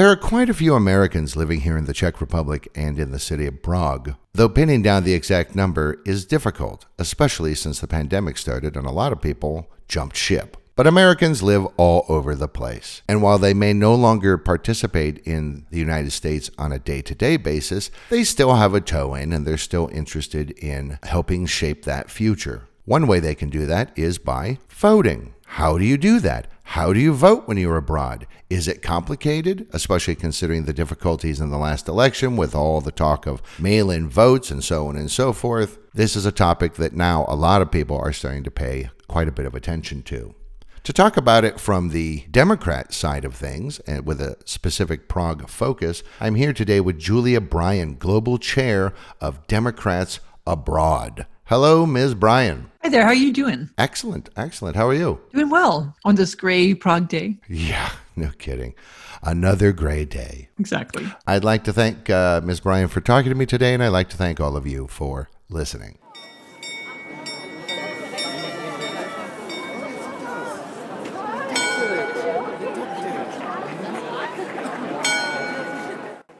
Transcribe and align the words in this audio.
There 0.00 0.08
are 0.08 0.16
quite 0.16 0.48
a 0.48 0.54
few 0.54 0.74
Americans 0.74 1.36
living 1.36 1.60
here 1.60 1.76
in 1.76 1.84
the 1.84 1.92
Czech 1.92 2.22
Republic 2.22 2.68
and 2.74 2.98
in 2.98 3.10
the 3.10 3.18
city 3.18 3.44
of 3.44 3.62
Prague, 3.62 4.14
though 4.32 4.48
pinning 4.48 4.80
down 4.80 5.04
the 5.04 5.12
exact 5.12 5.54
number 5.54 6.00
is 6.06 6.24
difficult, 6.24 6.86
especially 6.98 7.54
since 7.54 7.80
the 7.80 7.86
pandemic 7.86 8.38
started 8.38 8.78
and 8.78 8.86
a 8.86 8.92
lot 8.92 9.12
of 9.12 9.20
people 9.20 9.70
jumped 9.88 10.16
ship. 10.16 10.56
But 10.74 10.86
Americans 10.86 11.42
live 11.42 11.66
all 11.76 12.06
over 12.08 12.34
the 12.34 12.48
place. 12.48 13.02
And 13.10 13.20
while 13.20 13.36
they 13.36 13.52
may 13.52 13.74
no 13.74 13.94
longer 13.94 14.38
participate 14.38 15.18
in 15.26 15.66
the 15.68 15.78
United 15.78 16.12
States 16.12 16.50
on 16.56 16.72
a 16.72 16.78
day 16.78 17.02
to 17.02 17.14
day 17.14 17.36
basis, 17.36 17.90
they 18.08 18.24
still 18.24 18.54
have 18.54 18.72
a 18.72 18.80
toe 18.80 19.14
in 19.14 19.34
and 19.34 19.46
they're 19.46 19.58
still 19.58 19.90
interested 19.92 20.52
in 20.52 20.98
helping 21.02 21.44
shape 21.44 21.84
that 21.84 22.10
future. 22.10 22.62
One 22.86 23.06
way 23.06 23.20
they 23.20 23.34
can 23.34 23.50
do 23.50 23.66
that 23.66 23.92
is 23.98 24.16
by 24.16 24.60
voting. 24.70 25.34
How 25.44 25.76
do 25.76 25.84
you 25.84 25.98
do 25.98 26.20
that? 26.20 26.46
How 26.74 26.92
do 26.92 27.00
you 27.00 27.12
vote 27.14 27.48
when 27.48 27.56
you're 27.56 27.76
abroad? 27.76 28.28
Is 28.48 28.68
it 28.68 28.80
complicated, 28.80 29.66
especially 29.72 30.14
considering 30.14 30.66
the 30.66 30.72
difficulties 30.72 31.40
in 31.40 31.50
the 31.50 31.58
last 31.58 31.88
election 31.88 32.36
with 32.36 32.54
all 32.54 32.80
the 32.80 32.92
talk 32.92 33.26
of 33.26 33.42
mail 33.58 33.90
in 33.90 34.08
votes 34.08 34.52
and 34.52 34.62
so 34.62 34.86
on 34.86 34.94
and 34.94 35.10
so 35.10 35.32
forth? 35.32 35.78
This 35.92 36.14
is 36.14 36.26
a 36.26 36.30
topic 36.30 36.74
that 36.74 36.92
now 36.92 37.24
a 37.26 37.34
lot 37.34 37.60
of 37.60 37.72
people 37.72 37.98
are 37.98 38.12
starting 38.12 38.44
to 38.44 38.52
pay 38.52 38.88
quite 39.08 39.26
a 39.26 39.32
bit 39.32 39.46
of 39.46 39.56
attention 39.56 40.04
to. 40.04 40.36
To 40.84 40.92
talk 40.92 41.16
about 41.16 41.44
it 41.44 41.58
from 41.58 41.88
the 41.88 42.24
Democrat 42.30 42.94
side 42.94 43.24
of 43.24 43.34
things 43.34 43.80
and 43.80 44.06
with 44.06 44.20
a 44.20 44.36
specific 44.44 45.08
Prague 45.08 45.48
focus, 45.48 46.04
I'm 46.20 46.36
here 46.36 46.52
today 46.52 46.80
with 46.80 47.00
Julia 47.00 47.40
Bryan, 47.40 47.96
Global 47.96 48.38
Chair 48.38 48.94
of 49.20 49.44
Democrats 49.48 50.20
Abroad. 50.46 51.26
Hello, 51.50 51.84
Ms. 51.84 52.14
Bryan. 52.14 52.70
Hi 52.84 52.90
there. 52.90 53.02
How 53.02 53.08
are 53.08 53.14
you 53.14 53.32
doing? 53.32 53.70
Excellent. 53.76 54.28
Excellent. 54.36 54.76
How 54.76 54.86
are 54.86 54.94
you? 54.94 55.20
Doing 55.32 55.50
well 55.50 55.96
on 56.04 56.14
this 56.14 56.36
gray 56.36 56.74
Prague 56.74 57.08
day. 57.08 57.38
Yeah, 57.48 57.90
no 58.14 58.30
kidding. 58.38 58.72
Another 59.20 59.72
gray 59.72 60.04
day. 60.04 60.48
Exactly. 60.60 61.12
I'd 61.26 61.42
like 61.42 61.64
to 61.64 61.72
thank 61.72 62.08
uh, 62.08 62.40
Ms. 62.44 62.60
Bryan 62.60 62.86
for 62.86 63.00
talking 63.00 63.30
to 63.30 63.34
me 63.34 63.46
today, 63.46 63.74
and 63.74 63.82
I'd 63.82 63.88
like 63.88 64.08
to 64.10 64.16
thank 64.16 64.38
all 64.38 64.56
of 64.56 64.64
you 64.64 64.86
for 64.86 65.28
listening. 65.48 65.98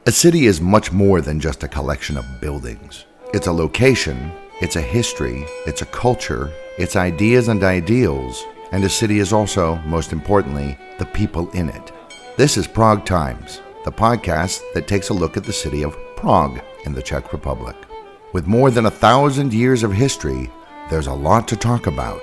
A 0.05 0.11
city 0.13 0.45
is 0.45 0.61
much 0.61 0.93
more 0.93 1.19
than 1.19 1.41
just 1.41 1.63
a 1.63 1.67
collection 1.67 2.15
of 2.15 2.39
buildings. 2.39 3.03
It's 3.33 3.47
a 3.47 3.51
location, 3.51 4.31
it's 4.61 4.75
a 4.75 4.81
history, 4.81 5.43
it's 5.65 5.81
a 5.81 5.87
culture, 5.87 6.53
it's 6.77 6.95
ideas 6.95 7.47
and 7.47 7.63
ideals, 7.63 8.45
and 8.71 8.83
a 8.83 8.89
city 8.89 9.17
is 9.17 9.33
also, 9.33 9.77
most 9.87 10.13
importantly, 10.13 10.77
the 10.99 11.05
people 11.07 11.49
in 11.51 11.67
it. 11.67 11.91
This 12.37 12.57
is 12.57 12.67
Prague 12.67 13.03
Times, 13.03 13.59
the 13.85 13.91
podcast 13.91 14.61
that 14.75 14.87
takes 14.87 15.09
a 15.09 15.15
look 15.15 15.35
at 15.35 15.45
the 15.45 15.51
city 15.51 15.83
of 15.83 15.97
Prague 16.15 16.61
in 16.85 16.93
the 16.93 17.01
Czech 17.01 17.33
Republic. 17.33 17.75
With 18.33 18.45
more 18.45 18.69
than 18.69 18.85
a 18.85 18.91
thousand 18.91 19.51
years 19.51 19.81
of 19.81 19.91
history, 19.91 20.51
there's 20.91 21.07
a 21.07 21.13
lot 21.13 21.47
to 21.47 21.55
talk 21.55 21.87
about. 21.87 22.21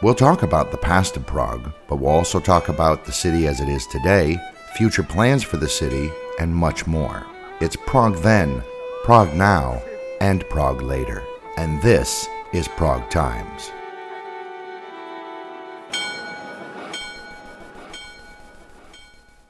We'll 0.00 0.14
talk 0.14 0.44
about 0.44 0.70
the 0.70 0.78
past 0.78 1.16
of 1.16 1.26
Prague, 1.26 1.72
but 1.88 1.96
we'll 1.96 2.12
also 2.12 2.38
talk 2.38 2.68
about 2.68 3.04
the 3.04 3.12
city 3.12 3.48
as 3.48 3.60
it 3.60 3.68
is 3.68 3.84
today, 3.88 4.38
future 4.76 5.02
plans 5.02 5.42
for 5.42 5.56
the 5.56 5.68
city, 5.68 6.12
and 6.38 6.54
much 6.54 6.86
more. 6.86 7.26
It's 7.60 7.74
Prague 7.74 8.18
then, 8.18 8.62
Prague 9.02 9.34
now, 9.34 9.82
and 10.20 10.48
Prague 10.48 10.82
later. 10.82 11.24
And 11.56 11.80
this 11.82 12.28
is 12.52 12.68
Prague 12.68 13.08
Times. 13.10 13.70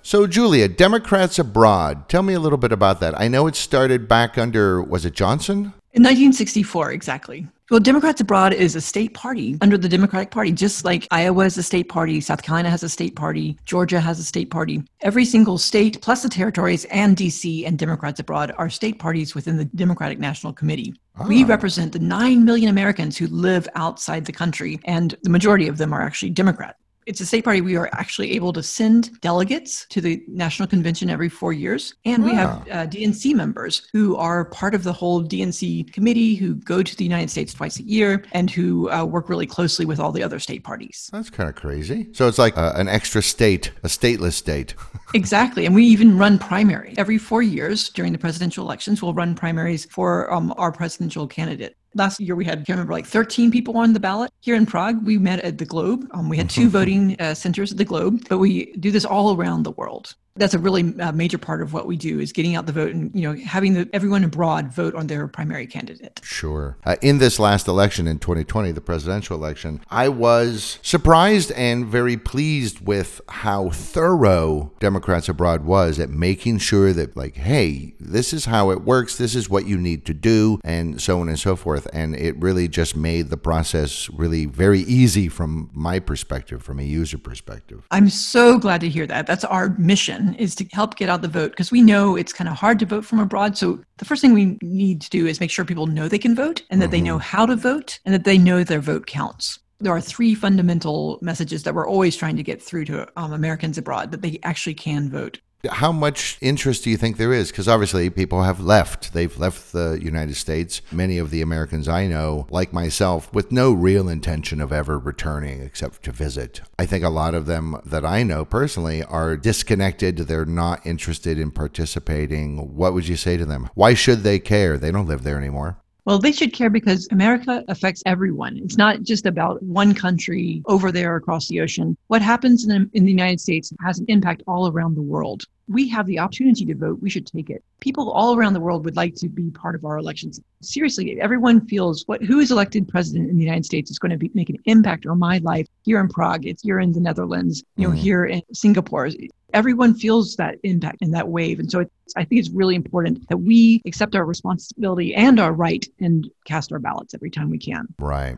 So, 0.02 0.26
Julia, 0.26 0.66
Democrats 0.66 1.38
abroad. 1.38 2.08
Tell 2.08 2.22
me 2.22 2.34
a 2.34 2.40
little 2.40 2.58
bit 2.58 2.72
about 2.72 2.98
that. 2.98 3.18
I 3.20 3.28
know 3.28 3.46
it 3.46 3.54
started 3.54 4.08
back 4.08 4.36
under, 4.36 4.82
was 4.82 5.04
it 5.04 5.14
Johnson? 5.14 5.72
In 5.92 6.02
1964, 6.02 6.90
exactly. 6.90 7.46
Well, 7.70 7.78
Democrats 7.78 8.20
Abroad 8.20 8.52
is 8.52 8.74
a 8.74 8.80
state 8.80 9.14
party 9.14 9.56
under 9.60 9.78
the 9.78 9.88
Democratic 9.88 10.32
Party, 10.32 10.50
just 10.50 10.84
like 10.84 11.06
Iowa 11.12 11.44
is 11.44 11.56
a 11.56 11.62
state 11.62 11.88
party, 11.88 12.20
South 12.20 12.42
Carolina 12.42 12.68
has 12.68 12.82
a 12.82 12.88
state 12.88 13.14
party, 13.14 13.56
Georgia 13.64 14.00
has 14.00 14.18
a 14.18 14.24
state 14.24 14.50
party. 14.50 14.82
Every 15.02 15.24
single 15.24 15.56
state, 15.56 16.02
plus 16.02 16.24
the 16.24 16.28
territories 16.28 16.84
and 16.86 17.16
DC 17.16 17.64
and 17.64 17.78
Democrats 17.78 18.18
Abroad, 18.18 18.52
are 18.58 18.68
state 18.70 18.98
parties 18.98 19.36
within 19.36 19.56
the 19.56 19.66
Democratic 19.66 20.18
National 20.18 20.52
Committee. 20.52 20.94
Ah. 21.16 21.28
We 21.28 21.44
represent 21.44 21.92
the 21.92 22.00
9 22.00 22.44
million 22.44 22.70
Americans 22.70 23.16
who 23.16 23.28
live 23.28 23.68
outside 23.76 24.24
the 24.24 24.32
country, 24.32 24.80
and 24.84 25.14
the 25.22 25.30
majority 25.30 25.68
of 25.68 25.78
them 25.78 25.92
are 25.92 26.02
actually 26.02 26.30
Democrat 26.30 26.76
it's 27.06 27.20
a 27.20 27.26
state 27.26 27.44
party. 27.44 27.60
We 27.60 27.76
are 27.76 27.88
actually 27.92 28.32
able 28.32 28.52
to 28.52 28.62
send 28.62 29.20
delegates 29.20 29.86
to 29.90 30.00
the 30.00 30.22
National 30.28 30.68
Convention 30.68 31.10
every 31.10 31.28
four 31.28 31.52
years. 31.52 31.94
And 32.04 32.24
we 32.24 32.34
have 32.34 32.50
uh, 32.50 32.86
DNC 32.86 33.34
members 33.34 33.88
who 33.92 34.16
are 34.16 34.44
part 34.46 34.74
of 34.74 34.84
the 34.84 34.92
whole 34.92 35.24
DNC 35.24 35.92
committee 35.92 36.34
who 36.34 36.54
go 36.54 36.82
to 36.82 36.96
the 36.96 37.04
United 37.04 37.30
States 37.30 37.54
twice 37.54 37.78
a 37.78 37.82
year 37.82 38.24
and 38.32 38.50
who 38.50 38.90
uh, 38.90 39.04
work 39.04 39.28
really 39.28 39.46
closely 39.46 39.84
with 39.84 39.98
all 39.98 40.12
the 40.12 40.22
other 40.22 40.38
state 40.38 40.62
parties. 40.62 41.08
That's 41.12 41.30
kind 41.30 41.48
of 41.48 41.54
crazy. 41.54 42.08
So 42.12 42.28
it's 42.28 42.38
like 42.38 42.56
uh, 42.56 42.72
an 42.76 42.88
extra 42.88 43.22
state, 43.22 43.72
a 43.82 43.88
stateless 43.88 44.34
state. 44.34 44.74
exactly. 45.14 45.66
And 45.66 45.74
we 45.74 45.84
even 45.84 46.18
run 46.18 46.38
primary. 46.38 46.94
Every 46.96 47.18
four 47.18 47.42
years 47.42 47.88
during 47.88 48.12
the 48.12 48.18
presidential 48.18 48.64
elections, 48.64 49.02
we'll 49.02 49.14
run 49.14 49.34
primaries 49.34 49.86
for 49.86 50.32
um, 50.32 50.54
our 50.56 50.72
presidential 50.72 51.26
candidate. 51.26 51.76
Last 51.94 52.20
year, 52.20 52.36
we 52.36 52.44
had, 52.44 52.60
I 52.60 52.62
can't 52.62 52.70
remember, 52.70 52.92
like 52.92 53.06
13 53.06 53.50
people 53.50 53.76
on 53.76 53.92
the 53.92 54.00
ballot. 54.00 54.30
Here 54.40 54.54
in 54.54 54.64
Prague, 54.64 55.04
we 55.04 55.18
met 55.18 55.40
at 55.40 55.58
the 55.58 55.64
Globe. 55.64 56.08
Um, 56.12 56.28
we 56.28 56.36
had 56.36 56.48
two 56.48 56.68
voting 56.78 57.20
uh, 57.20 57.34
centers 57.34 57.72
at 57.72 57.78
the 57.78 57.84
Globe, 57.84 58.24
but 58.28 58.38
we 58.38 58.72
do 58.76 58.90
this 58.90 59.04
all 59.04 59.36
around 59.36 59.64
the 59.64 59.72
world 59.72 60.14
that's 60.40 60.54
a 60.54 60.58
really 60.58 60.98
uh, 60.98 61.12
major 61.12 61.38
part 61.38 61.62
of 61.62 61.72
what 61.72 61.86
we 61.86 61.96
do 61.96 62.18
is 62.18 62.32
getting 62.32 62.56
out 62.56 62.66
the 62.66 62.72
vote 62.72 62.92
and 62.92 63.10
you 63.14 63.22
know 63.22 63.34
having 63.44 63.74
the, 63.74 63.88
everyone 63.92 64.24
abroad 64.24 64.72
vote 64.72 64.94
on 64.94 65.06
their 65.06 65.28
primary 65.28 65.66
candidate. 65.66 66.20
Sure. 66.22 66.76
Uh, 66.84 66.96
in 67.02 67.18
this 67.18 67.38
last 67.38 67.68
election 67.68 68.06
in 68.06 68.18
2020 68.18 68.72
the 68.72 68.80
presidential 68.80 69.36
election 69.36 69.80
i 69.90 70.08
was 70.08 70.78
surprised 70.82 71.52
and 71.52 71.86
very 71.86 72.16
pleased 72.16 72.80
with 72.80 73.20
how 73.28 73.70
thorough 73.70 74.72
democrats 74.80 75.28
abroad 75.28 75.64
was 75.64 75.98
at 75.98 76.10
making 76.10 76.58
sure 76.58 76.92
that 76.92 77.16
like 77.16 77.36
hey 77.36 77.94
this 78.00 78.32
is 78.32 78.46
how 78.46 78.70
it 78.70 78.82
works 78.82 79.16
this 79.16 79.34
is 79.34 79.48
what 79.48 79.66
you 79.66 79.76
need 79.76 80.04
to 80.04 80.14
do 80.14 80.58
and 80.64 81.00
so 81.00 81.20
on 81.20 81.28
and 81.28 81.38
so 81.38 81.56
forth. 81.56 81.86
And 81.92 82.14
it 82.14 82.36
really 82.36 82.68
just 82.68 82.96
made 82.96 83.28
the 83.30 83.36
process 83.36 84.08
really 84.10 84.46
very 84.46 84.80
easy 84.80 85.28
from 85.28 85.70
my 85.72 85.98
perspective 85.98 86.62
from 86.62 86.78
a 86.78 86.84
user 86.84 87.18
perspective. 87.18 87.86
I'm 87.90 88.08
so 88.08 88.58
glad 88.58 88.80
to 88.82 88.88
hear 88.88 89.06
that. 89.06 89.26
That's 89.26 89.44
our 89.44 89.70
mission 89.78 90.29
is 90.34 90.54
to 90.56 90.66
help 90.72 90.96
get 90.96 91.08
out 91.08 91.22
the 91.22 91.28
vote 91.28 91.50
because 91.52 91.70
we 91.70 91.82
know 91.82 92.16
it's 92.16 92.32
kind 92.32 92.48
of 92.48 92.56
hard 92.56 92.78
to 92.80 92.86
vote 92.86 93.04
from 93.04 93.18
abroad. 93.18 93.56
So 93.56 93.80
the 93.98 94.04
first 94.04 94.22
thing 94.22 94.32
we 94.32 94.58
need 94.62 95.00
to 95.02 95.10
do 95.10 95.26
is 95.26 95.40
make 95.40 95.50
sure 95.50 95.64
people 95.64 95.86
know 95.86 96.08
they 96.08 96.18
can 96.18 96.34
vote 96.34 96.62
and 96.70 96.80
that 96.80 96.86
mm-hmm. 96.86 96.92
they 96.92 97.00
know 97.00 97.18
how 97.18 97.46
to 97.46 97.56
vote 97.56 97.98
and 98.04 98.14
that 98.14 98.24
they 98.24 98.38
know 98.38 98.64
their 98.64 98.80
vote 98.80 99.06
counts. 99.06 99.58
There 99.78 99.92
are 99.92 100.00
three 100.00 100.34
fundamental 100.34 101.18
messages 101.22 101.62
that 101.62 101.74
we're 101.74 101.88
always 101.88 102.16
trying 102.16 102.36
to 102.36 102.42
get 102.42 102.62
through 102.62 102.84
to 102.86 103.08
um, 103.16 103.32
Americans 103.32 103.78
abroad 103.78 104.10
that 104.10 104.22
they 104.22 104.38
actually 104.42 104.74
can 104.74 105.10
vote. 105.10 105.40
How 105.68 105.92
much 105.92 106.38
interest 106.40 106.84
do 106.84 106.90
you 106.90 106.96
think 106.96 107.16
there 107.18 107.34
is? 107.34 107.50
Because 107.50 107.68
obviously 107.68 108.08
people 108.08 108.42
have 108.42 108.60
left. 108.60 109.12
They've 109.12 109.36
left 109.38 109.72
the 109.72 109.98
United 110.00 110.36
States. 110.36 110.80
Many 110.90 111.18
of 111.18 111.30
the 111.30 111.42
Americans 111.42 111.86
I 111.86 112.06
know, 112.06 112.46
like 112.50 112.72
myself, 112.72 113.32
with 113.34 113.52
no 113.52 113.72
real 113.72 114.08
intention 114.08 114.60
of 114.60 114.72
ever 114.72 114.98
returning 114.98 115.60
except 115.60 116.02
to 116.04 116.12
visit. 116.12 116.62
I 116.78 116.86
think 116.86 117.04
a 117.04 117.10
lot 117.10 117.34
of 117.34 117.44
them 117.44 117.76
that 117.84 118.06
I 118.06 118.22
know 118.22 118.44
personally 118.44 119.04
are 119.04 119.36
disconnected. 119.36 120.16
They're 120.16 120.46
not 120.46 120.86
interested 120.86 121.38
in 121.38 121.50
participating. 121.50 122.74
What 122.74 122.94
would 122.94 123.08
you 123.08 123.16
say 123.16 123.36
to 123.36 123.44
them? 123.44 123.68
Why 123.74 123.92
should 123.92 124.22
they 124.22 124.38
care? 124.38 124.78
They 124.78 124.90
don't 124.90 125.08
live 125.08 125.24
there 125.24 125.36
anymore. 125.38 125.76
Well, 126.10 126.18
they 126.18 126.32
should 126.32 126.52
care 126.52 126.70
because 126.70 127.06
America 127.12 127.62
affects 127.68 128.02
everyone. 128.04 128.56
It's 128.56 128.76
not 128.76 129.04
just 129.04 129.26
about 129.26 129.62
one 129.62 129.94
country 129.94 130.60
over 130.66 130.90
there 130.90 131.14
across 131.14 131.46
the 131.46 131.60
ocean. 131.60 131.96
What 132.08 132.20
happens 132.20 132.64
in 132.64 132.68
the, 132.68 132.90
in 132.94 133.04
the 133.04 133.12
United 133.12 133.40
States 133.40 133.72
has 133.80 134.00
an 134.00 134.06
impact 134.08 134.42
all 134.48 134.66
around 134.66 134.96
the 134.96 135.02
world. 135.02 135.44
We 135.68 135.88
have 135.90 136.06
the 136.06 136.18
opportunity 136.18 136.64
to 136.64 136.74
vote. 136.74 136.98
We 137.00 137.10
should 137.10 137.28
take 137.28 137.48
it. 137.48 137.62
People 137.78 138.10
all 138.10 138.34
around 138.34 138.54
the 138.54 138.60
world 138.60 138.84
would 138.86 138.96
like 138.96 139.14
to 139.18 139.28
be 139.28 139.50
part 139.50 139.76
of 139.76 139.84
our 139.84 139.98
elections. 139.98 140.40
Seriously, 140.62 141.20
everyone 141.20 141.64
feels 141.68 142.02
what 142.08 142.24
who 142.24 142.40
is 142.40 142.50
elected 142.50 142.88
president 142.88 143.30
in 143.30 143.36
the 143.36 143.44
United 143.44 143.64
States 143.64 143.88
is 143.88 144.00
going 144.00 144.10
to 144.10 144.18
be, 144.18 144.32
make 144.34 144.50
an 144.50 144.58
impact 144.64 145.06
on 145.06 145.16
my 145.16 145.38
life 145.38 145.68
here 145.84 146.00
in 146.00 146.08
Prague. 146.08 146.44
It's 146.44 146.62
here 146.62 146.80
in 146.80 146.90
the 146.90 146.98
Netherlands, 146.98 147.62
you 147.76 147.86
know, 147.86 147.94
mm. 147.94 147.98
here 147.98 148.24
in 148.24 148.42
Singapore 148.52 149.10
everyone 149.52 149.94
feels 149.94 150.36
that 150.36 150.56
impact 150.62 150.98
and 151.02 151.14
that 151.14 151.28
wave. 151.28 151.58
And 151.58 151.70
so 151.70 151.84
I 152.16 152.24
think 152.24 152.40
it's 152.40 152.50
really 152.50 152.74
important 152.74 153.28
that 153.28 153.38
we 153.38 153.82
accept 153.86 154.14
our 154.14 154.24
responsibility 154.24 155.14
and 155.14 155.38
our 155.38 155.52
right 155.52 155.86
and 156.00 156.30
cast 156.44 156.72
our 156.72 156.78
ballots 156.78 157.14
every 157.14 157.30
time 157.30 157.50
we 157.50 157.58
can. 157.58 157.86
Right. 157.98 158.36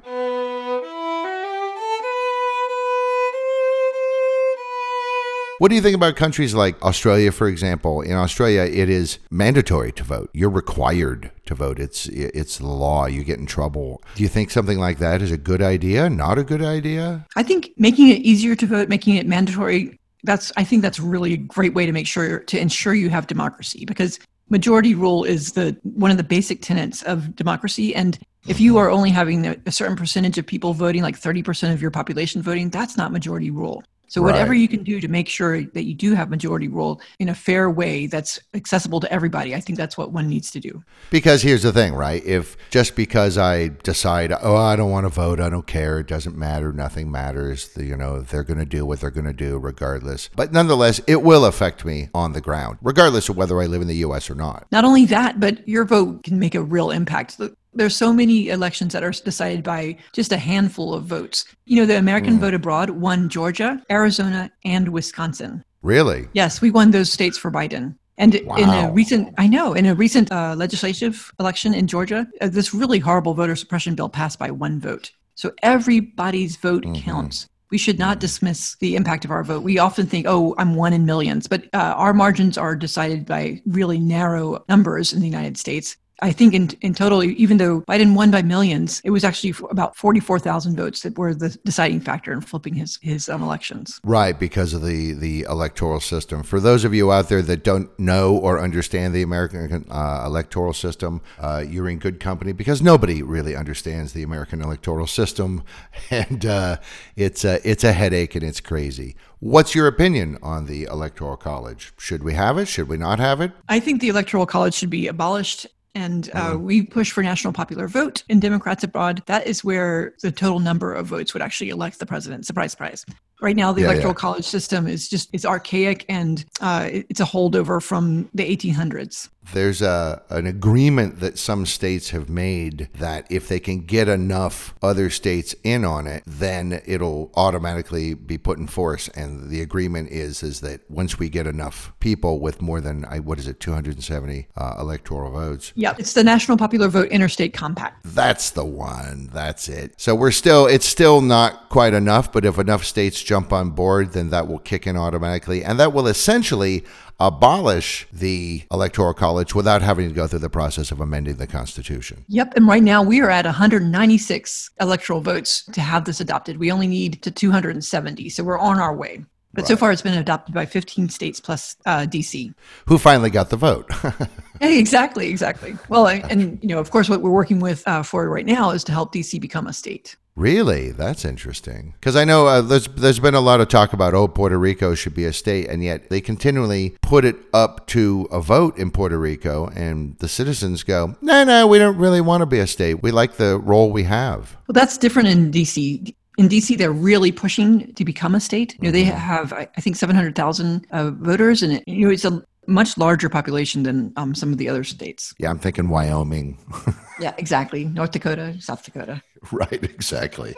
What 5.62 5.68
do 5.68 5.76
you 5.76 5.80
think 5.80 5.94
about 5.94 6.16
countries 6.16 6.54
like 6.54 6.82
Australia, 6.82 7.30
for 7.30 7.46
example? 7.46 8.00
In 8.00 8.14
Australia, 8.14 8.62
it 8.62 8.90
is 8.90 9.20
mandatory 9.30 9.92
to 9.92 10.02
vote. 10.02 10.28
You're 10.32 10.50
required 10.50 11.30
to 11.46 11.54
vote. 11.54 11.78
It's 11.78 12.06
it's 12.08 12.58
the 12.58 12.66
law. 12.66 13.06
You 13.06 13.22
get 13.22 13.38
in 13.38 13.46
trouble. 13.46 14.02
Do 14.16 14.24
you 14.24 14.28
think 14.28 14.50
something 14.50 14.80
like 14.80 14.98
that 14.98 15.22
is 15.22 15.30
a 15.30 15.36
good 15.36 15.62
idea? 15.62 16.10
Not 16.10 16.36
a 16.36 16.42
good 16.42 16.62
idea? 16.62 17.28
I 17.36 17.44
think 17.44 17.70
making 17.76 18.08
it 18.08 18.22
easier 18.22 18.56
to 18.56 18.66
vote, 18.66 18.88
making 18.88 19.14
it 19.14 19.26
mandatory 19.28 20.00
that's 20.24 20.52
I 20.56 20.64
think 20.64 20.82
that's 20.82 21.00
really 21.00 21.34
a 21.34 21.36
great 21.36 21.74
way 21.74 21.86
to 21.86 21.92
make 21.92 22.06
sure 22.06 22.40
to 22.40 22.58
ensure 22.58 22.94
you 22.94 23.10
have 23.10 23.26
democracy 23.26 23.84
because 23.84 24.18
majority 24.48 24.94
rule 24.94 25.24
is 25.24 25.52
the 25.52 25.76
one 25.82 26.10
of 26.10 26.16
the 26.16 26.24
basic 26.24 26.62
tenets 26.62 27.02
of 27.02 27.34
democracy. 27.34 27.94
And 27.94 28.18
if 28.46 28.60
you 28.60 28.76
are 28.78 28.90
only 28.90 29.10
having 29.10 29.46
a 29.46 29.72
certain 29.72 29.96
percentage 29.96 30.38
of 30.38 30.46
people 30.46 30.74
voting 30.74 31.02
like 31.02 31.18
30% 31.18 31.72
of 31.72 31.80
your 31.80 31.90
population 31.90 32.42
voting 32.42 32.70
that's 32.70 32.96
not 32.96 33.12
majority 33.12 33.50
rule 33.50 33.82
so 34.12 34.20
whatever 34.20 34.50
right. 34.50 34.60
you 34.60 34.68
can 34.68 34.82
do 34.82 35.00
to 35.00 35.08
make 35.08 35.26
sure 35.26 35.62
that 35.62 35.84
you 35.84 35.94
do 35.94 36.14
have 36.14 36.28
majority 36.28 36.68
rule 36.68 37.00
in 37.18 37.30
a 37.30 37.34
fair 37.34 37.70
way 37.70 38.06
that's 38.06 38.38
accessible 38.52 39.00
to 39.00 39.10
everybody, 39.10 39.54
I 39.54 39.60
think 39.60 39.78
that's 39.78 39.96
what 39.96 40.12
one 40.12 40.28
needs 40.28 40.50
to 40.50 40.60
do. 40.60 40.84
Because 41.08 41.40
here's 41.40 41.62
the 41.62 41.72
thing, 41.72 41.94
right? 41.94 42.22
If 42.26 42.58
just 42.68 42.94
because 42.94 43.38
I 43.38 43.68
decide, 43.68 44.34
oh, 44.42 44.54
I 44.54 44.76
don't 44.76 44.90
want 44.90 45.06
to 45.06 45.08
vote, 45.08 45.40
I 45.40 45.48
don't 45.48 45.66
care, 45.66 45.98
it 45.98 46.08
doesn't 46.08 46.36
matter, 46.36 46.74
nothing 46.74 47.10
matters, 47.10 47.70
you 47.78 47.96
know, 47.96 48.20
they're 48.20 48.44
going 48.44 48.58
to 48.58 48.66
do 48.66 48.84
what 48.84 49.00
they're 49.00 49.10
going 49.10 49.24
to 49.24 49.32
do 49.32 49.56
regardless. 49.56 50.28
But 50.36 50.52
nonetheless, 50.52 51.00
it 51.06 51.22
will 51.22 51.46
affect 51.46 51.82
me 51.86 52.10
on 52.12 52.34
the 52.34 52.42
ground, 52.42 52.76
regardless 52.82 53.30
of 53.30 53.38
whether 53.38 53.62
I 53.62 53.64
live 53.64 53.80
in 53.80 53.88
the 53.88 54.04
US 54.04 54.28
or 54.28 54.34
not. 54.34 54.66
Not 54.70 54.84
only 54.84 55.06
that, 55.06 55.40
but 55.40 55.66
your 55.66 55.86
vote 55.86 56.22
can 56.22 56.38
make 56.38 56.54
a 56.54 56.62
real 56.62 56.90
impact 56.90 57.38
there's 57.74 57.96
so 57.96 58.12
many 58.12 58.48
elections 58.48 58.92
that 58.92 59.02
are 59.02 59.10
decided 59.10 59.62
by 59.62 59.96
just 60.12 60.32
a 60.32 60.38
handful 60.38 60.94
of 60.94 61.04
votes. 61.04 61.44
You 61.64 61.76
know, 61.76 61.86
the 61.86 61.98
American 61.98 62.36
mm. 62.36 62.40
vote 62.40 62.54
abroad 62.54 62.90
won 62.90 63.28
Georgia, 63.28 63.82
Arizona, 63.90 64.50
and 64.64 64.88
Wisconsin. 64.88 65.64
Really? 65.82 66.28
Yes, 66.32 66.60
we 66.60 66.70
won 66.70 66.90
those 66.90 67.10
states 67.10 67.38
for 67.38 67.50
Biden. 67.50 67.96
And 68.18 68.40
wow. 68.44 68.56
in 68.56 68.68
a 68.68 68.92
recent, 68.92 69.34
I 69.38 69.46
know, 69.46 69.72
in 69.72 69.86
a 69.86 69.94
recent 69.94 70.30
uh, 70.30 70.54
legislative 70.56 71.32
election 71.40 71.74
in 71.74 71.86
Georgia, 71.86 72.26
uh, 72.40 72.48
this 72.48 72.74
really 72.74 72.98
horrible 72.98 73.34
voter 73.34 73.56
suppression 73.56 73.94
bill 73.94 74.08
passed 74.08 74.38
by 74.38 74.50
one 74.50 74.80
vote. 74.80 75.10
So 75.34 75.52
everybody's 75.62 76.56
vote 76.56 76.84
mm-hmm. 76.84 77.02
counts. 77.02 77.48
We 77.70 77.78
should 77.78 77.98
not 77.98 78.20
dismiss 78.20 78.76
the 78.76 78.96
impact 78.96 79.24
of 79.24 79.30
our 79.30 79.42
vote. 79.42 79.62
We 79.62 79.78
often 79.78 80.06
think, 80.06 80.26
oh, 80.28 80.54
I'm 80.58 80.74
one 80.74 80.92
in 80.92 81.06
millions, 81.06 81.46
but 81.46 81.64
uh, 81.72 81.94
our 81.96 82.12
margins 82.12 82.58
are 82.58 82.76
decided 82.76 83.24
by 83.24 83.62
really 83.64 83.98
narrow 83.98 84.62
numbers 84.68 85.14
in 85.14 85.20
the 85.20 85.26
United 85.26 85.56
States. 85.56 85.96
I 86.20 86.30
think 86.30 86.54
in, 86.54 86.70
in 86.82 86.94
total, 86.94 87.24
even 87.24 87.56
though 87.56 87.80
Biden 87.82 88.14
won 88.14 88.30
by 88.30 88.42
millions, 88.42 89.00
it 89.04 89.10
was 89.10 89.24
actually 89.24 89.54
about 89.70 89.96
44,000 89.96 90.76
votes 90.76 91.02
that 91.02 91.18
were 91.18 91.34
the 91.34 91.50
deciding 91.64 92.00
factor 92.00 92.32
in 92.32 92.40
flipping 92.40 92.74
his, 92.74 92.98
his 93.02 93.28
um, 93.28 93.42
elections. 93.42 94.00
Right, 94.04 94.38
because 94.38 94.72
of 94.72 94.82
the, 94.82 95.14
the 95.14 95.42
electoral 95.42 96.00
system. 96.00 96.44
For 96.44 96.60
those 96.60 96.84
of 96.84 96.94
you 96.94 97.10
out 97.10 97.28
there 97.28 97.42
that 97.42 97.64
don't 97.64 97.90
know 97.98 98.36
or 98.36 98.60
understand 98.60 99.14
the 99.14 99.22
American 99.22 99.84
uh, 99.90 100.22
electoral 100.24 100.72
system, 100.72 101.22
uh, 101.40 101.64
you're 101.66 101.88
in 101.88 101.98
good 101.98 102.20
company 102.20 102.52
because 102.52 102.80
nobody 102.80 103.22
really 103.22 103.56
understands 103.56 104.12
the 104.12 104.22
American 104.22 104.62
electoral 104.62 105.06
system. 105.06 105.62
And 106.10 106.44
uh, 106.44 106.76
it's, 107.16 107.42
a, 107.44 107.58
it's 107.68 107.84
a 107.84 107.92
headache 107.92 108.34
and 108.34 108.44
it's 108.44 108.60
crazy. 108.60 109.16
What's 109.38 109.74
your 109.74 109.86
opinion 109.86 110.38
on 110.42 110.66
the 110.66 110.84
Electoral 110.84 111.36
College? 111.36 111.92
Should 111.98 112.22
we 112.22 112.34
have 112.34 112.58
it? 112.58 112.66
Should 112.66 112.88
we 112.88 112.96
not 112.96 113.18
have 113.18 113.40
it? 113.40 113.50
I 113.68 113.80
think 113.80 114.00
the 114.00 114.08
Electoral 114.08 114.46
College 114.46 114.74
should 114.74 114.90
be 114.90 115.08
abolished 115.08 115.66
and 115.94 116.30
uh, 116.34 116.52
mm-hmm. 116.52 116.64
we 116.64 116.82
push 116.82 117.10
for 117.10 117.22
national 117.22 117.52
popular 117.52 117.88
vote 117.88 118.24
in 118.28 118.40
Democrats 118.40 118.82
abroad. 118.82 119.22
That 119.26 119.46
is 119.46 119.62
where 119.62 120.14
the 120.22 120.32
total 120.32 120.58
number 120.58 120.92
of 120.92 121.06
votes 121.06 121.34
would 121.34 121.42
actually 121.42 121.70
elect 121.70 121.98
the 121.98 122.06
president. 122.06 122.46
Surprise, 122.46 122.72
surprise. 122.72 123.04
Right 123.40 123.56
now, 123.56 123.72
the 123.72 123.82
yeah, 123.82 123.88
electoral 123.88 124.12
yeah. 124.12 124.18
college 124.18 124.44
system 124.44 124.86
is 124.86 125.08
just 125.08 125.28
it's 125.32 125.44
archaic 125.44 126.04
and 126.08 126.44
uh, 126.60 126.88
it's 126.90 127.20
a 127.20 127.24
holdover 127.24 127.82
from 127.82 128.28
the 128.34 128.44
1800s. 128.44 129.28
There's 129.52 129.82
a 129.82 130.22
an 130.30 130.46
agreement 130.46 131.20
that 131.20 131.38
some 131.38 131.66
states 131.66 132.10
have 132.10 132.28
made 132.28 132.88
that 132.94 133.26
if 133.30 133.48
they 133.48 133.60
can 133.60 133.80
get 133.80 134.08
enough 134.08 134.74
other 134.82 135.10
states 135.10 135.54
in 135.62 135.84
on 135.84 136.06
it, 136.06 136.22
then 136.26 136.80
it'll 136.86 137.30
automatically 137.34 138.14
be 138.14 138.38
put 138.38 138.58
in 138.58 138.66
force. 138.66 139.08
And 139.08 139.50
the 139.50 139.60
agreement 139.60 140.10
is 140.10 140.42
is 140.42 140.60
that 140.60 140.88
once 140.90 141.18
we 141.18 141.28
get 141.28 141.46
enough 141.46 141.92
people 142.00 142.40
with 142.40 142.62
more 142.62 142.80
than 142.80 143.02
what 143.24 143.38
is 143.38 143.48
it, 143.48 143.60
270 143.60 144.48
uh, 144.56 144.76
electoral 144.78 145.30
votes. 145.32 145.72
Yeah, 145.74 145.94
it's 145.98 146.12
the 146.12 146.24
National 146.24 146.56
Popular 146.56 146.88
Vote 146.88 147.08
Interstate 147.08 147.52
Compact. 147.52 148.02
That's 148.04 148.50
the 148.50 148.64
one. 148.64 149.28
That's 149.32 149.68
it. 149.68 149.94
So 150.00 150.14
we're 150.14 150.30
still 150.30 150.66
it's 150.66 150.86
still 150.86 151.20
not 151.20 151.68
quite 151.68 151.94
enough, 151.94 152.32
but 152.32 152.44
if 152.44 152.58
enough 152.58 152.84
states 152.84 153.22
jump 153.22 153.52
on 153.52 153.70
board, 153.70 154.12
then 154.12 154.30
that 154.30 154.48
will 154.48 154.58
kick 154.58 154.86
in 154.86 154.96
automatically. 154.96 155.64
And 155.64 155.78
that 155.78 155.92
will 155.92 156.06
essentially 156.06 156.84
abolish 157.22 158.06
the 158.12 158.64
Electoral 158.72 159.14
College 159.14 159.54
without 159.54 159.80
having 159.80 160.08
to 160.08 160.14
go 160.14 160.26
through 160.26 160.40
the 160.40 160.50
process 160.50 160.90
of 160.90 161.00
amending 161.00 161.36
the 161.36 161.46
Constitution. 161.46 162.24
Yep. 162.28 162.54
And 162.56 162.66
right 162.66 162.82
now 162.82 163.02
we 163.02 163.20
are 163.20 163.30
at 163.30 163.44
196 163.44 164.70
electoral 164.80 165.20
votes 165.20 165.64
to 165.66 165.80
have 165.80 166.04
this 166.04 166.20
adopted. 166.20 166.58
We 166.58 166.72
only 166.72 166.88
need 166.88 167.22
to 167.22 167.30
270. 167.30 168.28
So 168.28 168.42
we're 168.42 168.58
on 168.58 168.80
our 168.80 168.94
way. 168.94 169.24
But 169.54 169.62
right. 169.62 169.68
so 169.68 169.76
far, 169.76 169.92
it's 169.92 170.02
been 170.02 170.16
adopted 170.16 170.54
by 170.54 170.66
15 170.66 171.10
states 171.10 171.38
plus 171.38 171.76
uh, 171.84 172.00
DC. 172.00 172.54
Who 172.86 172.98
finally 172.98 173.30
got 173.30 173.50
the 173.50 173.56
vote? 173.56 173.88
exactly, 174.60 175.28
exactly. 175.28 175.76
Well, 175.88 176.08
and 176.08 176.58
you 176.62 176.68
know, 176.68 176.78
of 176.78 176.90
course, 176.90 177.08
what 177.08 177.20
we're 177.20 177.30
working 177.30 177.60
with 177.60 177.86
uh, 177.86 178.02
for 178.02 178.28
right 178.30 178.46
now 178.46 178.70
is 178.70 178.82
to 178.84 178.92
help 178.92 179.12
DC 179.12 179.38
become 179.40 179.66
a 179.66 179.72
state. 179.72 180.16
Really, 180.34 180.92
that's 180.92 181.24
interesting. 181.24 181.94
Because 182.00 182.16
I 182.16 182.24
know 182.24 182.46
uh, 182.46 182.62
there's 182.62 182.88
there's 182.88 183.20
been 183.20 183.34
a 183.34 183.40
lot 183.40 183.60
of 183.60 183.68
talk 183.68 183.92
about 183.92 184.14
oh 184.14 184.28
Puerto 184.28 184.58
Rico 184.58 184.94
should 184.94 185.14
be 185.14 185.24
a 185.24 185.32
state, 185.32 185.68
and 185.68 185.84
yet 185.84 186.08
they 186.08 186.20
continually 186.20 186.96
put 187.02 187.24
it 187.24 187.36
up 187.52 187.86
to 187.88 188.26
a 188.30 188.40
vote 188.40 188.78
in 188.78 188.90
Puerto 188.90 189.18
Rico, 189.18 189.68
and 189.68 190.16
the 190.18 190.28
citizens 190.28 190.84
go, 190.84 191.16
no, 191.20 191.44
no, 191.44 191.66
we 191.66 191.78
don't 191.78 191.98
really 191.98 192.22
want 192.22 192.40
to 192.40 192.46
be 192.46 192.58
a 192.60 192.66
state. 192.66 193.02
We 193.02 193.10
like 193.10 193.34
the 193.34 193.58
role 193.58 193.92
we 193.92 194.04
have. 194.04 194.56
Well, 194.66 194.72
that's 194.72 194.96
different 194.96 195.28
in 195.28 195.50
D.C 195.50 196.14
in 196.38 196.48
DC, 196.48 196.78
they're 196.78 196.92
really 196.92 197.30
pushing 197.30 197.92
to 197.94 198.04
become 198.04 198.34
a 198.34 198.40
state. 198.40 198.76
You 198.80 198.88
know, 198.88 198.92
they 198.92 199.04
mm-hmm. 199.04 199.16
have, 199.16 199.52
I 199.52 199.66
think, 199.80 199.96
700,000 199.96 200.86
uh, 200.90 201.10
voters, 201.10 201.62
and 201.62 201.74
it, 201.74 201.84
you 201.86 202.06
know, 202.06 202.12
it's 202.12 202.24
a 202.24 202.42
much 202.66 202.96
larger 202.96 203.28
population 203.28 203.82
than 203.82 204.12
um, 204.16 204.34
some 204.34 204.52
of 204.52 204.58
the 204.58 204.68
other 204.68 204.84
states. 204.84 205.34
Yeah, 205.38 205.50
I'm 205.50 205.58
thinking 205.58 205.88
Wyoming. 205.88 206.58
yeah, 207.20 207.34
exactly. 207.38 207.84
North 207.84 208.12
Dakota, 208.12 208.56
South 208.60 208.84
Dakota. 208.84 209.22
Right, 209.50 209.82
exactly. 209.82 210.54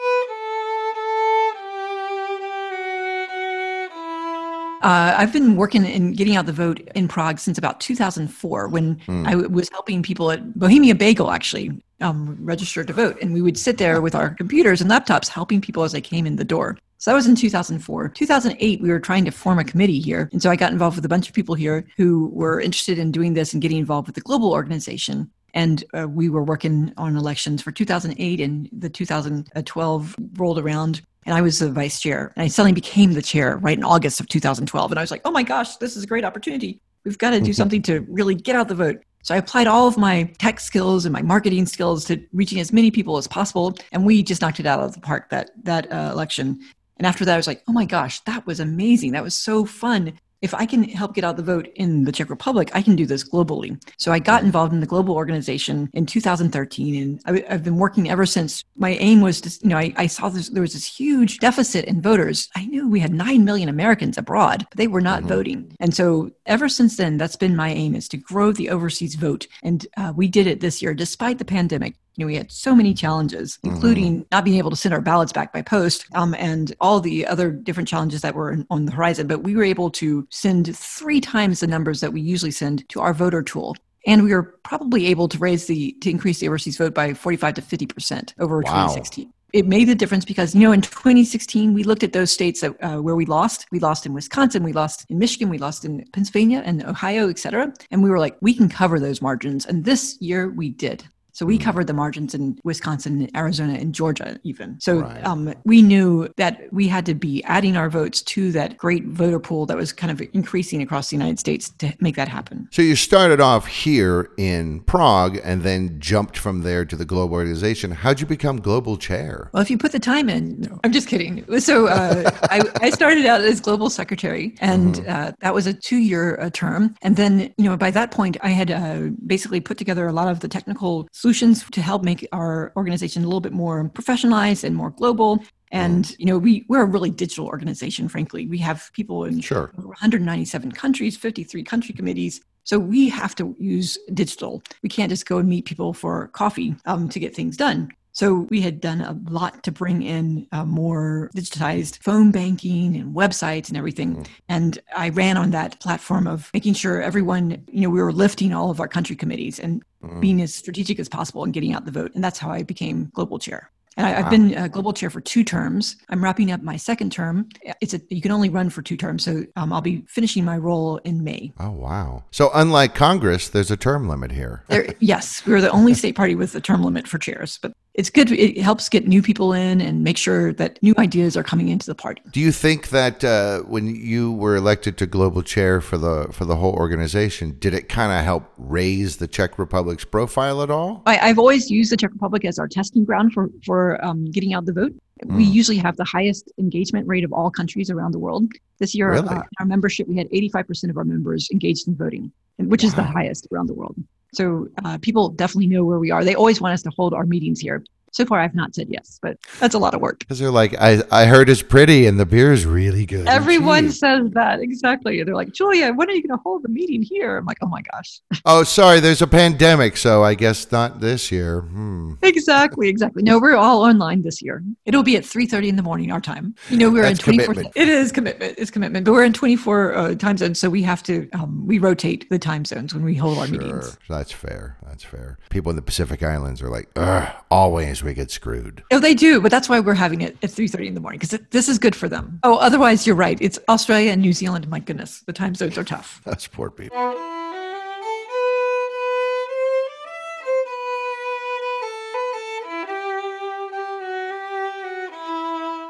Uh, 4.85 5.15
I've 5.17 5.33
been 5.33 5.55
working 5.55 5.83
in 5.83 6.13
getting 6.13 6.35
out 6.35 6.45
the 6.45 6.53
vote 6.53 6.79
in 6.93 7.07
Prague 7.07 7.39
since 7.39 7.57
about 7.57 7.79
2004 7.79 8.67
when 8.67 8.97
mm. 8.97 9.27
I 9.27 9.31
w- 9.31 9.49
was 9.49 9.67
helping 9.69 10.03
people 10.03 10.29
at 10.29 10.53
Bohemia 10.53 10.93
Bagel 10.93 11.31
actually 11.31 11.81
um, 12.01 12.37
register 12.39 12.83
to 12.83 12.93
vote. 12.93 13.17
And 13.19 13.33
we 13.33 13.41
would 13.41 13.57
sit 13.57 13.79
there 13.79 13.99
with 14.01 14.13
our 14.13 14.35
computers 14.35 14.81
and 14.81 14.91
laptops 14.91 15.27
helping 15.27 15.61
people 15.61 15.81
as 15.81 15.93
they 15.93 16.01
came 16.01 16.27
in 16.27 16.35
the 16.35 16.43
door. 16.43 16.77
So 17.05 17.11
that 17.11 17.15
was 17.17 17.27
in 17.27 17.35
2004. 17.35 18.09
2008, 18.09 18.81
we 18.81 18.89
were 18.89 18.99
trying 18.99 19.25
to 19.25 19.31
form 19.31 19.59
a 19.59 19.63
committee 19.63 19.99
here. 19.99 20.27
And 20.31 20.41
so 20.41 20.49
I 20.49 20.55
got 20.55 20.71
involved 20.71 20.95
with 20.95 21.05
a 21.05 21.07
bunch 21.07 21.27
of 21.27 21.35
people 21.35 21.53
here 21.53 21.85
who 21.97 22.31
were 22.33 22.59
interested 22.59 22.97
in 22.97 23.11
doing 23.11 23.35
this 23.35 23.53
and 23.53 23.61
getting 23.61 23.77
involved 23.77 24.07
with 24.07 24.15
the 24.15 24.21
global 24.21 24.51
organization. 24.51 25.29
And 25.53 25.83
uh, 25.95 26.07
we 26.07 26.29
were 26.29 26.43
working 26.43 26.91
on 26.97 27.15
elections 27.15 27.61
for 27.61 27.71
2008 27.71 28.41
and 28.41 28.67
the 28.71 28.89
2012 28.89 30.15
rolled 30.37 30.57
around 30.57 31.03
and 31.27 31.35
I 31.35 31.41
was 31.41 31.59
the 31.59 31.71
vice 31.71 32.01
chair. 32.01 32.33
And 32.35 32.43
I 32.43 32.47
suddenly 32.47 32.73
became 32.73 33.13
the 33.13 33.21
chair 33.21 33.57
right 33.57 33.77
in 33.77 33.83
August 33.83 34.19
of 34.19 34.27
2012. 34.27 34.91
And 34.91 34.97
I 34.97 35.03
was 35.03 35.11
like, 35.11 35.21
oh 35.25 35.31
my 35.31 35.43
gosh, 35.43 35.77
this 35.77 35.95
is 35.95 36.05
a 36.05 36.07
great 36.07 36.25
opportunity. 36.25 36.81
We've 37.03 37.19
got 37.19 37.29
to 37.31 37.39
do 37.39 37.53
something 37.53 37.83
to 37.83 37.99
really 38.09 38.33
get 38.33 38.55
out 38.55 38.67
the 38.67 38.73
vote. 38.73 39.03
So 39.25 39.33
I 39.33 39.37
applied 39.37 39.65
all 39.65 39.87
of 39.87 39.97
my 39.97 40.31
tech 40.37 40.59
skills 40.59 41.05
and 41.05 41.11
my 41.11 41.23
marketing 41.23 41.65
skills 41.65 42.05
to 42.05 42.23
reaching 42.31 42.59
as 42.59 42.71
many 42.71 42.91
people 42.91 43.17
as 43.17 43.27
possible. 43.27 43.75
And 43.91 44.05
we 44.05 44.21
just 44.21 44.39
knocked 44.39 44.59
it 44.59 44.67
out 44.67 44.79
of 44.79 44.93
the 44.93 45.01
park 45.01 45.31
that, 45.31 45.49
that 45.63 45.91
uh, 45.91 46.11
election. 46.11 46.59
And 46.97 47.05
after 47.05 47.25
that, 47.25 47.33
I 47.33 47.37
was 47.37 47.47
like, 47.47 47.63
oh 47.67 47.73
my 47.73 47.85
gosh, 47.85 48.21
that 48.21 48.45
was 48.45 48.59
amazing. 48.59 49.11
That 49.11 49.23
was 49.23 49.35
so 49.35 49.65
fun 49.65 50.13
if 50.45 50.53
I 50.53 50.67
can 50.67 50.83
help 50.83 51.15
get 51.15 51.23
out 51.23 51.37
the 51.37 51.43
vote 51.43 51.67
in 51.75 52.03
the 52.03 52.11
Czech 52.11 52.29
Republic, 52.29 52.69
I 52.73 52.83
can 52.83 52.95
do 52.95 53.07
this 53.07 53.27
globally. 53.27 53.81
So 53.97 54.11
I 54.11 54.19
got 54.19 54.43
involved 54.43 54.73
in 54.73 54.79
the 54.79 54.85
global 54.85 55.15
organization 55.15 55.89
in 55.93 56.05
2013, 56.05 57.01
and 57.01 57.19
I, 57.25 57.51
have 57.51 57.63
been 57.63 57.77
working 57.77 58.11
ever 58.11 58.27
since. 58.27 58.63
My 58.75 58.91
aim 58.91 59.21
was 59.21 59.41
to, 59.41 59.59
you 59.63 59.69
know, 59.69 59.77
I, 59.77 59.91
I 59.97 60.05
saw 60.05 60.29
this, 60.29 60.49
there 60.49 60.61
was 60.61 60.73
this 60.73 60.85
huge 60.85 61.39
deficit 61.39 61.85
in 61.85 61.99
voters. 61.99 62.47
I 62.55 62.65
knew 62.65 62.87
we 62.87 62.99
had 62.99 63.11
9 63.11 63.43
million 63.43 63.69
Americans 63.69 64.19
abroad, 64.19 64.67
but 64.69 64.77
they 64.77 64.87
were 64.87 65.01
not 65.01 65.21
mm-hmm. 65.21 65.29
voting. 65.29 65.75
And 65.79 65.95
so 65.95 66.29
ever 66.45 66.69
since 66.69 66.97
then, 66.97 67.17
that's 67.17 67.35
been 67.35 67.55
my 67.55 67.69
aim 67.69 67.95
is 67.95 68.07
to 68.09 68.17
grow 68.17 68.51
the 68.51 68.69
overseas 68.69 69.15
vote. 69.15 69.47
And 69.63 69.87
uh, 69.97 70.13
we 70.15 70.27
did 70.27 70.45
it 70.45 70.59
this 70.59 70.79
year, 70.79 70.93
despite 70.93 71.39
the 71.39 71.45
pandemic 71.45 71.95
you 72.15 72.23
know, 72.23 72.27
we 72.27 72.35
had 72.35 72.51
so 72.51 72.75
many 72.75 72.93
challenges, 72.93 73.57
mm-hmm. 73.57 73.75
including 73.75 74.13
mm-hmm. 74.13 74.27
not 74.31 74.45
being 74.45 74.57
able 74.57 74.69
to 74.69 74.75
send 74.75 74.93
our 74.93 75.01
ballots 75.01 75.33
back 75.33 75.51
by 75.51 75.61
post 75.61 76.05
um, 76.15 76.33
and 76.35 76.73
all 76.79 76.99
the 76.99 77.25
other 77.27 77.51
different 77.51 77.89
challenges 77.89 78.21
that 78.21 78.35
were 78.35 78.57
on 78.69 78.85
the 78.85 78.91
horizon. 78.91 79.27
But 79.27 79.43
we 79.43 79.55
were 79.55 79.63
able 79.63 79.89
to 79.91 80.27
send 80.31 80.75
three 80.75 81.21
times 81.21 81.59
the 81.59 81.67
numbers 81.67 82.01
that 82.01 82.13
we 82.13 82.21
usually 82.21 82.51
send 82.51 82.87
to 82.89 83.01
our 83.01 83.13
voter 83.13 83.41
tool. 83.41 83.75
And 84.07 84.23
we 84.23 84.33
were 84.33 84.57
probably 84.63 85.07
able 85.07 85.27
to 85.29 85.37
raise 85.37 85.65
the, 85.65 85.93
to 86.01 86.09
increase 86.09 86.39
the 86.39 86.47
overseas 86.47 86.77
vote 86.77 86.93
by 86.93 87.13
45 87.13 87.55
to 87.55 87.61
50% 87.61 88.33
over 88.39 88.57
wow. 88.57 88.87
2016 88.87 89.31
it 89.53 89.67
made 89.67 89.87
the 89.87 89.95
difference 89.95 90.25
because 90.25 90.53
you 90.53 90.61
know 90.61 90.73
in 90.73 90.81
2016 90.81 91.73
we 91.73 91.83
looked 91.83 92.03
at 92.03 92.11
those 92.11 92.29
states 92.29 92.59
that, 92.59 92.75
uh, 92.83 93.01
where 93.01 93.15
we 93.15 93.25
lost 93.25 93.65
we 93.71 93.79
lost 93.79 94.05
in 94.05 94.13
wisconsin 94.13 94.63
we 94.63 94.73
lost 94.73 95.05
in 95.09 95.17
michigan 95.17 95.49
we 95.49 95.57
lost 95.57 95.85
in 95.85 96.03
pennsylvania 96.11 96.61
and 96.65 96.83
ohio 96.83 97.29
et 97.29 97.39
cetera 97.39 97.71
and 97.89 98.03
we 98.03 98.09
were 98.09 98.19
like 98.19 98.35
we 98.41 98.53
can 98.53 98.67
cover 98.67 98.99
those 98.99 99.21
margins 99.21 99.65
and 99.65 99.85
this 99.85 100.17
year 100.19 100.49
we 100.49 100.69
did 100.69 101.05
So 101.35 101.45
we 101.45 101.57
covered 101.57 101.87
the 101.87 101.93
margins 101.93 102.33
in 102.33 102.57
Wisconsin, 102.63 103.29
Arizona, 103.35 103.73
and 103.73 103.93
Georgia, 103.93 104.39
even. 104.43 104.79
So 104.79 104.99
Right. 104.99 105.25
um, 105.25 105.53
we 105.65 105.81
knew 105.81 106.29
that 106.37 106.61
we 106.71 106.87
had 106.87 107.05
to 107.07 107.13
be 107.13 107.43
adding 107.43 107.75
our 107.75 107.89
votes 107.89 108.21
to 108.21 108.53
that 108.53 108.77
great 108.77 109.03
voter 109.07 109.39
pool 109.39 109.65
that 109.65 109.75
was 109.75 109.91
kind 109.91 110.11
of 110.11 110.25
increasing 110.31 110.81
across 110.81 111.09
the 111.09 111.17
United 111.17 111.37
States 111.37 111.71
to 111.79 111.91
make 111.99 112.15
that 112.15 112.29
happen. 112.29 112.69
So 112.71 112.81
you 112.81 112.95
started 112.95 113.41
off 113.41 113.67
here 113.67 114.31
in 114.37 114.79
Prague 114.81 115.37
and 115.43 115.63
then 115.63 115.99
jumped 115.99 116.37
from 116.37 116.61
there 116.61 116.85
to 116.85 116.95
the 116.95 117.03
global 117.03 117.35
organization. 117.35 117.91
How'd 117.91 118.21
you 118.21 118.25
become 118.25 118.61
global 118.61 118.95
chair? 118.95 119.49
Well, 119.53 119.61
if 119.61 119.69
you 119.69 119.77
put 119.77 119.91
the 119.91 119.99
time 119.99 120.29
in, 120.29 120.79
I'm 120.85 120.93
just 120.93 121.09
kidding. 121.09 121.43
So 121.59 121.87
uh, 121.87 122.31
I, 122.43 122.61
I 122.81 122.89
started 122.91 123.25
out 123.25 123.41
as 123.41 123.59
global 123.59 123.89
secretary, 123.89 124.55
and 124.61 125.05
uh, 125.05 125.33
that 125.41 125.53
was 125.53 125.67
a 125.67 125.73
two-year 125.73 126.39
uh, 126.39 126.49
term. 126.51 126.95
And 127.01 127.17
then, 127.17 127.53
you 127.57 127.65
know, 127.65 127.75
by 127.75 127.91
that 127.91 128.11
point, 128.11 128.37
I 128.41 128.49
had 128.49 128.71
uh, 128.71 129.09
basically 129.27 129.59
put 129.59 129.77
together 129.77 130.07
a 130.07 130.13
lot 130.13 130.29
of 130.29 130.39
the 130.39 130.47
technical 130.47 131.09
solutions 131.25 131.65
to 131.71 131.81
help 131.81 132.03
make 132.03 132.27
our 132.31 132.71
organization 132.77 133.23
a 133.23 133.25
little 133.25 133.41
bit 133.41 133.51
more 133.51 133.89
professionalized 133.89 134.63
and 134.63 134.75
more 134.75 134.91
global. 134.91 135.43
And 135.71 136.15
you 136.19 136.27
know, 136.27 136.37
we 136.37 136.63
we're 136.69 136.83
a 136.83 136.85
really 136.95 137.09
digital 137.09 137.47
organization. 137.47 138.07
Frankly, 138.07 138.45
we 138.45 138.59
have 138.59 138.91
people 138.93 139.25
in 139.25 139.41
Sure. 139.41 139.71
197 139.75 140.71
countries, 140.73 141.17
53 141.17 141.63
country 141.63 141.95
committees. 141.95 142.41
So 142.63 142.77
we 142.77 143.09
have 143.09 143.33
to 143.37 143.55
use 143.57 143.97
digital. 144.13 144.61
We 144.83 144.89
can't 144.89 145.09
just 145.09 145.25
go 145.25 145.39
and 145.39 145.49
meet 145.49 145.65
people 145.65 145.93
for 145.93 146.27
coffee 146.27 146.75
um, 146.85 147.09
to 147.09 147.19
get 147.19 147.35
things 147.35 147.57
done. 147.57 147.91
So 148.15 148.47
we 148.49 148.61
had 148.61 148.79
done 148.79 149.01
a 149.01 149.13
lot 149.29 149.61
to 149.63 149.71
bring 149.73 150.01
in 150.01 150.47
uh, 150.53 150.63
more 150.63 151.29
digitized 151.35 152.01
phone 152.01 152.31
banking 152.31 152.95
and 152.95 153.13
websites 153.13 153.67
and 153.67 153.77
everything. 153.77 154.25
And 154.47 154.79
I 154.95 155.09
ran 155.09 155.35
on 155.35 155.51
that 155.51 155.81
platform 155.81 156.25
of 156.25 156.49
making 156.53 156.75
sure 156.75 157.01
everyone, 157.01 157.65
you 157.69 157.81
know, 157.81 157.89
we 157.89 158.01
were 158.01 158.13
lifting 158.13 158.53
all 158.53 158.69
of 158.69 158.79
our 158.79 158.87
country 158.87 159.17
committees 159.17 159.59
and 159.59 159.83
being 160.19 160.41
as 160.41 160.53
strategic 160.53 160.99
as 160.99 161.09
possible 161.09 161.43
and 161.43 161.53
getting 161.53 161.73
out 161.73 161.85
the 161.85 161.91
vote. 161.91 162.13
And 162.15 162.23
that's 162.23 162.39
how 162.39 162.51
I 162.51 162.63
became 162.63 163.11
global 163.13 163.39
chair. 163.39 163.71
And 163.97 164.05
I, 164.05 164.19
I've 164.19 164.29
been 164.29 164.57
uh, 164.57 164.67
global 164.67 164.91
chair 164.91 165.09
for 165.09 165.21
two 165.21 165.43
terms. 165.43 165.95
I'm 166.09 166.21
wrapping 166.21 166.51
up 166.51 166.61
my 166.61 166.75
second 166.75 167.11
term. 167.11 167.47
It's 167.81 167.93
a 167.93 168.01
you 168.09 168.21
can 168.21 168.31
only 168.31 168.49
run 168.49 168.69
for 168.69 168.81
two 168.81 168.97
terms, 168.97 169.23
so 169.23 169.45
um, 169.55 169.71
I'll 169.71 169.81
be 169.81 170.03
finishing 170.09 170.43
my 170.43 170.57
role 170.57 170.97
in 170.97 171.23
May. 171.23 171.53
Oh, 171.59 171.71
wow. 171.71 172.25
So, 172.31 172.51
unlike 172.53 172.93
Congress, 172.93 173.47
there's 173.47 173.71
a 173.71 173.77
term 173.77 174.09
limit 174.09 174.31
here. 174.31 174.63
There, 174.67 174.93
yes, 174.99 175.45
we're 175.47 175.61
the 175.61 175.71
only 175.71 175.93
state 175.93 176.15
party 176.15 176.35
with 176.35 176.55
a 176.55 176.61
term 176.61 176.83
limit 176.83 177.07
for 177.07 177.17
chairs, 177.17 177.57
but 177.61 177.71
it's 177.95 178.09
good. 178.09 178.31
It 178.31 178.57
helps 178.57 178.89
get 178.89 179.07
new 179.07 179.21
people 179.21 179.53
in 179.53 179.79
and 179.79 180.03
make 180.03 180.17
sure 180.17 180.51
that 180.53 180.81
new 180.83 180.93
ideas 180.97 181.37
are 181.37 181.43
coming 181.43 181.69
into 181.69 181.85
the 181.85 181.95
party. 181.95 182.21
Do 182.31 182.41
you 182.41 182.51
think 182.51 182.89
that 182.89 183.23
uh, 183.23 183.61
when 183.61 183.87
you 183.87 184.33
were 184.33 184.55
elected 184.55 184.97
to 184.97 185.05
global 185.05 185.41
chair 185.41 185.79
for 185.81 185.97
the 185.97 186.27
for 186.31 186.43
the 186.45 186.57
whole 186.57 186.73
organization, 186.73 187.55
did 187.59 187.73
it 187.73 187.87
kind 187.87 188.11
of 188.11 188.23
help 188.25 188.43
raise 188.57 189.17
the 189.17 189.27
Czech 189.27 189.57
Republic's 189.57 190.03
profile 190.03 190.61
at 190.61 190.69
all? 190.69 191.03
I, 191.05 191.17
I've 191.19 191.39
always 191.39 191.71
used 191.71 191.91
the 191.91 191.97
Czech 191.97 192.11
Republic 192.11 192.43
as 192.43 192.59
our 192.59 192.67
testing 192.67 193.05
ground 193.05 193.31
for 193.33 193.49
for 193.65 194.03
um, 194.05 194.25
getting 194.25 194.53
out 194.53 194.65
the 194.65 194.73
vote. 194.73 194.93
We 195.27 195.45
usually 195.45 195.77
have 195.77 195.95
the 195.95 196.03
highest 196.03 196.51
engagement 196.57 197.07
rate 197.07 197.23
of 197.23 197.31
all 197.31 197.49
countries 197.49 197.89
around 197.89 198.11
the 198.11 198.19
world. 198.19 198.51
This 198.79 198.93
year, 198.93 199.11
Really? 199.11 199.29
uh, 199.29 199.43
our 199.61 199.65
membership, 199.65 200.09
we 200.09 200.17
had 200.17 200.27
85% 200.29 200.89
of 200.89 200.97
our 200.97 201.05
members 201.05 201.47
engaged 201.53 201.87
in 201.87 201.95
voting, 201.95 202.33
which 202.57 202.83
is 202.83 202.93
the 202.95 203.03
highest 203.03 203.47
around 203.53 203.67
the 203.67 203.73
world. 203.73 203.95
So 204.35 204.67
uh, 204.83 204.97
people 205.01 205.29
definitely 205.29 205.67
know 205.67 205.83
where 205.83 205.99
we 205.99 206.11
are. 206.11 206.23
They 206.23 206.35
always 206.35 206.59
want 206.61 206.73
us 206.73 206.83
to 206.83 206.91
hold 206.91 207.13
our 207.13 207.25
meetings 207.25 207.59
here. 207.59 207.83
So 208.15 208.25
far, 208.25 208.39
I've 208.39 208.55
not 208.55 208.73
said 208.73 208.87
yes, 208.89 209.19
but 209.21 209.37
that's 209.59 209.75
a 209.75 209.77
lot 209.77 209.93
of 209.93 209.99
work. 209.99 210.19
Because 210.19 210.39
they're 210.39 210.49
like, 210.49 210.73
I, 210.79 211.03
I 211.11 211.25
heard 211.25 211.49
it's 211.49 211.61
pretty 211.61 212.07
and 212.07 212.17
the 212.17 212.25
beer 212.25 212.53
is 212.53 212.65
really 212.65 213.05
good. 213.05 213.27
Everyone 213.27 213.87
cheap." 213.87 213.95
says 213.95 214.31
that 214.31 214.61
exactly. 214.61 215.21
They're 215.21 215.35
like, 215.35 215.51
Julia, 215.51 215.91
when 215.91 216.09
are 216.09 216.13
you 216.13 216.25
going 216.25 216.37
to 216.37 216.41
hold 216.41 216.63
the 216.63 216.69
meeting 216.69 217.01
here? 217.03 217.35
I'm 217.37 217.45
like, 217.45 217.57
oh 217.61 217.67
my 217.67 217.81
gosh. 217.91 218.21
Oh, 218.45 218.63
sorry, 218.63 218.99
there's 219.01 219.21
a 219.23 219.27
pandemic, 219.27 219.97
so 219.97 220.23
I 220.23 220.35
guess 220.35 220.71
not 220.71 221.01
this 221.01 221.31
year. 221.31 221.61
Hmm. 221.61 222.13
exactly, 222.21 222.87
exactly. 222.87 223.21
No, 223.23 223.37
we're 223.39 223.55
all 223.55 223.81
online 223.81 224.21
this 224.21 224.41
year. 224.41 224.63
It'll 224.85 225.03
be 225.03 225.17
at 225.17 225.23
3:30 225.23 225.67
in 225.69 225.75
the 225.75 225.83
morning 225.83 226.11
our 226.11 226.21
time. 226.21 226.55
You 226.69 226.77
know, 226.77 226.89
we're 226.91 227.01
That's 227.01 227.19
in 227.19 227.23
24. 227.23 227.53
commitment. 227.53 227.75
It 227.77 227.89
is 227.89 228.11
commitment. 228.11 228.55
It's 228.57 228.71
commitment. 228.71 229.03
But 229.05 229.11
we're 229.13 229.23
in 229.25 229.33
24 229.33 229.93
uh, 229.95 230.15
time 230.15 230.37
zones, 230.37 230.59
so 230.59 230.69
we 230.69 230.83
have 230.83 231.01
to 231.03 231.27
um, 231.33 231.65
we 231.65 231.79
rotate 231.79 232.29
the 232.29 232.39
time 232.39 232.63
zones 232.65 232.93
when 232.93 233.03
we 233.03 233.15
hold 233.15 233.37
our 233.39 233.47
Sure, 233.47 233.57
meetings. 233.57 233.97
that's 234.07 234.31
fair. 234.31 234.77
That's 234.85 235.03
fair. 235.03 235.37
People 235.49 235.71
in 235.71 235.75
the 235.75 235.81
Pacific 235.81 236.21
Islands 236.23 236.61
are 236.61 236.69
like, 236.69 236.87
Ugh, 236.95 237.33
always 237.49 238.03
we 238.05 238.13
get 238.13 238.31
screwed. 238.31 238.83
Oh, 238.91 238.99
they 238.99 239.13
do, 239.13 239.41
but 239.41 239.51
that's 239.51 239.67
why 239.67 239.79
we're 239.79 239.93
having 239.93 240.21
it 240.21 240.37
at 240.43 240.51
3:30 240.51 240.87
in 240.87 240.93
the 240.93 241.01
morning 241.01 241.19
because 241.19 241.37
this 241.51 241.67
is 241.67 241.79
good 241.79 241.95
for 241.95 242.07
them. 242.07 242.39
Oh, 242.43 242.55
otherwise, 242.57 243.05
you're 243.05 243.15
right. 243.15 243.37
It's 243.41 243.59
Australia 243.67 244.11
and 244.11 244.21
New 244.21 244.33
Zealand. 244.33 244.67
My 244.69 244.79
goodness, 244.79 245.21
the 245.21 245.33
time 245.33 245.55
zones 245.55 245.77
are 245.77 245.83
tough. 245.83 246.21
That's 246.25 246.47
poor 246.47 246.69
people. 246.69 246.97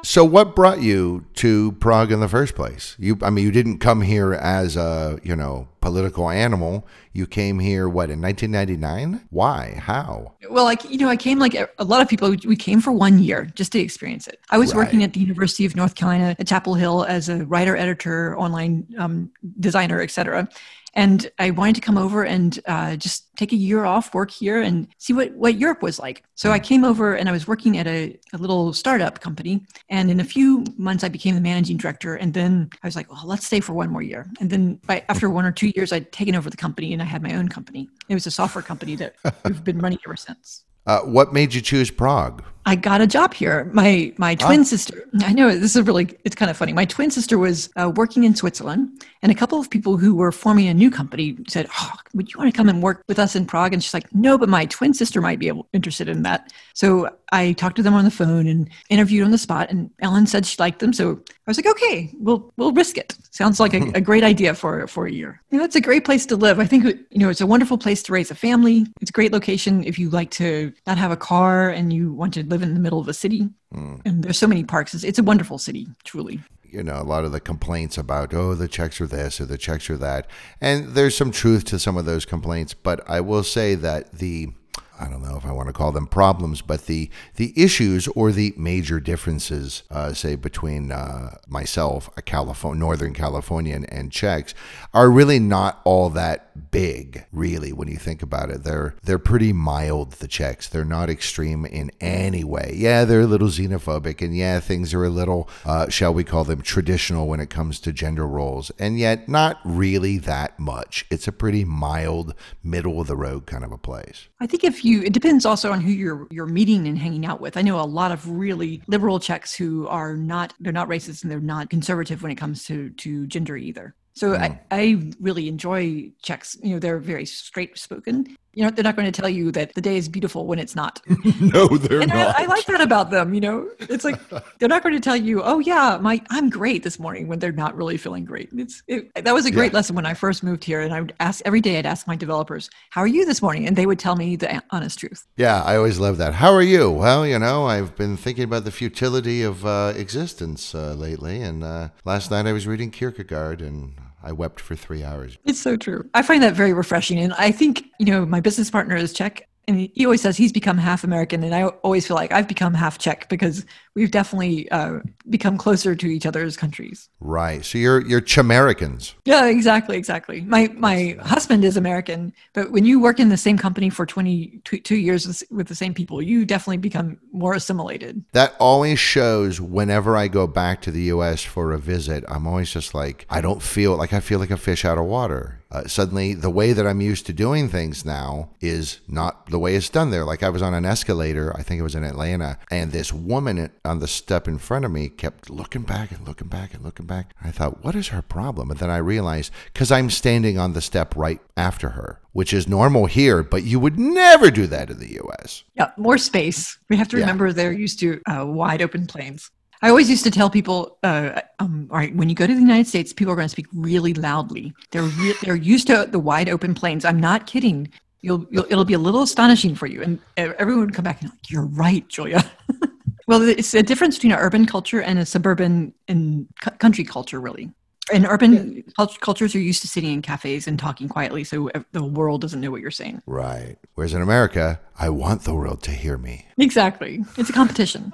So, 0.04 0.24
what 0.24 0.56
brought 0.56 0.82
you 0.82 1.26
to 1.36 1.74
Prague 1.74 2.12
in 2.12 2.22
the 2.22 2.30
first 2.30 2.56
place? 2.56 2.96
You, 2.98 3.18
I 3.22 3.30
mean, 3.30 3.44
you 3.44 3.52
didn't 3.52 3.80
come 3.80 4.02
here 4.02 4.34
as 4.34 4.78
a, 4.78 5.20
you 5.24 5.36
know, 5.36 5.68
political 5.86 6.32
animal. 6.32 6.88
You 7.14 7.28
came 7.28 7.60
here, 7.60 7.88
what, 7.88 8.10
in 8.10 8.20
1999? 8.20 9.28
Why? 9.30 9.80
How? 9.80 10.34
Well, 10.50 10.64
like 10.64 10.84
you 10.90 10.98
know, 10.98 11.10
I 11.10 11.16
came 11.16 11.38
like 11.38 11.54
a 11.54 11.84
lot 11.84 12.02
of 12.02 12.10
people. 12.10 12.36
We 12.46 12.56
came 12.56 12.82
for 12.82 12.92
one 12.92 13.20
year 13.20 13.46
just 13.54 13.72
to 13.74 13.80
experience 13.80 14.28
it. 14.28 14.40
I 14.50 14.58
was 14.58 14.74
working 14.74 15.04
at 15.04 15.14
the 15.14 15.20
University 15.20 15.64
of 15.64 15.76
North 15.76 15.94
Carolina 15.94 16.36
at 16.40 16.48
Chapel 16.48 16.74
Hill 16.74 17.04
as 17.04 17.30
a 17.30 17.46
writer, 17.46 17.78
editor, 17.78 18.36
online 18.36 18.88
um, 18.98 19.32
designer, 19.60 20.02
etc. 20.02 20.50
And 20.96 21.30
I 21.40 21.52
wanted 21.52 21.76
to 21.76 21.82
come 21.82 21.98
over 21.98 22.24
and 22.24 22.58
uh, 22.68 22.96
just 22.96 23.36
take 23.36 23.52
a 23.52 23.58
year 23.58 23.84
off, 23.84 24.14
work 24.14 24.32
here, 24.32 24.62
and 24.62 24.88
see 24.98 25.12
what 25.12 25.34
what 25.34 25.60
Europe 25.60 25.82
was 25.82 26.00
like. 26.00 26.24
So 26.36 26.52
I 26.52 26.60
came 26.60 26.86
over 26.86 27.16
and 27.16 27.28
I 27.28 27.34
was 27.34 27.48
working 27.48 27.78
at 27.78 27.86
a, 27.86 28.18
a 28.34 28.38
little 28.38 28.72
startup 28.72 29.20
company. 29.20 29.66
And 29.90 30.10
in 30.10 30.22
a 30.22 30.24
few 30.24 30.64
months, 30.78 31.04
I 31.04 31.10
became 31.10 31.36
the 31.36 31.42
managing 31.42 31.78
director. 31.78 32.16
And 32.16 32.34
then 32.34 32.70
I 32.82 32.88
was 32.88 32.96
like, 32.96 33.12
well, 33.12 33.24
let's 33.26 33.46
stay 33.46 33.60
for 33.60 33.74
one 33.74 33.90
more 33.90 34.02
year. 34.02 34.26
And 34.40 34.50
then 34.50 34.76
by, 34.86 35.04
after 35.10 35.30
one 35.30 35.46
or 35.46 35.52
two 35.52 35.72
years, 35.76 35.92
I'd 35.92 36.12
taken 36.12 36.36
over 36.36 36.50
the 36.50 36.58
company 36.58 36.94
and 36.94 37.02
I 37.02 37.06
had 37.06 37.22
my 37.22 37.34
own 37.36 37.50
company. 37.50 37.90
It 38.10 38.14
was 38.14 38.26
a 38.26 38.32
software 38.32 38.62
company 38.62 38.96
that 38.96 39.16
we've 39.46 39.64
been 39.64 39.80
running 39.80 40.00
ever 40.06 40.16
since. 40.16 40.64
Uh, 40.86 41.02
what 41.02 41.34
made 41.34 41.54
you 41.54 41.62
choose 41.62 41.90
Prague? 41.92 42.44
I 42.68 42.76
got 42.76 43.00
a 43.00 43.08
job 43.08 43.34
here. 43.34 43.70
My 43.74 44.12
my 44.18 44.34
twin 44.34 44.66
sister. 44.66 45.08
I 45.22 45.34
know 45.34 45.56
this 45.56 45.76
is 45.76 45.82
really 45.84 46.10
it's 46.24 46.36
kind 46.36 46.50
of 46.50 46.58
funny. 46.58 46.74
My 46.74 46.86
twin 46.86 47.12
sister 47.12 47.38
was 47.38 47.70
uh, 47.76 47.92
working 47.96 48.24
in 48.24 48.36
Switzerland, 48.36 49.04
and 49.22 49.32
a 49.32 49.36
couple 49.36 49.60
of 49.60 49.70
people 49.70 49.98
who 49.98 50.16
were 50.16 50.32
forming 50.32 50.68
a 50.68 50.74
new 50.74 50.90
company 50.90 51.38
said, 51.48 51.68
"Oh, 51.80 51.92
would 52.16 52.34
you 52.34 52.40
want 52.40 52.52
to 52.52 52.58
come 52.58 52.68
and 52.68 52.82
work 52.82 53.04
with 53.08 53.20
us 53.20 53.36
in 53.36 53.46
Prague?" 53.46 53.74
And 53.74 53.84
she's 53.84 53.94
like, 53.94 54.14
"No, 54.16 54.38
but 54.38 54.50
my 54.50 54.66
twin 54.66 54.96
sister 54.96 55.22
might 55.22 55.38
be 55.38 55.48
able, 55.48 55.68
interested 55.74 56.10
in 56.10 56.24
that." 56.24 56.52
So 56.74 57.10
I 57.32 57.54
talked 57.54 57.76
to 57.76 57.84
them 57.84 57.94
on 57.94 58.04
the 58.04 58.12
phone 58.12 58.48
and 58.48 58.70
interviewed 58.90 59.26
on 59.26 59.32
the 59.32 59.38
spot. 59.38 59.70
And 59.70 59.92
Ellen 60.00 60.26
said 60.26 60.46
she 60.46 60.56
liked 60.58 60.80
them, 60.80 60.92
so 60.92 61.20
I 61.30 61.50
was 61.52 61.58
like, 61.58 61.68
"Okay, 61.68 62.12
we'll 62.20 62.52
we'll 62.58 62.72
risk 62.72 62.98
it." 62.98 63.16
Sounds 63.30 63.60
like 63.60 63.76
a, 63.76 63.92
a 63.96 64.02
great 64.02 64.24
idea 64.24 64.56
for 64.56 64.88
for 64.88 65.06
a 65.06 65.12
year. 65.12 65.40
You 65.52 65.60
know, 65.60 65.66
it's 65.66 65.76
a 65.76 65.82
great 65.82 66.04
place 66.04 66.26
to 66.28 66.36
live. 66.36 66.60
I 66.60 66.66
think 66.66 66.86
you 66.86 67.20
know 67.20 67.30
it's 67.30 67.42
a 67.42 67.48
wonderful 67.48 67.78
place 67.78 68.02
to 68.04 68.14
raise 68.14 68.32
a 68.32 68.36
family. 68.36 68.88
It's 69.02 69.12
a 69.12 69.14
great 69.14 69.32
location 69.32 69.84
if 69.84 70.00
you 70.00 70.10
like 70.10 70.32
to 70.32 70.74
not 70.88 70.98
have 70.98 71.12
a 71.12 71.18
car 71.18 71.70
and 71.70 71.94
you 71.94 72.12
want 72.12 72.34
to 72.34 72.44
live 72.44 72.55
in 72.64 72.74
the 72.74 72.80
middle 72.80 73.00
of 73.00 73.08
a 73.08 73.14
city. 73.14 73.50
And 73.72 74.24
there's 74.24 74.38
so 74.38 74.48
many 74.48 74.64
parks. 74.64 74.94
It's, 74.94 75.04
it's 75.04 75.20
a 75.20 75.24
wonderful 75.24 75.58
city, 75.58 75.88
truly. 76.04 76.40
you 76.76 76.84
know, 76.84 77.00
a 77.00 77.04
lot 77.04 77.24
of 77.24 77.32
the 77.32 77.40
complaints 77.40 77.98
about, 77.98 78.34
oh, 78.34 78.54
the 78.54 78.68
Czechs 78.68 79.00
are 79.00 79.08
this 79.08 79.40
or 79.40 79.46
the 79.46 79.58
Czechs 79.58 79.90
are 79.90 79.98
that. 79.98 80.28
And 80.60 80.90
there's 80.90 81.16
some 81.16 81.32
truth 81.32 81.64
to 81.66 81.80
some 81.80 81.96
of 81.98 82.06
those 82.06 82.26
complaints, 82.26 82.74
but 82.74 83.10
I 83.10 83.22
will 83.22 83.44
say 83.44 83.76
that 83.76 84.14
the 84.14 84.50
I 84.98 85.10
don't 85.10 85.22
know 85.22 85.36
if 85.36 85.46
I 85.46 85.52
want 85.52 85.68
to 85.68 85.74
call 85.74 85.92
them 85.92 86.08
problems, 86.08 86.62
but 86.62 86.86
the 86.86 87.10
the 87.36 87.54
issues 87.62 88.08
or 88.10 88.32
the 88.32 88.54
major 88.56 89.02
differences, 89.02 89.84
uh, 89.92 90.14
say 90.14 90.36
between 90.36 90.92
uh, 90.92 91.38
myself, 91.48 92.10
a 92.16 92.22
California, 92.22 92.80
Northern 92.80 93.14
Californian, 93.14 93.84
and 93.86 94.12
Czechs, 94.12 94.54
are 94.94 95.10
really 95.10 95.40
not 95.40 95.82
all 95.84 96.10
that 96.12 96.45
big. 96.72 97.26
Really, 97.32 97.72
when 97.72 97.88
you 97.88 97.98
think 97.98 98.22
about 98.22 98.50
it, 98.50 98.64
they're 98.64 98.96
they're 99.04 99.20
pretty 99.20 99.54
mild. 99.54 100.14
The 100.14 100.28
Czechs, 100.28 100.68
they're 100.68 100.86
not 100.86 101.10
extreme 101.10 101.66
in 101.66 101.92
any 102.02 102.44
way. 102.44 102.74
Yeah, 102.76 103.06
they're 103.06 103.22
a 103.22 103.28
little 103.28 103.48
xenophobic, 103.48 104.22
and 104.22 104.36
yeah, 104.36 104.60
things 104.60 104.94
are 104.94 105.04
a 105.04 105.10
little, 105.10 105.50
uh, 105.66 105.90
shall 105.90 106.14
we 106.14 106.24
call 106.24 106.44
them, 106.44 106.62
traditional 106.62 107.28
when 107.28 107.40
it 107.40 107.50
comes 107.50 107.80
to 107.82 107.94
gender 107.94 108.28
roles, 108.28 108.72
and 108.80 108.98
yet 108.98 109.28
not 109.28 109.60
really 109.64 110.18
that 110.20 110.60
much. 110.60 111.06
It's 111.10 111.28
a 111.28 111.32
pretty 111.32 111.66
mild, 111.66 112.34
middle 112.64 113.02
of 113.02 113.08
the 113.08 113.16
road 113.16 113.46
kind 113.46 113.64
of 113.64 113.72
a 113.72 113.78
place. 113.78 114.28
I 114.40 114.48
think 114.48 114.64
if 114.64 114.84
you, 114.84 115.02
it 115.04 115.14
depends 115.14 115.46
also 115.46 115.72
on 115.72 115.82
who 115.82 115.92
you're 115.92 116.28
you're 116.32 116.46
meeting 116.46 116.88
and 116.88 116.98
hanging 116.98 117.26
out 117.26 117.42
with. 117.42 117.58
I 117.58 117.62
know 117.62 117.80
a 117.80 117.84
lot 117.84 118.12
of 118.12 118.30
really 118.30 118.82
liberal 118.88 119.20
Czechs 119.20 119.54
who 119.56 119.88
are 119.88 120.16
not 120.16 120.54
they're 120.60 120.74
not 120.74 120.90
racist 120.90 121.24
and 121.24 121.32
they're 121.32 121.40
not 121.40 121.70
conservative 121.70 122.22
when 122.22 122.32
it 122.32 122.36
comes 122.36 122.66
to 122.66 122.90
to 122.92 123.28
gender 123.28 123.58
either. 123.58 123.96
So 124.16 124.34
I, 124.34 124.60
I 124.72 125.12
really 125.20 125.50
enjoy 125.50 126.10
Czechs. 126.22 126.58
You 126.64 126.74
know, 126.74 126.80
they're 126.80 127.00
very 127.00 127.26
straight 127.26 127.78
spoken. 127.78 128.38
You 128.54 128.64
know, 128.64 128.70
they're 128.70 128.86
not 128.86 128.96
going 128.96 129.12
to 129.12 129.22
tell 129.22 129.28
you 129.28 129.52
that 129.52 129.74
the 129.74 129.82
day 129.82 129.98
is 129.98 130.08
beautiful 130.08 130.48
when 130.48 130.58
it's 130.58 130.74
not. 130.74 131.02
no, 131.42 131.68
they're 131.68 132.00
and 132.00 132.08
not. 132.08 132.40
I, 132.40 132.44
I, 132.44 132.46
like 132.46 132.66
that 132.68 132.80
about 132.80 133.12
them. 133.12 133.34
You 133.34 133.42
know, 133.42 133.70
it's 133.82 134.06
like 134.06 134.18
they're 134.60 134.70
not 134.70 134.82
going 134.82 134.96
to 134.96 135.02
tell 135.02 135.18
you, 135.18 135.44
"Oh 135.44 135.60
yeah, 135.60 136.00
my 136.02 136.22
I'm 136.30 136.50
great 136.50 136.84
this 136.84 136.98
morning," 136.98 137.28
when 137.28 137.40
they're 137.40 137.52
not 137.52 137.76
really 137.76 137.98
feeling 137.98 138.24
great. 138.24 138.48
It's 138.54 138.82
it, 138.88 139.14
that 139.22 139.34
was 139.34 139.46
a 139.46 139.52
great 139.52 139.74
yeah. 139.74 139.80
lesson 139.80 139.98
when 139.98 140.06
I 140.06 140.14
first 140.14 140.42
moved 140.42 140.64
here, 140.64 140.80
and 140.80 140.94
I 140.94 141.02
would 141.02 141.14
ask 141.20 141.42
every 141.44 141.60
day. 141.60 141.78
I'd 141.78 141.86
ask 141.86 142.08
my 142.08 142.16
developers, 142.16 142.70
"How 142.92 143.02
are 143.02 143.08
you 143.08 143.26
this 143.26 143.42
morning?" 143.42 143.68
And 143.68 143.76
they 143.76 143.86
would 143.86 144.00
tell 144.00 144.16
me 144.16 144.38
the 144.38 144.64
honest 144.70 145.00
truth. 145.00 145.28
Yeah, 145.36 145.62
I 145.62 145.76
always 145.76 146.00
love 146.00 146.16
that. 146.20 146.36
How 146.36 146.54
are 146.54 146.62
you? 146.62 146.90
Well, 146.90 147.28
you 147.28 147.38
know, 147.38 147.66
I've 147.66 147.98
been 147.98 148.16
thinking 148.16 148.46
about 148.46 148.64
the 148.64 148.72
futility 148.72 149.44
of 149.44 149.66
uh, 149.66 149.92
existence 149.98 150.74
uh, 150.74 150.94
lately, 150.94 151.42
and 151.42 151.62
uh, 151.62 151.90
last 152.06 152.32
night 152.32 152.46
I 152.46 152.54
was 152.54 152.66
reading 152.66 152.90
Kierkegaard, 152.90 153.62
and 153.62 153.96
I 154.26 154.32
wept 154.32 154.60
for 154.60 154.76
three 154.76 155.04
hours. 155.04 155.38
It's 155.46 155.62
so 155.62 155.78
true. 155.78 156.10
I 156.16 156.24
find 156.24 156.42
that 156.42 156.56
very 156.56 156.74
refreshing. 156.74 157.20
And 157.20 157.32
I 157.34 157.52
think, 157.52 157.86
you 158.00 158.08
know, 158.08 158.26
my 158.26 158.42
business 158.42 158.72
partner 158.72 158.96
is 158.96 159.14
Czech 159.14 159.48
and 159.68 159.90
he 159.94 160.06
always 160.06 160.22
says 160.22 160.38
he's 160.38 160.52
become 160.52 160.78
half 160.78 161.04
American, 161.04 161.44
and 161.44 161.54
I 161.54 161.64
always 161.64 162.08
feel 162.08 162.16
like 162.16 162.32
I've 162.32 162.48
become 162.48 162.74
half 162.74 162.98
Czech 162.98 163.30
because 163.30 163.66
we've 163.96 164.12
definitely 164.12 164.70
uh, 164.72 165.00
become 165.30 165.58
closer 165.58 165.96
to 165.96 166.08
each 166.08 166.26
other's 166.26 166.58
countries. 166.58 167.10
Right. 167.20 167.64
So 167.66 167.78
you're 167.78 168.06
you're 168.06 168.22
Chamericans. 168.22 169.14
Yeah, 169.26 169.48
exactly, 169.48 169.98
exactly. 169.98 170.42
My 170.42 170.70
my 170.76 171.18
husband 171.22 171.66
is 171.66 171.78
American, 171.78 172.34
but 172.54 172.72
when 172.72 172.86
you 172.86 173.00
work 173.00 173.20
in 173.20 173.30
the 173.30 173.38
same 173.38 173.58
company 173.58 173.90
for 173.90 174.06
22 174.06 174.96
years 174.96 175.28
with, 175.28 175.44
with 175.50 175.68
the 175.68 175.76
same 175.76 175.94
people, 175.94 176.22
you 176.22 176.46
definitely 176.46 176.78
become 176.78 177.18
more 177.32 177.54
assimilated. 177.54 178.24
That 178.34 178.56
always 178.60 179.00
shows 179.00 179.60
whenever 179.62 180.16
I 180.16 180.28
go 180.28 180.48
back 180.48 180.82
to 180.84 180.92
the 180.92 181.04
U.S. 181.04 181.44
for 181.44 181.72
a 181.72 181.80
visit. 181.80 182.24
I'm 182.28 182.46
always 182.48 182.72
just 182.72 182.94
like 182.94 183.26
I 183.30 183.42
don't 183.42 183.62
feel 183.62 183.96
like 183.96 184.14
I 184.14 184.20
feel 184.20 184.40
like 184.40 184.52
a 184.52 184.58
fish 184.58 184.86
out 184.86 184.98
of 184.98 185.06
water. 185.06 185.62
Uh, 185.72 185.86
suddenly, 185.88 186.34
the 186.34 186.50
way 186.50 186.72
that 186.74 186.88
I'm 186.88 187.02
used 187.02 187.26
to 187.26 187.34
doing 187.34 187.68
things 187.68 188.06
now 188.06 188.52
is 188.62 189.02
not 189.08 189.52
the 189.56 189.60
way 189.60 189.74
it's 189.74 189.88
done 189.88 190.10
there. 190.10 190.26
Like 190.26 190.44
I 190.44 190.50
was 190.50 190.62
on 190.62 190.74
an 190.74 190.84
escalator, 190.84 191.56
I 191.56 191.64
think 191.64 191.80
it 191.80 191.84
was 191.84 191.96
in 191.96 192.04
Atlanta, 192.04 192.60
and 192.70 192.92
this 192.92 193.14
woman 193.14 193.72
on 193.86 194.00
the 194.00 194.08
step 194.08 194.50
in 194.50 194.58
front 194.58 194.84
of 194.84 194.92
me 194.92 195.08
kept 195.08 195.50
looking 195.50 195.84
back 195.84 196.12
and 196.12 196.28
looking 196.28 196.50
back 196.50 196.74
and 196.74 196.84
looking 196.84 197.06
back. 197.06 197.34
I 197.42 197.52
thought, 197.52 197.82
what 197.82 197.96
is 197.96 198.10
her 198.10 198.22
problem? 198.22 198.70
And 198.70 198.82
then 198.82 198.90
I 198.90 198.98
realized, 198.98 199.54
because 199.72 199.94
I'm 199.94 200.10
standing 200.10 200.60
on 200.60 200.74
the 200.74 200.82
step 200.82 201.16
right 201.16 201.40
after 201.56 201.92
her, 201.92 202.20
which 202.34 202.54
is 202.54 202.68
normal 202.68 203.06
here, 203.06 203.44
but 203.44 203.64
you 203.64 203.80
would 203.80 203.98
never 203.98 204.52
do 204.52 204.68
that 204.68 204.90
in 204.90 205.00
the 205.00 205.18
US. 205.24 205.64
Yeah, 205.74 205.92
more 205.96 206.18
space. 206.18 206.78
We 206.90 206.98
have 206.98 207.08
to 207.08 207.18
remember 207.18 207.48
yeah. 207.48 207.54
they're 207.54 207.72
used 207.72 208.02
to 208.02 208.22
uh, 208.30 208.46
wide 208.46 208.82
open 208.82 209.08
plains. 209.08 209.52
I 209.82 209.90
always 209.90 210.10
used 210.10 210.26
to 210.26 210.32
tell 210.32 210.50
people, 210.50 210.98
uh, 211.04 211.42
um, 211.60 211.88
all 211.92 211.98
right, 211.98 212.14
when 212.14 212.28
you 212.28 212.36
go 212.36 212.48
to 212.48 212.54
the 212.54 212.60
United 212.60 212.88
States, 212.88 213.14
people 213.14 213.32
are 213.32 213.36
going 213.36 213.46
to 213.46 213.52
speak 213.52 213.68
really 213.74 214.14
loudly. 214.14 214.74
They're 214.92 215.04
re- 215.04 215.36
they're 215.44 215.56
used 215.56 215.88
to 215.88 216.08
the 216.10 216.20
wide 216.20 216.50
open 216.50 216.74
plains. 216.74 217.06
I'm 217.06 217.20
not 217.20 217.46
kidding. 217.48 217.90
You'll, 218.26 218.48
you'll 218.50 218.66
it'll 218.72 218.86
be 218.86 218.96
a 218.96 219.00
little 219.00 219.22
astonishing 219.22 219.76
for 219.76 219.86
you, 219.86 220.02
and 220.02 220.20
everyone 220.36 220.88
would 220.88 220.96
come 220.96 221.04
back 221.04 221.22
and 221.22 221.30
like, 221.30 221.52
you're 221.52 221.68
right, 221.68 222.08
Julia. 222.08 222.44
well, 223.28 223.40
it's 223.44 223.76
a 223.76 223.84
difference 223.84 224.16
between 224.16 224.32
an 224.32 224.40
urban 224.40 224.66
culture 224.66 225.00
and 225.00 225.20
a 225.20 225.28
suburban 225.28 225.94
and 226.08 226.48
country 226.80 227.04
culture, 227.04 227.40
really. 227.40 227.70
In 228.12 228.26
urban 228.26 228.84
yeah. 228.98 229.06
cultures, 229.22 229.54
you're 229.54 229.62
used 229.62 229.82
to 229.82 229.88
sitting 229.88 230.12
in 230.12 230.24
cafes 230.24 230.68
and 230.68 230.80
talking 230.80 231.08
quietly, 231.08 231.44
so 231.44 231.70
the 231.92 232.04
world 232.04 232.42
doesn't 232.42 232.62
know 232.62 232.72
what 232.72 232.82
you're 232.82 232.90
saying. 232.90 233.22
Right. 233.28 233.78
Whereas 233.94 234.16
in 234.16 234.24
America, 234.24 234.80
I 234.98 235.10
want 235.10 235.44
the 235.44 235.54
world 235.54 235.84
to 235.84 235.92
hear 235.92 236.18
me. 236.18 236.48
Exactly. 236.58 237.24
It's 237.38 237.52
a 237.52 237.54
competition. 237.54 238.12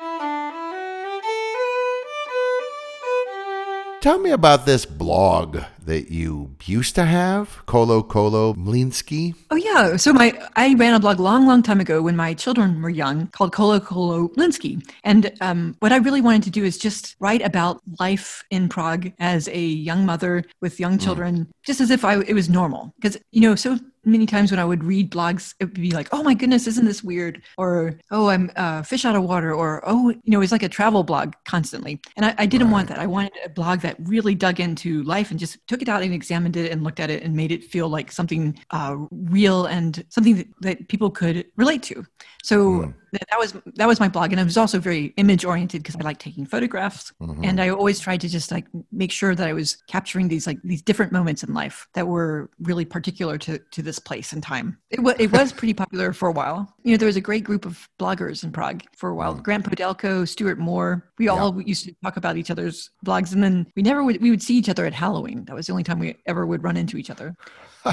Tell 4.02 4.20
me 4.20 4.32
about 4.32 4.66
this 4.66 4.86
blog 4.86 5.60
that 5.86 6.12
you 6.12 6.56
used 6.66 6.96
to 6.96 7.06
have, 7.06 7.66
Kolo 7.66 8.04
Kolo 8.04 8.54
Mlinsky. 8.54 9.36
Oh 9.50 9.56
yeah, 9.56 9.98
so 9.98 10.14
my 10.14 10.34
I 10.56 10.74
ran 10.76 10.94
a 10.94 11.00
blog 11.00 11.20
long, 11.20 11.48
long 11.48 11.64
time 11.64 11.80
ago 11.80 12.02
when 12.02 12.16
my 12.16 12.34
children 12.34 12.82
were 12.82 12.90
young 12.90 13.28
called 13.28 13.54
Kolo 13.54 13.80
Kolo 13.80 14.30
Mlinsky, 14.30 14.86
and 15.04 15.32
um, 15.42 15.76
what 15.80 15.92
I 15.92 15.98
really 15.98 16.22
wanted 16.22 16.44
to 16.44 16.50
do 16.50 16.64
is 16.64 16.78
just 16.78 17.16
write 17.20 17.42
about 17.42 17.82
life 18.00 18.44
in 18.50 18.70
Prague 18.70 19.12
as 19.20 19.48
a 19.50 19.60
young 19.60 20.06
mother 20.06 20.44
with 20.62 20.80
young 20.80 20.98
mm. 20.98 21.04
children, 21.04 21.46
mm. 21.46 21.48
just 21.64 21.82
as 21.82 21.92
if 21.92 22.06
I 22.06 22.20
it 22.22 22.34
was 22.34 22.50
normal. 22.50 22.94
Because 22.98 23.18
you 23.32 23.42
know, 23.42 23.56
so 23.56 23.78
many 24.06 24.26
times 24.26 24.52
when 24.52 24.60
I 24.60 24.66
would 24.66 24.84
read 24.84 25.12
blogs, 25.12 25.54
it 25.60 25.66
would 25.66 25.74
be 25.74 25.92
like, 25.92 26.10
"Oh 26.12 26.24
my 26.24 26.34
goodness, 26.34 26.68
isn't 26.68 26.86
this 26.86 27.04
weird?" 27.04 27.42
Or 27.58 28.00
"Oh, 28.10 28.30
I'm 28.30 28.52
uh, 28.56 28.84
fish 28.84 29.06
out 29.06 29.16
of 29.16 29.24
water," 29.24 29.54
or 29.54 29.82
"Oh, 29.86 30.10
you 30.10 30.22
know, 30.26 30.42
it's 30.42 30.52
like 30.52 30.64
a 30.64 30.70
travel 30.70 31.04
blog 31.04 31.34
constantly." 31.46 32.00
And 32.16 32.26
I, 32.26 32.36
I 32.40 32.46
didn't 32.46 32.68
right. 32.68 32.74
want 32.74 32.90
that. 32.90 33.00
I 33.00 33.08
wanted 33.08 33.34
a 33.46 33.50
blog 33.50 33.82
that 33.82 33.96
really 34.00 34.36
dug 34.36 34.60
into 34.60 35.04
life 35.04 35.32
and 35.32 35.40
just 35.40 35.58
took 35.72 35.82
it 35.82 35.88
out 35.88 36.04
and 36.04 36.14
examined 36.14 36.58
it 36.58 36.70
and 36.70 36.84
looked 36.84 37.00
at 37.00 37.10
it 37.10 37.24
and 37.24 37.34
made 37.34 37.50
it 37.50 37.64
feel 37.64 37.88
like 37.88 38.12
something 38.12 38.60
uh, 38.72 38.98
real 39.10 39.68
and 39.68 40.04
something 40.10 40.36
that, 40.36 40.48
that 40.60 40.88
people 40.90 41.10
could 41.10 41.46
relate 41.56 41.82
to. 41.82 42.06
So 42.44 42.58
mm. 42.58 42.94
that 43.14 43.38
was 43.38 43.54
that 43.76 43.88
was 43.88 44.00
my 44.00 44.10
blog, 44.10 44.32
and 44.32 44.42
I 44.42 44.44
was 44.44 44.58
also 44.58 44.80
very 44.80 45.14
image 45.18 45.46
oriented 45.46 45.84
because 45.84 45.96
I 45.96 46.04
like 46.04 46.18
taking 46.18 46.46
photographs, 46.46 47.14
mm-hmm. 47.22 47.44
and 47.44 47.62
I 47.62 47.70
always 47.70 48.00
tried 48.00 48.20
to 48.22 48.30
just 48.30 48.52
like 48.52 48.66
make 48.92 49.12
sure 49.12 49.36
that 49.36 49.48
I 49.48 49.54
was 49.54 49.78
capturing 49.88 50.28
these 50.28 50.48
like 50.48 50.60
these 50.64 50.82
different 50.82 51.12
moments 51.12 51.44
in 51.44 51.54
life 51.54 51.88
that 51.94 52.08
were 52.08 52.50
really 52.60 52.84
particular 52.84 53.38
to 53.40 53.60
to 53.60 53.82
this 53.82 54.00
place 54.00 54.34
and 54.34 54.42
time. 54.42 54.78
It, 54.90 54.98
w- 54.98 55.16
it 55.20 55.32
was 55.32 55.54
pretty 55.54 55.74
popular 55.74 56.14
for 56.14 56.30
a 56.30 56.32
while. 56.32 56.74
You 56.84 56.92
know, 56.92 56.98
there 56.98 57.06
was 57.06 57.16
a 57.16 57.22
great 57.22 57.44
group 57.44 57.66
of 57.66 57.88
bloggers 58.00 58.44
in 58.44 58.52
Prague 58.52 58.84
for 58.98 59.10
a 59.10 59.16
while. 59.16 59.36
Mm. 59.36 59.44
Grant 59.44 59.66
Podelco, 59.66 60.28
Stuart 60.28 60.58
Moore. 60.58 61.12
We 61.20 61.26
yeah. 61.26 61.34
all 61.34 61.62
used 61.62 61.86
to 61.86 61.96
talk 62.04 62.18
about 62.18 62.38
each 62.38 62.50
other's 62.50 62.90
blogs, 63.06 63.34
and 63.34 63.44
then 63.44 63.68
we 63.76 63.84
never 63.84 64.04
would 64.04 64.20
we 64.22 64.32
would 64.32 64.42
see 64.42 64.56
each 64.56 64.70
other 64.70 64.86
at 64.86 64.94
Halloween. 64.94 65.46
That 65.46 65.56
was 65.56 65.61
the 65.68 65.74
only 65.74 65.84
time 65.84 66.00
we 66.00 66.18
ever 66.26 66.46
would 66.46 66.64
run 66.64 66.78
into 66.78 66.98
each 66.98 67.10
other. 67.10 67.36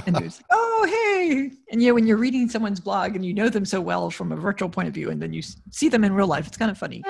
And 0.07 0.15
there's 0.15 0.43
oh 0.51 0.87
hey. 0.89 1.53
And 1.71 1.83
yeah 1.83 1.93
when 1.93 2.07
you're 2.07 2.17
reading 2.17 2.49
someone's 2.49 2.81
blog 2.81 3.17
and 3.17 3.25
you 3.25 3.35
know 3.35 3.49
them 3.49 3.65
so 3.65 3.81
well 3.81 4.11
from 4.11 4.33
a 4.33 4.37
virtual 4.37 4.69
point 4.69 4.89
of 4.89 4.95
view 4.95 5.11
and 5.11 5.21
then 5.21 5.33
you 5.33 5.43
see 5.71 5.89
them 5.89 6.05
in 6.05 6.13
real 6.13 6.27
life 6.27 6.47
it's 6.47 6.57
kind 6.57 6.71
of 6.71 6.79
funny 6.79 7.03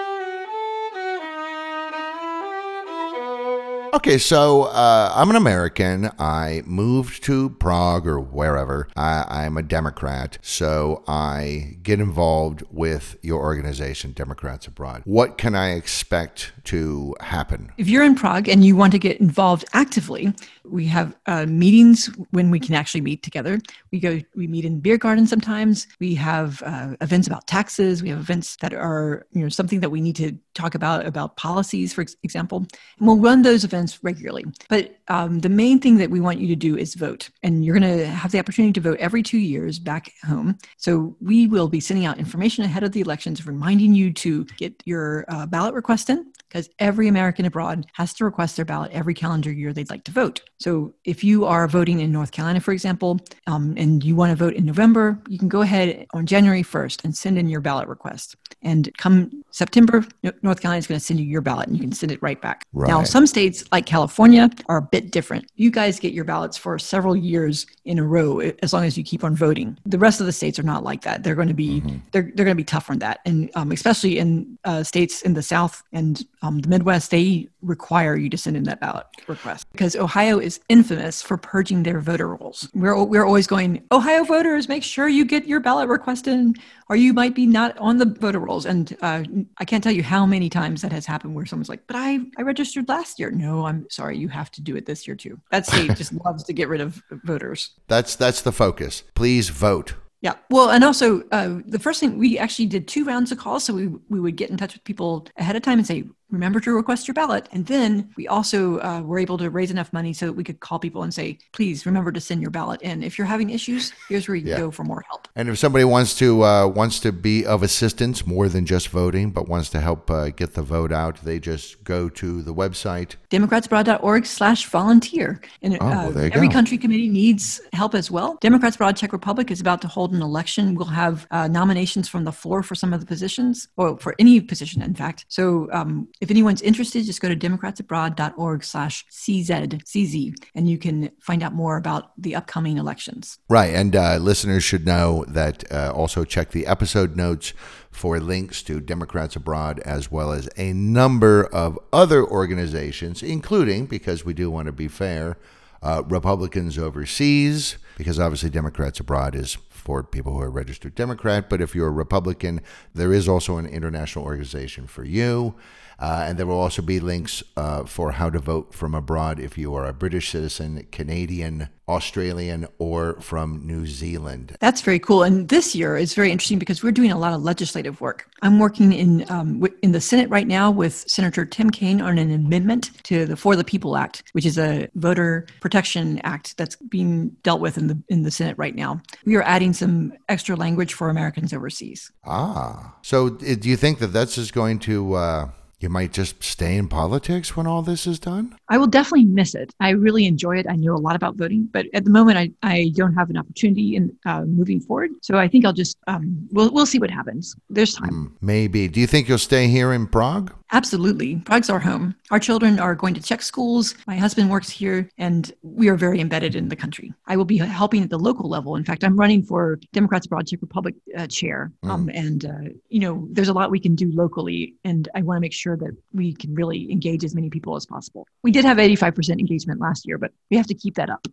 Okay, 3.94 4.18
so 4.18 4.64
uh, 4.64 5.12
I'm 5.14 5.30
an 5.30 5.36
American. 5.36 6.10
I 6.18 6.62
moved 6.66 7.22
to 7.24 7.50
Prague 7.50 8.06
or 8.06 8.20
wherever. 8.20 8.86
I, 8.96 9.44
am 9.46 9.56
a 9.56 9.62
Democrat, 9.62 10.36
so 10.42 11.02
I 11.08 11.78
get 11.82 11.98
involved 11.98 12.62
with 12.70 13.16
your 13.22 13.40
organization, 13.40 14.12
Democrats 14.12 14.66
Abroad. 14.66 15.02
What 15.04 15.38
can 15.38 15.54
I 15.54 15.72
expect 15.72 16.52
to 16.64 17.14
happen? 17.20 17.72
If 17.78 17.88
you're 17.88 18.04
in 18.04 18.14
Prague 18.14 18.48
and 18.48 18.62
you 18.62 18.76
want 18.76 18.92
to 18.92 18.98
get 18.98 19.20
involved 19.20 19.64
actively, 19.72 20.34
we 20.64 20.86
have 20.86 21.16
uh, 21.26 21.46
meetings 21.46 22.10
when 22.30 22.50
we 22.50 22.60
can 22.60 22.74
actually 22.74 23.00
meet 23.00 23.22
together. 23.22 23.58
We 23.90 24.00
go, 24.00 24.20
we 24.34 24.46
meet 24.46 24.66
in 24.66 24.80
beer 24.80 24.98
gardens 24.98 25.30
sometimes. 25.30 25.86
We 25.98 26.14
have 26.16 26.62
uh, 26.62 26.96
events 27.00 27.26
about 27.26 27.46
taxes. 27.46 28.02
We 28.02 28.10
have 28.10 28.18
events 28.18 28.56
that 28.56 28.74
are, 28.74 29.26
you 29.32 29.42
know, 29.42 29.48
something 29.48 29.80
that 29.80 29.90
we 29.90 30.02
need 30.02 30.16
to 30.16 30.36
talk 30.54 30.74
about 30.74 31.06
about 31.06 31.36
policies, 31.36 31.94
for 31.94 32.04
example. 32.22 32.66
And 32.98 33.06
we'll 33.06 33.16
run 33.16 33.42
those 33.42 33.64
events 33.64 33.77
regularly. 34.02 34.44
But 34.68 34.96
um, 35.08 35.40
the 35.40 35.48
main 35.48 35.78
thing 35.78 35.98
that 35.98 36.10
we 36.10 36.20
want 36.20 36.40
you 36.40 36.48
to 36.48 36.56
do 36.56 36.76
is 36.76 36.94
vote, 36.94 37.30
and 37.42 37.64
you're 37.64 37.78
going 37.78 37.98
to 37.98 38.06
have 38.06 38.32
the 38.32 38.38
opportunity 38.38 38.72
to 38.72 38.80
vote 38.80 38.98
every 38.98 39.22
two 39.22 39.38
years 39.38 39.78
back 39.78 40.12
home. 40.26 40.58
So 40.76 41.16
we 41.20 41.46
will 41.46 41.68
be 41.68 41.80
sending 41.80 42.06
out 42.06 42.18
information 42.18 42.64
ahead 42.64 42.82
of 42.82 42.92
the 42.92 43.00
elections, 43.00 43.46
reminding 43.46 43.94
you 43.94 44.12
to 44.14 44.44
get 44.56 44.82
your 44.84 45.24
uh, 45.28 45.46
ballot 45.46 45.74
request 45.74 46.10
in 46.10 46.32
because 46.48 46.68
every 46.78 47.08
American 47.08 47.44
abroad 47.44 47.86
has 47.92 48.14
to 48.14 48.24
request 48.24 48.56
their 48.56 48.64
ballot 48.64 48.90
every 48.92 49.14
calendar 49.14 49.52
year 49.52 49.72
they'd 49.72 49.90
like 49.90 50.04
to 50.04 50.12
vote. 50.12 50.40
So 50.58 50.94
if 51.04 51.22
you 51.22 51.44
are 51.44 51.68
voting 51.68 52.00
in 52.00 52.10
North 52.10 52.32
Carolina, 52.32 52.60
for 52.60 52.72
example, 52.72 53.20
um, 53.46 53.74
and 53.76 54.02
you 54.02 54.16
want 54.16 54.30
to 54.30 54.36
vote 54.36 54.54
in 54.54 54.64
November, 54.64 55.20
you 55.28 55.38
can 55.38 55.48
go 55.48 55.60
ahead 55.60 56.06
on 56.12 56.26
January 56.26 56.62
1st 56.62 57.04
and 57.04 57.16
send 57.16 57.38
in 57.38 57.48
your 57.48 57.60
ballot 57.60 57.88
request. 57.88 58.36
And 58.62 58.90
come 58.98 59.44
September, 59.50 60.04
North 60.42 60.60
Carolina 60.60 60.78
is 60.78 60.86
going 60.86 60.98
to 60.98 61.04
send 61.04 61.20
you 61.20 61.26
your 61.26 61.40
ballot 61.40 61.68
and 61.68 61.76
you 61.76 61.82
can 61.82 61.92
send 61.92 62.12
it 62.12 62.20
right 62.22 62.40
back. 62.40 62.66
Right. 62.72 62.88
Now, 62.88 63.04
some 63.04 63.26
states 63.26 63.64
like 63.70 63.86
California 63.86 64.50
are 64.68 64.78
a 64.78 64.82
bit 64.82 65.10
different. 65.10 65.50
You 65.56 65.70
guys 65.70 66.00
get 66.00 66.12
your 66.12 66.24
ballots 66.24 66.56
for 66.56 66.78
several 66.78 67.16
years 67.16 67.66
in 67.84 67.98
a 67.98 68.04
row 68.04 68.40
as 68.62 68.72
long 68.72 68.84
as 68.84 68.98
you 68.98 69.04
keep 69.04 69.22
on 69.22 69.34
voting. 69.34 69.78
The 69.86 69.98
rest 69.98 70.20
of 70.20 70.26
the 70.26 70.32
states 70.32 70.58
are 70.58 70.64
not 70.64 70.82
like 70.82 71.02
that. 71.02 71.22
They're 71.22 71.34
going 71.34 71.48
to 71.48 71.54
be 71.54 71.80
mm-hmm. 71.80 71.98
they're, 72.12 72.30
they're 72.34 72.44
going 72.44 72.56
to 72.56 72.60
be 72.60 72.64
tough 72.64 72.90
on 72.90 72.98
that. 72.98 73.20
And 73.24 73.50
um, 73.54 73.72
especially 73.72 74.18
in 74.18 74.58
uh, 74.64 74.82
states 74.82 75.22
in 75.22 75.34
the 75.34 75.42
South 75.42 75.82
and 75.92 76.24
um, 76.42 76.60
the 76.60 76.68
Midwest, 76.68 77.10
they 77.10 77.48
require 77.62 78.16
you 78.16 78.30
to 78.30 78.38
send 78.38 78.56
in 78.56 78.62
that 78.64 78.80
ballot 78.80 79.06
request 79.26 79.66
because 79.72 79.96
Ohio 79.96 80.38
is 80.38 80.60
infamous 80.68 81.20
for 81.22 81.36
purging 81.36 81.82
their 81.82 82.00
voter 82.00 82.28
rolls. 82.28 82.68
We're, 82.74 83.02
we're 83.04 83.24
always 83.24 83.46
going, 83.46 83.84
Ohio 83.90 84.24
voters, 84.24 84.68
make 84.68 84.82
sure 84.82 85.08
you 85.08 85.24
get 85.24 85.46
your 85.46 85.60
ballot 85.60 85.88
request 85.88 86.28
in, 86.28 86.54
or 86.88 86.96
you 86.96 87.12
might 87.12 87.34
be 87.34 87.46
not 87.46 87.76
on 87.78 87.98
the 87.98 88.06
voter 88.06 88.38
rolls. 88.38 88.66
And 88.66 88.96
uh, 89.02 89.24
I 89.58 89.64
can't 89.64 89.82
tell 89.82 89.92
you 89.92 90.02
how 90.02 90.26
many 90.26 90.48
times 90.48 90.82
that 90.82 90.92
has 90.92 91.06
happened 91.06 91.34
where 91.34 91.46
someone's 91.46 91.68
like, 91.68 91.86
but 91.86 91.96
I, 91.96 92.20
I 92.38 92.42
registered 92.42 92.88
last 92.88 93.18
year. 93.18 93.30
No, 93.30 93.66
I'm 93.66 93.88
sorry, 93.90 94.16
you 94.16 94.28
have 94.28 94.50
to 94.52 94.62
do 94.62 94.76
it 94.76 94.86
this 94.86 95.06
year 95.06 95.16
too. 95.16 95.40
That 95.50 95.66
state 95.66 95.96
just 95.96 96.12
loves 96.24 96.44
to 96.44 96.52
get 96.52 96.68
rid 96.68 96.80
of 96.80 97.02
voters. 97.24 97.70
That's 97.88 98.14
that's 98.16 98.42
the 98.42 98.52
focus. 98.52 99.02
Please 99.14 99.48
vote. 99.48 99.94
Yeah. 100.20 100.34
Well, 100.50 100.70
and 100.70 100.82
also 100.82 101.22
uh, 101.30 101.60
the 101.64 101.78
first 101.78 102.00
thing 102.00 102.18
we 102.18 102.38
actually 102.38 102.66
did 102.66 102.88
two 102.88 103.04
rounds 103.04 103.30
of 103.30 103.38
calls. 103.38 103.64
So 103.64 103.74
we, 103.74 103.88
we 104.08 104.18
would 104.18 104.36
get 104.36 104.50
in 104.50 104.56
touch 104.56 104.74
with 104.74 104.82
people 104.84 105.26
ahead 105.36 105.54
of 105.54 105.62
time 105.62 105.78
and 105.78 105.86
say, 105.86 106.04
remember 106.30 106.60
to 106.60 106.72
request 106.72 107.08
your 107.08 107.14
ballot. 107.14 107.48
And 107.52 107.66
then 107.66 108.10
we 108.16 108.28
also 108.28 108.80
uh, 108.80 109.00
were 109.00 109.18
able 109.18 109.38
to 109.38 109.50
raise 109.50 109.70
enough 109.70 109.92
money 109.92 110.12
so 110.12 110.26
that 110.26 110.32
we 110.32 110.44
could 110.44 110.60
call 110.60 110.78
people 110.78 111.02
and 111.02 111.12
say, 111.12 111.38
please 111.52 111.86
remember 111.86 112.12
to 112.12 112.20
send 112.20 112.40
your 112.40 112.50
ballot 112.50 112.82
in. 112.82 113.02
If 113.02 113.18
you're 113.18 113.26
having 113.26 113.50
issues, 113.50 113.92
here's 114.08 114.28
where 114.28 114.34
you 114.34 114.48
yeah. 114.48 114.58
go 114.58 114.70
for 114.70 114.84
more 114.84 115.02
help. 115.08 115.28
And 115.34 115.48
if 115.48 115.58
somebody 115.58 115.84
wants 115.84 116.14
to 116.18 116.44
uh, 116.44 116.66
wants 116.66 117.00
to 117.00 117.12
be 117.12 117.46
of 117.46 117.62
assistance 117.62 118.26
more 118.26 118.48
than 118.48 118.66
just 118.66 118.88
voting, 118.88 119.30
but 119.30 119.48
wants 119.48 119.70
to 119.70 119.80
help 119.80 120.10
uh, 120.10 120.30
get 120.30 120.54
the 120.54 120.62
vote 120.62 120.92
out, 120.92 121.22
they 121.22 121.38
just 121.38 121.84
go 121.84 122.08
to 122.08 122.42
the 122.42 122.54
website 122.54 123.16
democratsabroad.org 123.30 124.26
slash 124.26 124.66
volunteer. 124.66 125.40
And 125.62 125.74
oh, 125.80 125.86
well, 125.86 126.18
uh, 126.18 126.22
every 126.32 126.48
go. 126.48 126.52
country 126.52 126.78
committee 126.78 127.08
needs 127.08 127.60
help 127.72 127.94
as 127.94 128.10
well. 128.10 128.38
Democrats 128.40 128.76
Abroad 128.76 128.96
Czech 128.96 129.12
Republic 129.12 129.50
is 129.50 129.60
about 129.60 129.82
to 129.82 129.88
hold 129.88 130.12
an 130.12 130.22
election. 130.22 130.74
We'll 130.74 130.86
have 130.86 131.26
uh, 131.30 131.48
nominations 131.48 132.08
from 132.08 132.24
the 132.24 132.32
floor 132.32 132.62
for 132.62 132.74
some 132.74 132.92
of 132.92 133.00
the 133.00 133.06
positions, 133.06 133.68
or 133.76 133.98
for 133.98 134.14
any 134.18 134.40
position, 134.40 134.82
in 134.82 134.94
fact. 134.94 135.26
So 135.28 135.68
um, 135.72 136.08
if 136.20 136.30
anyone's 136.30 136.62
interested, 136.62 137.04
just 137.04 137.20
go 137.20 137.28
to 137.28 137.36
democratsabroad.org 137.36 138.64
slash 138.64 139.06
CZ, 139.10 140.48
and 140.54 140.68
you 140.68 140.78
can 140.78 141.10
find 141.20 141.42
out 141.42 141.54
more 141.54 141.76
about 141.76 142.12
the 142.20 142.34
upcoming 142.34 142.76
elections. 142.76 143.38
Right. 143.48 143.74
And 143.74 143.94
uh, 143.94 144.16
listeners 144.16 144.64
should 144.64 144.86
know 144.86 145.24
that 145.28 145.70
uh, 145.72 145.92
also 145.94 146.24
check 146.24 146.50
the 146.50 146.66
episode 146.66 147.16
notes 147.16 147.52
for 147.90 148.20
links 148.20 148.62
to 148.62 148.80
Democrats 148.80 149.36
Abroad 149.36 149.80
as 149.80 150.10
well 150.10 150.32
as 150.32 150.48
a 150.56 150.72
number 150.72 151.44
of 151.46 151.78
other 151.92 152.24
organizations, 152.24 153.22
including, 153.22 153.86
because 153.86 154.24
we 154.24 154.34
do 154.34 154.50
want 154.50 154.66
to 154.66 154.72
be 154.72 154.88
fair, 154.88 155.36
uh, 155.82 156.02
Republicans 156.06 156.78
overseas, 156.78 157.76
because 157.96 158.18
obviously 158.18 158.50
Democrats 158.50 159.00
Abroad 159.00 159.34
is 159.34 159.56
for 159.70 160.02
people 160.02 160.32
who 160.32 160.40
are 160.40 160.50
registered 160.50 160.94
Democrat. 160.94 161.48
But 161.48 161.60
if 161.60 161.74
you're 161.74 161.88
a 161.88 161.92
Republican, 161.92 162.60
there 162.94 163.12
is 163.12 163.28
also 163.28 163.58
an 163.58 163.66
international 163.66 164.24
organization 164.24 164.86
for 164.86 165.04
you. 165.04 165.54
Uh, 165.98 166.24
and 166.28 166.38
there 166.38 166.46
will 166.46 166.60
also 166.60 166.80
be 166.80 167.00
links 167.00 167.42
uh, 167.56 167.84
for 167.84 168.12
how 168.12 168.30
to 168.30 168.38
vote 168.38 168.72
from 168.72 168.94
abroad 168.94 169.40
if 169.40 169.58
you 169.58 169.74
are 169.74 169.86
a 169.86 169.92
British 169.92 170.30
citizen, 170.30 170.86
Canadian, 170.92 171.68
Australian, 171.88 172.68
or 172.78 173.20
from 173.20 173.66
New 173.66 173.84
Zealand. 173.86 174.56
That's 174.60 174.80
very 174.80 175.00
cool. 175.00 175.24
And 175.24 175.48
this 175.48 175.74
year 175.74 175.96
is 175.96 176.14
very 176.14 176.30
interesting 176.30 176.58
because 176.58 176.84
we're 176.84 176.92
doing 176.92 177.10
a 177.10 177.18
lot 177.18 177.32
of 177.32 177.42
legislative 177.42 178.00
work. 178.00 178.30
I'm 178.42 178.60
working 178.60 178.92
in 178.92 179.28
um, 179.28 179.66
in 179.82 179.90
the 179.90 180.00
Senate 180.00 180.30
right 180.30 180.46
now 180.46 180.70
with 180.70 181.04
Senator 181.08 181.44
Tim 181.44 181.70
Kaine 181.70 182.00
on 182.00 182.18
an 182.18 182.32
amendment 182.32 182.90
to 183.04 183.26
the 183.26 183.36
For 183.36 183.56
the 183.56 183.64
People 183.64 183.96
Act, 183.96 184.22
which 184.32 184.46
is 184.46 184.58
a 184.58 184.88
voter 184.94 185.46
protection 185.60 186.20
act 186.22 186.56
that's 186.56 186.76
being 186.76 187.30
dealt 187.42 187.60
with 187.60 187.76
in 187.76 187.88
the 187.88 188.00
in 188.08 188.22
the 188.22 188.30
Senate 188.30 188.56
right 188.56 188.74
now. 188.74 189.00
We 189.24 189.34
are 189.34 189.42
adding 189.42 189.72
some 189.72 190.12
extra 190.28 190.54
language 190.54 190.94
for 190.94 191.08
Americans 191.08 191.52
overseas. 191.52 192.12
Ah, 192.24 192.94
so 193.02 193.30
do 193.30 193.68
you 193.68 193.76
think 193.76 193.98
that 193.98 194.08
that's 194.08 194.36
just 194.36 194.52
going 194.52 194.78
to 194.80 195.14
uh 195.14 195.48
you 195.80 195.88
might 195.88 196.12
just 196.12 196.42
stay 196.42 196.76
in 196.76 196.88
politics 196.88 197.56
when 197.56 197.66
all 197.66 197.82
this 197.82 198.06
is 198.06 198.18
done? 198.18 198.56
I 198.68 198.78
will 198.78 198.86
definitely 198.86 199.26
miss 199.26 199.54
it. 199.54 199.72
I 199.80 199.90
really 199.90 200.26
enjoy 200.26 200.58
it. 200.58 200.66
I 200.68 200.74
know 200.74 200.94
a 200.94 200.98
lot 200.98 201.14
about 201.14 201.36
voting, 201.36 201.68
but 201.72 201.86
at 201.94 202.04
the 202.04 202.10
moment, 202.10 202.36
I, 202.36 202.50
I 202.62 202.92
don't 202.94 203.14
have 203.14 203.30
an 203.30 203.36
opportunity 203.36 203.94
in 203.94 204.16
uh, 204.26 204.42
moving 204.42 204.80
forward. 204.80 205.10
So 205.22 205.38
I 205.38 205.46
think 205.46 205.64
I'll 205.64 205.72
just 205.72 205.96
um, 206.06 206.48
we'll 206.50 206.72
we'll 206.72 206.86
see 206.86 206.98
what 206.98 207.10
happens. 207.10 207.54
There's 207.70 207.94
time. 207.94 208.10
Mm, 208.10 208.32
maybe. 208.40 208.88
Do 208.88 209.00
you 209.00 209.06
think 209.06 209.28
you'll 209.28 209.38
stay 209.38 209.68
here 209.68 209.92
in 209.92 210.06
Prague? 210.06 210.52
Absolutely. 210.72 211.36
Prague's 211.36 211.70
our 211.70 211.78
home. 211.78 212.14
Our 212.30 212.38
children 212.38 212.78
are 212.78 212.94
going 212.94 213.14
to 213.14 213.22
Czech 213.22 213.42
schools. 213.42 213.94
My 214.06 214.16
husband 214.16 214.50
works 214.50 214.68
here, 214.68 215.08
and 215.16 215.50
we 215.62 215.88
are 215.88 215.96
very 215.96 216.20
embedded 216.20 216.54
in 216.54 216.68
the 216.68 216.76
country. 216.76 217.12
I 217.26 217.36
will 217.36 217.44
be 217.44 217.56
helping 217.56 218.02
at 218.02 218.10
the 218.10 218.18
local 218.18 218.48
level. 218.48 218.76
In 218.76 218.84
fact, 218.84 219.02
I'm 219.02 219.16
running 219.16 219.42
for 219.42 219.78
Democrats 219.92 220.26
Abroad 220.26 220.46
Czech 220.46 220.60
Republic 220.60 220.94
uh, 221.16 221.26
chair. 221.26 221.72
Mm. 221.84 221.90
Um, 221.90 222.10
and, 222.12 222.44
uh, 222.44 222.70
you 222.88 223.00
know, 223.00 223.26
there's 223.30 223.48
a 223.48 223.52
lot 223.52 223.70
we 223.70 223.80
can 223.80 223.94
do 223.94 224.10
locally, 224.12 224.74
and 224.84 225.08
I 225.14 225.22
want 225.22 225.38
to 225.38 225.40
make 225.40 225.54
sure 225.54 225.76
that 225.76 225.96
we 226.12 226.34
can 226.34 226.54
really 226.54 226.90
engage 226.92 227.24
as 227.24 227.34
many 227.34 227.48
people 227.48 227.76
as 227.76 227.86
possible. 227.86 228.26
We 228.42 228.50
did 228.50 228.64
have 228.64 228.76
85% 228.76 229.38
engagement 229.38 229.80
last 229.80 230.06
year, 230.06 230.18
but 230.18 230.32
we 230.50 230.56
have 230.56 230.66
to 230.66 230.74
keep 230.74 230.96
that 230.96 231.08
up. 231.10 231.26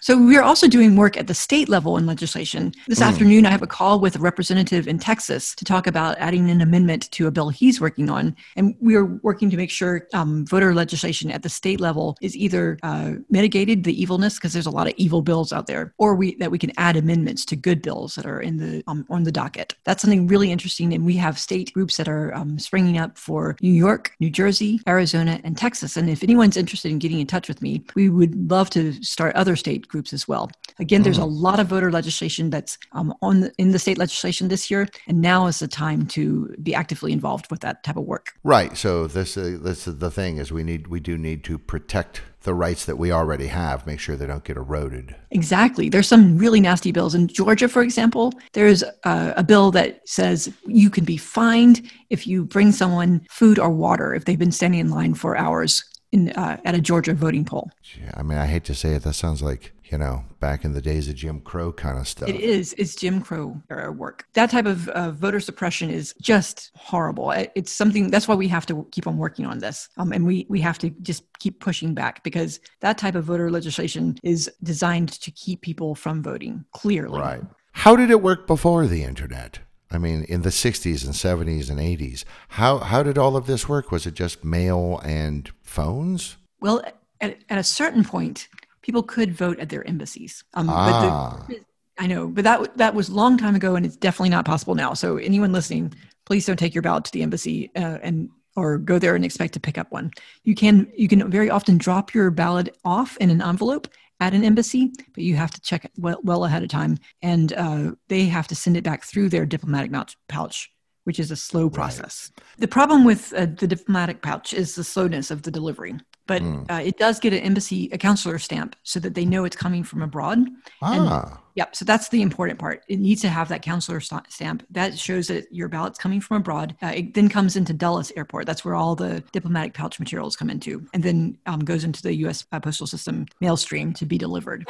So 0.00 0.16
we're 0.16 0.42
also 0.42 0.66
doing 0.66 0.96
work 0.96 1.16
at 1.16 1.26
the 1.26 1.34
state 1.34 1.68
level 1.68 1.96
in 1.96 2.06
legislation. 2.06 2.72
This 2.86 3.00
mm. 3.00 3.06
afternoon, 3.06 3.46
I 3.46 3.50
have 3.50 3.62
a 3.62 3.66
call 3.66 4.00
with 4.00 4.16
a 4.16 4.18
representative 4.18 4.88
in 4.88 4.98
Texas 4.98 5.54
to 5.56 5.64
talk 5.64 5.86
about 5.86 6.16
adding 6.18 6.48
an 6.50 6.60
amendment 6.60 7.10
to 7.12 7.26
a 7.26 7.30
bill 7.30 7.50
he's 7.50 7.80
working 7.80 8.08
on. 8.08 8.34
And 8.56 8.74
we 8.80 8.96
are 8.96 9.04
working 9.04 9.50
to 9.50 9.56
make 9.56 9.70
sure 9.70 10.06
um, 10.14 10.46
voter 10.46 10.74
legislation 10.74 11.30
at 11.30 11.42
the 11.42 11.48
state 11.48 11.80
level 11.80 12.16
is 12.22 12.36
either 12.36 12.78
uh, 12.82 13.12
mitigated 13.28 13.84
the 13.84 14.00
evilness, 14.00 14.36
because 14.36 14.52
there's 14.52 14.66
a 14.66 14.70
lot 14.70 14.86
of 14.86 14.94
evil 14.96 15.22
bills 15.22 15.52
out 15.52 15.66
there, 15.66 15.92
or 15.98 16.14
we, 16.14 16.34
that 16.36 16.50
we 16.50 16.58
can 16.58 16.72
add 16.78 16.96
amendments 16.96 17.44
to 17.44 17.56
good 17.56 17.82
bills 17.82 18.14
that 18.14 18.26
are 18.26 18.40
in 18.40 18.56
the 18.56 18.82
um, 18.86 19.04
on 19.10 19.24
the 19.24 19.32
docket. 19.32 19.74
That's 19.84 20.02
something 20.02 20.26
really 20.26 20.50
interesting. 20.50 20.94
And 20.94 21.04
we 21.04 21.16
have 21.16 21.38
state 21.38 21.72
groups 21.74 21.96
that 21.98 22.08
are 22.08 22.34
um, 22.34 22.58
springing 22.58 22.96
up 22.96 23.18
for 23.18 23.56
New 23.60 23.72
York, 23.72 24.12
New 24.20 24.30
Jersey, 24.30 24.80
Arizona, 24.88 25.40
and 25.44 25.56
Texas. 25.56 25.96
And 25.96 26.08
if 26.08 26.22
anyone's 26.22 26.56
interested 26.56 26.90
in 26.90 26.98
getting 26.98 27.20
in 27.20 27.26
touch 27.26 27.48
with 27.48 27.60
me, 27.60 27.84
we 27.94 28.08
would 28.08 28.50
love 28.50 28.70
to 28.70 28.92
start 29.02 29.36
other 29.36 29.56
state 29.56 29.89
groups 29.90 30.12
as 30.12 30.26
well. 30.26 30.50
Again, 30.78 31.02
there's 31.02 31.18
a 31.18 31.22
mm. 31.22 31.30
lot 31.30 31.60
of 31.60 31.66
voter 31.66 31.92
legislation 31.92 32.50
that's 32.50 32.78
um, 32.92 33.14
on 33.20 33.40
the, 33.40 33.52
in 33.58 33.72
the 33.72 33.78
state 33.78 33.98
legislation 33.98 34.48
this 34.48 34.70
year, 34.70 34.88
and 35.06 35.20
now 35.20 35.46
is 35.46 35.58
the 35.58 35.68
time 35.68 36.06
to 36.08 36.54
be 36.62 36.74
actively 36.74 37.12
involved 37.12 37.50
with 37.50 37.60
that 37.60 37.82
type 37.82 37.96
of 37.96 38.04
work. 38.04 38.32
Right. 38.42 38.76
So 38.76 39.06
this 39.06 39.36
uh, 39.36 39.58
this 39.60 39.86
is 39.86 39.98
the 39.98 40.10
thing 40.10 40.38
is 40.38 40.50
we 40.50 40.62
need 40.62 40.86
we 40.86 41.00
do 41.00 41.18
need 41.18 41.44
to 41.44 41.58
protect 41.58 42.22
the 42.42 42.54
rights 42.54 42.86
that 42.86 42.96
we 42.96 43.12
already 43.12 43.48
have, 43.48 43.86
make 43.86 44.00
sure 44.00 44.16
they 44.16 44.26
don't 44.26 44.44
get 44.44 44.56
eroded. 44.56 45.14
Exactly. 45.30 45.88
There's 45.88 46.08
some 46.08 46.38
really 46.38 46.60
nasty 46.60 46.90
bills. 46.90 47.14
In 47.14 47.28
Georgia, 47.28 47.68
for 47.68 47.82
example, 47.82 48.32
there's 48.54 48.82
a, 48.82 49.34
a, 49.36 49.44
bill 49.44 49.70
that 49.72 50.00
says 50.08 50.50
you 50.66 50.88
can 50.88 51.04
be 51.04 51.18
fined 51.18 51.90
if 52.08 52.26
you 52.26 52.44
bring 52.44 52.72
someone 52.72 53.26
food 53.28 53.58
or 53.58 53.68
water 53.68 54.14
if 54.14 54.24
they've 54.24 54.38
been 54.38 54.52
standing 54.52 54.80
in 54.80 54.90
line 54.90 55.12
for 55.12 55.36
hours 55.36 55.84
in, 56.12 56.30
uh, 56.30 56.58
at 56.64 56.74
a 56.74 56.80
Georgia 56.80 57.12
voting 57.12 57.44
poll. 57.44 57.70
Yeah, 58.00 58.12
I 58.16 58.22
mean, 58.22 58.38
I 58.38 58.46
hate 58.46 58.64
to 58.64 58.74
say 58.74 58.94
it, 58.94 59.02
that 59.02 59.14
sounds 59.14 59.42
like 59.42 59.72
you 59.90 59.98
know, 59.98 60.24
back 60.38 60.64
in 60.64 60.72
the 60.72 60.80
days 60.80 61.08
of 61.08 61.16
Jim 61.16 61.40
Crow 61.40 61.72
kind 61.72 61.98
of 61.98 62.06
stuff. 62.06 62.28
It 62.28 62.40
is. 62.40 62.74
It's 62.78 62.94
Jim 62.94 63.20
Crow 63.20 63.60
era 63.70 63.90
work. 63.90 64.26
That 64.34 64.50
type 64.50 64.66
of 64.66 64.88
uh, 64.88 65.10
voter 65.10 65.40
suppression 65.40 65.90
is 65.90 66.14
just 66.20 66.70
horrible. 66.76 67.32
It's 67.32 67.72
something 67.72 68.10
that's 68.10 68.28
why 68.28 68.36
we 68.36 68.48
have 68.48 68.66
to 68.66 68.86
keep 68.92 69.06
on 69.06 69.18
working 69.18 69.46
on 69.46 69.58
this. 69.58 69.88
Um, 69.96 70.12
and 70.12 70.24
we, 70.24 70.46
we 70.48 70.60
have 70.60 70.78
to 70.78 70.90
just 71.02 71.24
keep 71.40 71.60
pushing 71.60 71.94
back 71.94 72.22
because 72.22 72.60
that 72.80 72.98
type 72.98 73.16
of 73.16 73.24
voter 73.24 73.50
legislation 73.50 74.16
is 74.22 74.50
designed 74.62 75.10
to 75.20 75.30
keep 75.32 75.62
people 75.62 75.94
from 75.94 76.22
voting 76.22 76.64
clearly. 76.72 77.20
Right. 77.20 77.42
How 77.72 77.96
did 77.96 78.10
it 78.10 78.22
work 78.22 78.46
before 78.46 78.86
the 78.86 79.02
internet? 79.02 79.60
I 79.90 79.98
mean, 79.98 80.22
in 80.24 80.42
the 80.42 80.50
60s 80.50 81.04
and 81.04 81.14
70s 81.14 81.68
and 81.68 81.80
80s, 81.80 82.24
how, 82.48 82.78
how 82.78 83.02
did 83.02 83.18
all 83.18 83.36
of 83.36 83.46
this 83.46 83.68
work? 83.68 83.90
Was 83.90 84.06
it 84.06 84.14
just 84.14 84.44
mail 84.44 85.00
and 85.04 85.50
phones? 85.62 86.36
Well, 86.60 86.82
at, 87.20 87.38
at 87.48 87.58
a 87.58 87.64
certain 87.64 88.04
point, 88.04 88.48
people 88.82 89.02
could 89.02 89.32
vote 89.32 89.58
at 89.58 89.68
their 89.68 89.86
embassies. 89.86 90.44
Um, 90.54 90.68
ah. 90.70 91.44
The, 91.48 91.60
I 91.98 92.06
know, 92.06 92.28
but 92.28 92.44
that 92.44 92.76
that 92.78 92.94
was 92.94 93.10
a 93.10 93.14
long 93.14 93.36
time 93.36 93.54
ago, 93.54 93.76
and 93.76 93.84
it's 93.84 93.96
definitely 93.96 94.30
not 94.30 94.46
possible 94.46 94.74
now. 94.74 94.94
So 94.94 95.18
anyone 95.18 95.52
listening, 95.52 95.92
please 96.24 96.46
don't 96.46 96.58
take 96.58 96.74
your 96.74 96.82
ballot 96.82 97.04
to 97.04 97.12
the 97.12 97.22
embassy 97.22 97.70
uh, 97.76 97.98
and 98.02 98.30
or 98.56 98.78
go 98.78 98.98
there 98.98 99.14
and 99.14 99.24
expect 99.24 99.54
to 99.54 99.60
pick 99.60 99.76
up 99.76 99.92
one. 99.92 100.10
You 100.44 100.54
can 100.54 100.90
you 100.96 101.08
can 101.08 101.30
very 101.30 101.50
often 101.50 101.76
drop 101.76 102.14
your 102.14 102.30
ballot 102.30 102.74
off 102.84 103.16
in 103.18 103.28
an 103.28 103.42
envelope 103.42 103.86
at 104.18 104.32
an 104.32 104.44
embassy, 104.44 104.92
but 105.14 105.24
you 105.24 105.36
have 105.36 105.50
to 105.50 105.60
check 105.60 105.84
it 105.84 105.92
well, 105.98 106.20
well 106.22 106.44
ahead 106.44 106.62
of 106.62 106.70
time, 106.70 106.98
and 107.20 107.52
uh, 107.52 107.92
they 108.08 108.24
have 108.26 108.48
to 108.48 108.54
send 108.54 108.78
it 108.78 108.84
back 108.84 109.04
through 109.04 109.28
their 109.28 109.44
diplomatic 109.44 109.92
pouch 110.28 110.70
which 111.04 111.18
is 111.18 111.30
a 111.30 111.36
slow 111.36 111.70
process. 111.70 112.30
Right. 112.36 112.60
The 112.60 112.68
problem 112.68 113.04
with 113.04 113.32
uh, 113.32 113.46
the 113.46 113.66
diplomatic 113.66 114.22
pouch 114.22 114.52
is 114.52 114.74
the 114.74 114.84
slowness 114.84 115.30
of 115.30 115.42
the 115.42 115.50
delivery 115.50 115.94
but 116.30 116.42
mm. 116.42 116.64
uh, 116.70 116.80
it 116.80 116.96
does 116.96 117.18
get 117.18 117.32
an 117.32 117.40
embassy 117.40 117.88
a 117.90 117.98
consular 117.98 118.38
stamp 118.38 118.76
so 118.84 119.00
that 119.00 119.16
they 119.16 119.24
know 119.24 119.44
it's 119.44 119.56
coming 119.56 119.82
from 119.82 120.00
abroad. 120.00 120.38
Ah. 120.80 120.92
And, 120.94 121.38
yep 121.56 121.74
so 121.74 121.84
that's 121.84 122.08
the 122.10 122.22
important 122.22 122.60
part. 122.60 122.84
It 122.86 123.00
needs 123.00 123.20
to 123.22 123.28
have 123.28 123.48
that 123.48 123.62
consular 123.62 123.98
st- 123.98 124.30
stamp 124.30 124.64
that 124.70 124.96
shows 124.96 125.26
that 125.26 125.48
your 125.50 125.66
ballot's 125.68 125.98
coming 125.98 126.20
from 126.20 126.36
abroad. 126.36 126.76
Uh, 126.80 126.92
it 126.94 127.14
then 127.14 127.28
comes 127.28 127.56
into 127.56 127.72
dulles 127.72 128.12
airport. 128.16 128.46
That's 128.46 128.64
where 128.64 128.76
all 128.76 128.94
the 128.94 129.24
diplomatic 129.32 129.74
pouch 129.74 129.98
materials 129.98 130.36
come 130.36 130.50
into 130.50 130.86
and 130.94 131.02
then 131.02 131.36
um, 131.46 131.64
goes 131.64 131.82
into 131.82 132.00
the 132.00 132.12
us 132.12 132.46
uh, 132.52 132.60
postal 132.60 132.86
system 132.86 133.26
mail 133.40 133.56
stream 133.56 133.92
to 133.94 134.06
be 134.06 134.16
delivered 134.16 134.64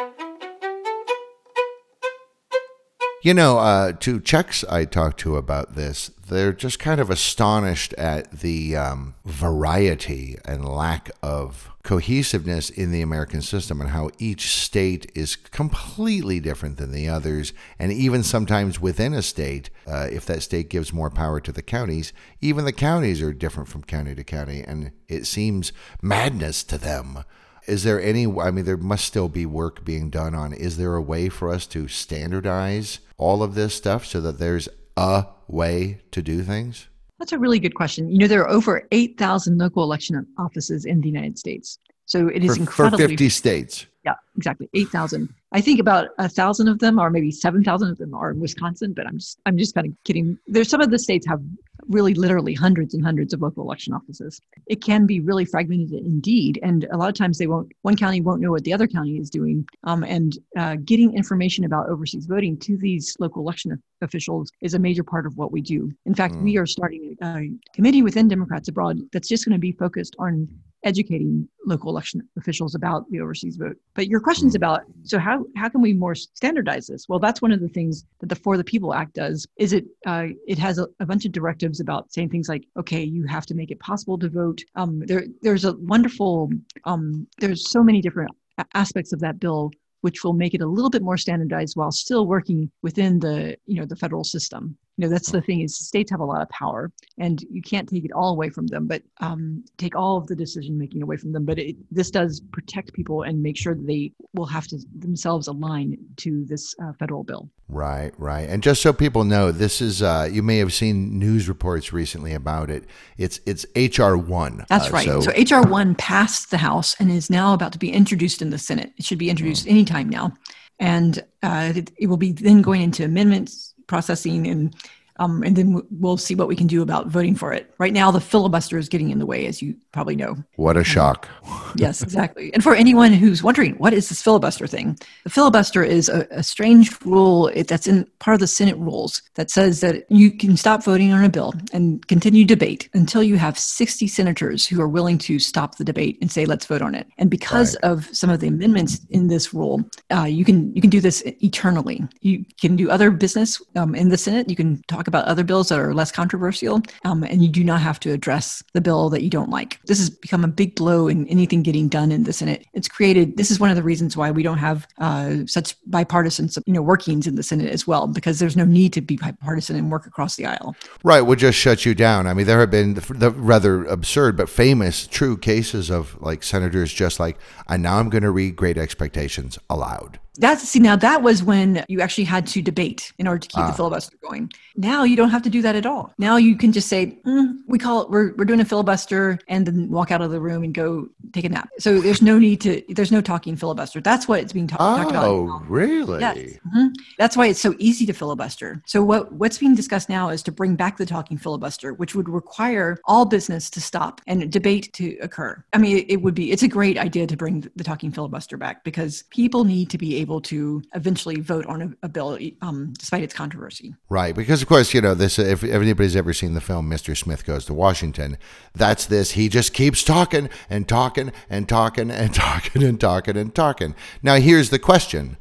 you 3.23 3.35
know, 3.35 3.59
uh, 3.59 3.93
to 4.01 4.21
Czechs 4.21 4.65
I 4.65 4.85
talked 4.85 5.21
to 5.21 5.37
about 5.37 5.75
this, 5.75 6.11
they're 6.29 6.53
just 6.53 6.79
kind 6.79 7.01
of 7.01 7.11
astonished 7.11 7.93
at 7.95 8.31
the 8.31 8.77
um, 8.77 9.15
variety 9.25 10.39
and 10.45 10.65
lack 10.65 11.11
of 11.23 11.71
cohesiveness 11.83 12.71
in 12.71 12.93
the 12.93 13.03
American 13.03 13.43
system 13.43 13.81
and 13.81 13.91
how 13.91 14.11
each 14.19 14.55
state 14.55 15.11
is 15.15 15.37
completely 15.37 16.41
different 16.41 16.77
than 16.77 16.93
the 16.93 17.09
others. 17.09 17.53
And 17.79 17.93
even 17.93 18.23
sometimes 18.23 18.81
within 18.81 19.13
a 19.13 19.23
state, 19.23 19.71
uh, 19.87 20.09
if 20.11 20.25
that 20.27 20.43
state 20.43 20.71
gives 20.71 20.93
more 20.93 21.11
power 21.11 21.41
to 21.41 21.53
the 21.53 21.63
counties, 21.63 22.13
even 22.41 22.65
the 22.65 22.73
counties 22.73 23.21
are 23.21 23.33
different 23.33 23.69
from 23.69 23.83
county 23.83 24.15
to 24.15 24.25
county. 24.25 24.63
And 24.63 24.93
it 25.09 25.27
seems 25.27 25.73
madness 26.01 26.63
to 26.65 26.79
them. 26.79 27.25
Is 27.67 27.85
there 27.85 28.01
any, 28.01 28.27
I 28.27 28.51
mean, 28.51 28.65
there 28.65 28.77
must 28.77 29.05
still 29.05 29.29
be 29.29 29.47
work 29.47 29.85
being 29.85 30.11
done 30.11 30.35
on, 30.35 30.53
is 30.53 30.77
there 30.77 30.95
a 30.95 31.03
way 31.03 31.29
for 31.29 31.51
us 31.51 31.67
to 31.69 31.89
standardize 31.89 33.01
all 33.21 33.43
of 33.43 33.55
this 33.55 33.75
stuff 33.75 34.07
so 34.07 34.21
that 34.23 34.39
there's 34.39 34.69
a 34.97 35.27
way 35.47 36.01
to 36.11 36.23
do 36.23 36.43
things? 36.43 36.89
That's 37.19 37.33
a 37.33 37.39
really 37.39 37.59
good 37.59 37.75
question. 37.75 38.11
You 38.11 38.19
know, 38.19 38.27
there 38.27 38.41
are 38.41 38.49
over 38.49 38.89
8,000 38.91 39.59
local 39.59 39.85
election 39.85 40.27
offices 40.39 40.87
in 40.87 41.03
the 41.03 41.09
United 41.09 41.39
States. 41.39 41.79
So 42.07 42.29
it 42.29 42.43
is 42.43 42.57
for, 42.57 42.63
incredibly. 42.63 43.05
For 43.05 43.09
50 43.11 43.29
states. 43.29 43.87
Yeah, 44.05 44.15
exactly. 44.37 44.69
8,000. 44.73 45.29
I 45.53 45.61
think 45.61 45.81
about 45.81 46.09
a 46.19 46.29
thousand 46.29 46.69
of 46.69 46.79
them, 46.79 46.99
or 46.99 47.11
maybe 47.11 47.31
7,000 47.31 47.91
of 47.91 47.99
them 47.99 48.15
are 48.15 48.31
in 48.31 48.41
Wisconsin, 48.41 48.95
but 48.95 49.07
I'm 49.07 49.19
just, 49.19 49.41
I'm 49.45 49.59
just 49.59 49.75
kind 49.75 49.87
of 49.87 49.93
kidding. 50.05 50.39
There's 50.47 50.69
some 50.71 50.81
of 50.81 50.91
the 50.91 50.99
states 50.99 51.27
have 51.27 51.43
really 51.89 52.15
literally 52.15 52.55
hundreds 52.55 52.95
and 52.95 53.05
hundreds 53.05 53.35
of 53.35 53.43
local 53.43 53.63
election 53.65 53.93
offices. 53.93 54.41
It 54.69 54.83
can 54.83 55.07
be 55.07 55.21
really 55.21 55.45
fragmented 55.45 55.93
indeed. 55.93 56.59
And 56.63 56.87
a 56.93 56.97
lot 56.97 57.09
of 57.09 57.15
times 57.15 57.37
they 57.37 57.47
won't, 57.47 57.73
one 57.83 57.97
county 57.97 58.21
won't 58.21 58.41
know 58.41 58.53
what 58.53 58.65
the 58.65 58.73
other 58.73 58.87
county 58.87 59.19
is 59.19 59.29
doing. 59.29 59.67
Um, 59.85 60.05
and 60.05 60.39
uh, 60.57 60.77
getting 60.77 61.15
information 61.15 61.65
about 61.65 61.89
overseas 61.89 62.27
voting 62.27 62.59
to 62.61 62.79
these 62.79 63.17
local 63.19 63.43
election 63.43 63.83
officials 64.01 64.51
is 64.63 64.75
a 64.75 64.79
major 64.79 65.03
part 65.03 65.27
of 65.27 65.37
what 65.37 65.53
we 65.53 65.61
do. 65.61 65.93
In 66.07 66.15
fact, 66.15 66.35
mm. 66.35 66.43
we 66.43 66.57
are 66.57 66.67
starting 66.67 67.17
a 67.23 67.51
committee 67.75 68.03
within 68.03 68.29
Democrats 68.29 68.69
Abroad 68.69 69.01
that's 69.13 69.29
just 69.29 69.45
going 69.45 69.55
to 69.55 69.59
be 69.59 69.73
focused 69.73 70.17
on 70.19 70.49
educating 70.85 71.49
local 71.67 71.91
election 71.91 72.27
officials 72.39 72.75
about 72.75 73.09
the 73.11 73.21
overseas 73.21 73.57
vote. 73.57 73.77
But 73.95 74.09
your 74.09 74.21
question's 74.21 74.55
mm. 74.55 74.57
about 74.57 74.83
so 75.03 75.19
how 75.19 75.45
how 75.57 75.69
can 75.69 75.81
we 75.81 75.93
more 75.93 76.15
standardize 76.15 76.87
this? 76.87 77.09
Well, 77.09 77.19
that's 77.19 77.43
one 77.43 77.53
of 77.53 77.61
the 77.61 77.69
things 77.69 78.05
that 78.21 78.29
the 78.29 78.37
For 78.37 78.57
the 78.57 78.65
People 78.65 78.95
Act 78.95 79.15
does. 79.15 79.47
Is 79.57 79.73
it 79.73 79.87
uh, 80.07 80.29
it 80.47 80.59
has 80.59 80.79
a, 80.79 80.87
a, 81.01 81.07
bunch 81.07 81.25
of 81.27 81.33
directives 81.33 81.81
about 81.81 82.13
saying 82.13 82.31
things 82.31 82.49
like, 82.49 82.65
okay, 82.77 83.03
you 83.03 83.25
have 83.27 83.47
to 83.47 83.55
make 83.55 83.71
it 83.71 83.81
possible 83.81 84.19
to 84.19 84.29
vote. 84.29 84.63
Um, 84.75 85.01
there 85.07 85.25
there's 85.43 85.65
a 85.65 85.75
wonderful 85.75 86.51
um, 86.85 87.27
there's 87.39 87.71
so 87.71 87.83
many 87.83 88.01
different 88.01 88.31
aspects 88.75 89.13
of 89.13 89.21
that 89.21 89.41
bill 89.41 89.71
which 90.03 90.25
will 90.25 90.33
make 90.33 90.55
it 90.55 90.63
a 90.63 90.67
little 90.67 90.91
bit 90.91 91.03
more 91.03 91.17
standardized 91.17 91.77
while 91.77 91.93
still 91.93 92.27
working 92.27 92.71
within 92.83 93.21
the 93.21 93.57
you 93.67 93.79
know 93.79 93.87
the 93.87 93.97
federal 93.97 94.25
system 94.25 94.77
you 94.97 95.07
know 95.07 95.09
that's 95.09 95.31
the 95.31 95.41
thing 95.41 95.61
is 95.61 95.77
states 95.77 96.11
have 96.11 96.21
a 96.21 96.25
lot 96.25 96.43
of 96.43 96.49
power 96.51 96.91
and 97.19 97.43
you 97.51 97.63
can't 97.63 97.89
take 97.89 98.05
it 98.05 98.13
all 98.13 98.33
away 98.33 98.51
from 98.51 98.67
them 98.67 98.87
but 98.87 99.03
um, 99.21 99.65
take 99.79 99.97
all 99.97 100.17
of 100.17 100.27
the 100.27 100.37
decision 100.37 100.79
making 100.79 101.03
away 101.03 101.17
from 101.17 101.33
them 101.33 101.45
but 101.45 101.59
it, 101.59 101.77
this 101.91 102.11
does 102.11 102.41
protect 102.53 102.93
people 102.93 103.23
and 103.23 103.43
make 103.43 103.57
sure 103.57 103.75
that 103.75 103.87
they 103.87 104.13
will 104.35 104.47
have 104.47 104.67
to 104.69 104.79
themselves 104.99 105.49
align 105.49 105.97
to 106.17 106.45
this 106.45 106.75
uh, 106.83 106.93
federal 106.99 107.25
bill. 107.25 107.51
Right 107.69 108.13
right. 108.19 108.49
And 108.49 108.63
just 108.63 108.83
so 108.83 108.93
people 108.93 109.25
know 109.25 109.53
this 109.53 109.81
is 109.81 110.03
uh, 110.03 110.29
you 110.31 110.43
may 110.43 110.59
have 110.59 110.73
seen 110.73 111.19
news 111.19 111.49
reports 111.49 111.93
recently 111.93 112.33
about 112.33 112.71
it. 112.71 112.85
It's 113.17 113.41
it's 113.47 113.65
hr1 113.75 114.67
that's 114.69 114.89
uh, 114.89 114.91
right. 114.91 115.07
so, 115.07 115.21
so 115.21 115.31
hr1 115.33 115.99
passed 115.99 116.51
the 116.51 116.59
house 116.59 116.97
and 116.99 117.11
is 117.11 117.31
now 117.31 117.55
about 117.55 117.73
to 117.73 117.79
be 117.79 117.93
introduced 117.93 118.43
in 118.43 118.51
the 118.51 118.59
senate. 118.59 118.93
It 118.97 119.05
should 119.05 119.19
be 119.19 119.31
introduced 119.31 119.67
mm. 119.67 119.71
anytime 119.71 120.09
now. 120.09 120.33
And 120.79 121.23
uh, 121.43 121.73
it, 121.77 121.91
it 121.99 122.07
will 122.07 122.17
be 122.17 122.33
then 122.33 122.63
going 122.63 122.81
into 122.81 123.05
amendments 123.05 123.70
processing 123.91 124.47
and 124.47 124.75
um, 125.21 125.43
and 125.43 125.55
then 125.55 125.83
we'll 125.91 126.17
see 126.17 126.35
what 126.35 126.49
we 126.49 126.57
can 126.57 126.67
do 126.67 126.81
about 126.81 127.09
voting 127.09 127.35
for 127.35 127.53
it. 127.53 127.73
Right 127.79 127.93
now, 127.93 128.11
the 128.11 128.23
filibuster 128.23 128.79
is 128.79 128.89
getting 128.89 129.11
in 129.11 129.19
the 129.19 129.27
way, 129.27 129.47
as 129.47 129.61
you 129.61 129.77
probably 129.93 130.17
know. 130.17 130.37
What 130.57 130.79
a 130.79 130.83
shock. 130.83 131.29
yes, 131.77 132.03
exactly. 132.03 132.53
And 132.55 132.65
for 132.65 132.75
anyone 132.75 133.13
who's 133.13 133.43
wondering, 133.43 133.75
what 133.75 133.93
is 133.93 134.09
this 134.09 134.23
filibuster 134.23 134.67
thing? 134.67 134.99
The 135.25 135.31
filibuster 135.31 135.85
is 135.85 136.09
a, 136.09 136.27
a 136.31 136.43
strange 136.43 136.99
rule 137.05 137.53
that's 137.69 137.87
in 137.87 138.09
part 138.19 138.35
of 138.35 138.41
the 138.41 138.47
Senate 138.47 138.79
rules 138.79 139.21
that 139.35 139.51
says 139.51 139.81
that 139.81 140.11
you 140.11 140.31
can 140.31 140.57
stop 140.57 140.83
voting 140.85 141.13
on 141.13 141.23
a 141.23 141.29
bill 141.29 141.53
and 141.75 142.07
continue 142.09 142.47
debate 142.47 142.89
until 142.95 143.23
you 143.23 143.37
have 143.37 143.59
60 143.59 144.07
senators 144.07 144.67
who 144.67 144.81
are 144.81 144.89
willing 144.89 145.19
to 145.19 145.39
stop 145.39 145.77
the 145.77 145.85
debate 145.85 146.17
and 146.23 146.33
say, 146.33 146.47
let's 146.47 146.65
vote 146.65 146.81
on 146.81 146.95
it. 146.95 147.07
And 147.19 147.29
because 147.29 147.77
right. 147.83 147.91
of 147.91 148.09
some 148.17 148.31
of 148.31 148.41
the 148.41 148.49
amendments 148.49 149.03
in 149.11 149.29
this 149.29 149.53
rule, 149.53 149.85
uh, 150.11 150.25
you 150.25 150.47
can 150.47 150.75
you 150.75 150.81
can 150.81 150.89
do 150.89 151.01
this 151.01 151.23
eternally. 151.43 152.03
You 152.23 152.47
can 152.59 152.77
do 152.77 152.89
other 152.89 153.11
business 153.11 153.61
um, 153.77 153.95
in 153.95 154.09
the 154.09 154.17
Senate. 154.17 154.49
You 154.49 154.57
can 154.57 154.83
talk 154.89 155.10
about 155.11 155.27
other 155.27 155.45
bills 155.45 155.69
that 155.69 155.79
are 155.79 155.93
less 155.93 156.13
controversial, 156.13 156.81
um, 157.05 157.23
and 157.25 157.43
you 157.43 157.49
do 157.49 157.65
not 157.65 157.81
have 157.81 157.99
to 158.01 158.13
address 158.13 158.63
the 158.73 158.81
bill 158.81 159.11
that 159.11 159.23
you 159.23 159.31
don't 159.31 159.51
like. 159.51 159.79
This 159.87 159.99
has 159.99 160.09
become 160.09 160.45
a 160.45 160.49
big 160.49 160.77
blow 160.77 161.09
in 161.09 161.27
anything 161.29 161.63
getting 161.63 161.89
done 161.89 162.13
in 162.13 162.25
the 162.25 162.33
Senate. 162.33 162.67
It's 162.73 162.89
created. 162.89 163.37
This 163.37 163.51
is 163.51 163.59
one 163.59 163.71
of 163.71 163.77
the 163.77 163.83
reasons 163.83 164.17
why 164.17 164.31
we 164.31 164.43
don't 164.43 164.59
have 164.59 164.87
uh, 164.99 165.47
such 165.47 165.75
bipartisan, 165.87 166.49
you 166.67 166.73
know, 166.73 166.83
workings 166.83 167.27
in 167.27 167.35
the 167.35 167.43
Senate 167.43 167.71
as 167.71 167.87
well, 167.87 168.07
because 168.07 168.39
there's 168.39 168.57
no 168.57 168.65
need 168.65 168.93
to 168.93 169.01
be 169.01 169.17
bipartisan 169.17 169.77
and 169.77 169.91
work 169.91 170.07
across 170.07 170.37
the 170.37 170.47
aisle. 170.47 170.77
Right, 171.05 171.21
would 171.21 171.39
just 171.39 171.59
shut 171.59 171.85
you 171.85 171.95
down. 171.95 172.27
I 172.27 172.35
mean, 172.35 172.47
there 172.47 172.61
have 172.61 172.71
been 172.71 172.95
the, 172.95 173.13
the 173.13 173.31
rather 173.31 173.85
absurd 173.85 174.37
but 174.37 174.49
famous, 174.49 175.07
true 175.07 175.37
cases 175.37 175.91
of 175.91 176.21
like 176.23 176.43
senators 176.43 176.93
just 176.93 177.19
like, 177.21 177.39
and 177.69 177.83
now 177.83 177.99
I'm 177.99 178.11
going 178.11 178.23
to 178.23 178.31
read 178.31 178.57
Great 178.57 178.79
Expectations 178.79 179.59
aloud. 179.69 180.19
That's 180.41 180.63
see 180.69 180.79
now 180.81 180.97
that 180.97 181.23
was 181.23 181.43
when 181.43 181.85
you 181.89 182.01
actually 182.01 182.25
had 182.25 182.47
to 182.49 182.63
debate 182.63 183.13
in 183.19 183.27
order 183.29 183.39
to 183.39 183.49
keep 183.49 183.59
ah. 183.63 183.67
the 183.67 183.77
filibuster 183.77 184.17
going. 184.23 184.51
Now 184.77 185.05
you 185.05 185.17
don't 185.17 185.31
have 185.31 185.43
to 185.43 185.51
do 185.51 185.61
that 185.63 185.77
at 185.77 185.85
all. 185.85 186.15
Now 186.19 186.37
you 186.37 186.57
can 186.57 186.73
just 186.73 186.89
say, 186.89 187.19
mm, 187.27 187.59
"We 187.67 187.79
call 187.79 188.03
it 188.03 188.11
we're 188.11 188.35
we're 188.37 188.47
doing 188.47 188.61
a 188.61 188.65
filibuster," 188.65 189.39
and 189.49 189.67
then 189.67 189.91
walk 189.91 190.11
out 190.11 190.23
of 190.23 190.31
the 190.31 190.41
room 190.41 190.65
and 190.65 190.73
go 190.73 191.09
take 191.33 191.45
a 191.45 191.49
nap. 191.51 191.69
So 191.79 192.01
there's 192.01 192.23
no 192.23 192.39
need 192.39 192.61
to. 192.63 192.83
There's 192.89 193.13
no 193.13 193.21
talking 193.21 193.55
filibuster. 193.55 194.01
That's 194.01 194.27
what 194.27 194.41
it's 194.41 194.53
being 194.53 194.67
ta- 194.67 194.77
oh, 194.81 194.97
talked 194.97 195.11
about. 195.11 195.25
Oh, 195.25 195.63
really? 195.69 196.21
Yes. 196.21 196.39
Mm-hmm. 196.39 196.89
That's 197.19 197.37
why 197.37 197.47
it's 197.49 197.61
so 197.61 197.75
easy 197.79 198.07
to 198.07 198.15
filibuster. 198.15 198.83
So 198.87 199.03
what 199.03 199.33
what's 199.33 199.59
being 199.59 199.75
discussed 199.75 200.09
now 200.09 200.31
is 200.31 200.43
to 200.45 200.53
bring 200.53 200.75
back 200.75 200.97
the 200.97 201.07
talking 201.07 201.37
filibuster, 201.37 201.93
which 201.93 202.15
would 202.15 202.29
require 202.29 202.99
all 203.05 203.27
business 203.27 203.69
to 203.71 203.81
stop 203.81 204.23
and 204.27 204.51
debate 204.51 204.91
to 204.95 205.19
occur. 205.21 205.63
I 205.75 205.79
mean, 205.79 205.99
it, 205.99 206.11
it 206.11 206.23
would 206.23 206.35
be. 206.35 206.51
It's 206.51 206.63
a 206.63 206.69
great 206.69 206.97
idea 206.97 207.27
to 207.27 207.37
bring 207.37 207.69
the 207.77 207.85
talking 207.85 208.11
filibuster 208.11 208.57
back 208.57 208.85
because 208.85 209.25
people 209.31 209.65
need 209.65 209.91
to 209.91 209.99
be 209.99 210.17
able 210.17 210.30
able 210.31 210.41
to 210.41 210.81
eventually 210.95 211.41
vote 211.41 211.67
on 211.67 211.83
a, 211.83 212.07
a 212.07 212.09
bill 212.09 212.39
um, 212.63 212.93
despite 212.97 213.25
its 213.25 213.35
controversy. 213.35 213.95
Right, 214.09 214.35
because 214.35 214.63
of 214.63 214.69
course 214.69 214.95
you 214.95 215.01
know 215.01 215.15
this. 215.15 215.39
If, 215.39 215.65
if 215.65 215.75
anybody's 215.75 216.15
ever 216.15 216.33
seen 216.33 216.55
the 216.55 216.61
film 216.61 216.89
Mr. 216.89 217.17
Smith 217.17 217.45
Goes 217.45 217.65
to 217.67 217.75
Washington, 217.75 218.39
that's 218.73 219.07
this. 219.07 219.33
He 219.33 219.49
just 219.49 219.75
keeps 219.75 220.05
talking 220.05 220.49
and 220.69 220.87
talking 220.87 221.33
and 221.49 221.69
talking 221.69 222.11
and 222.11 222.33
talking 222.35 222.83
and 222.85 223.01
talking 223.01 223.37
and 223.37 223.55
talking. 223.55 223.95
Now 224.23 224.37
here's 224.37 224.71
the 224.71 224.79
question: 224.79 225.37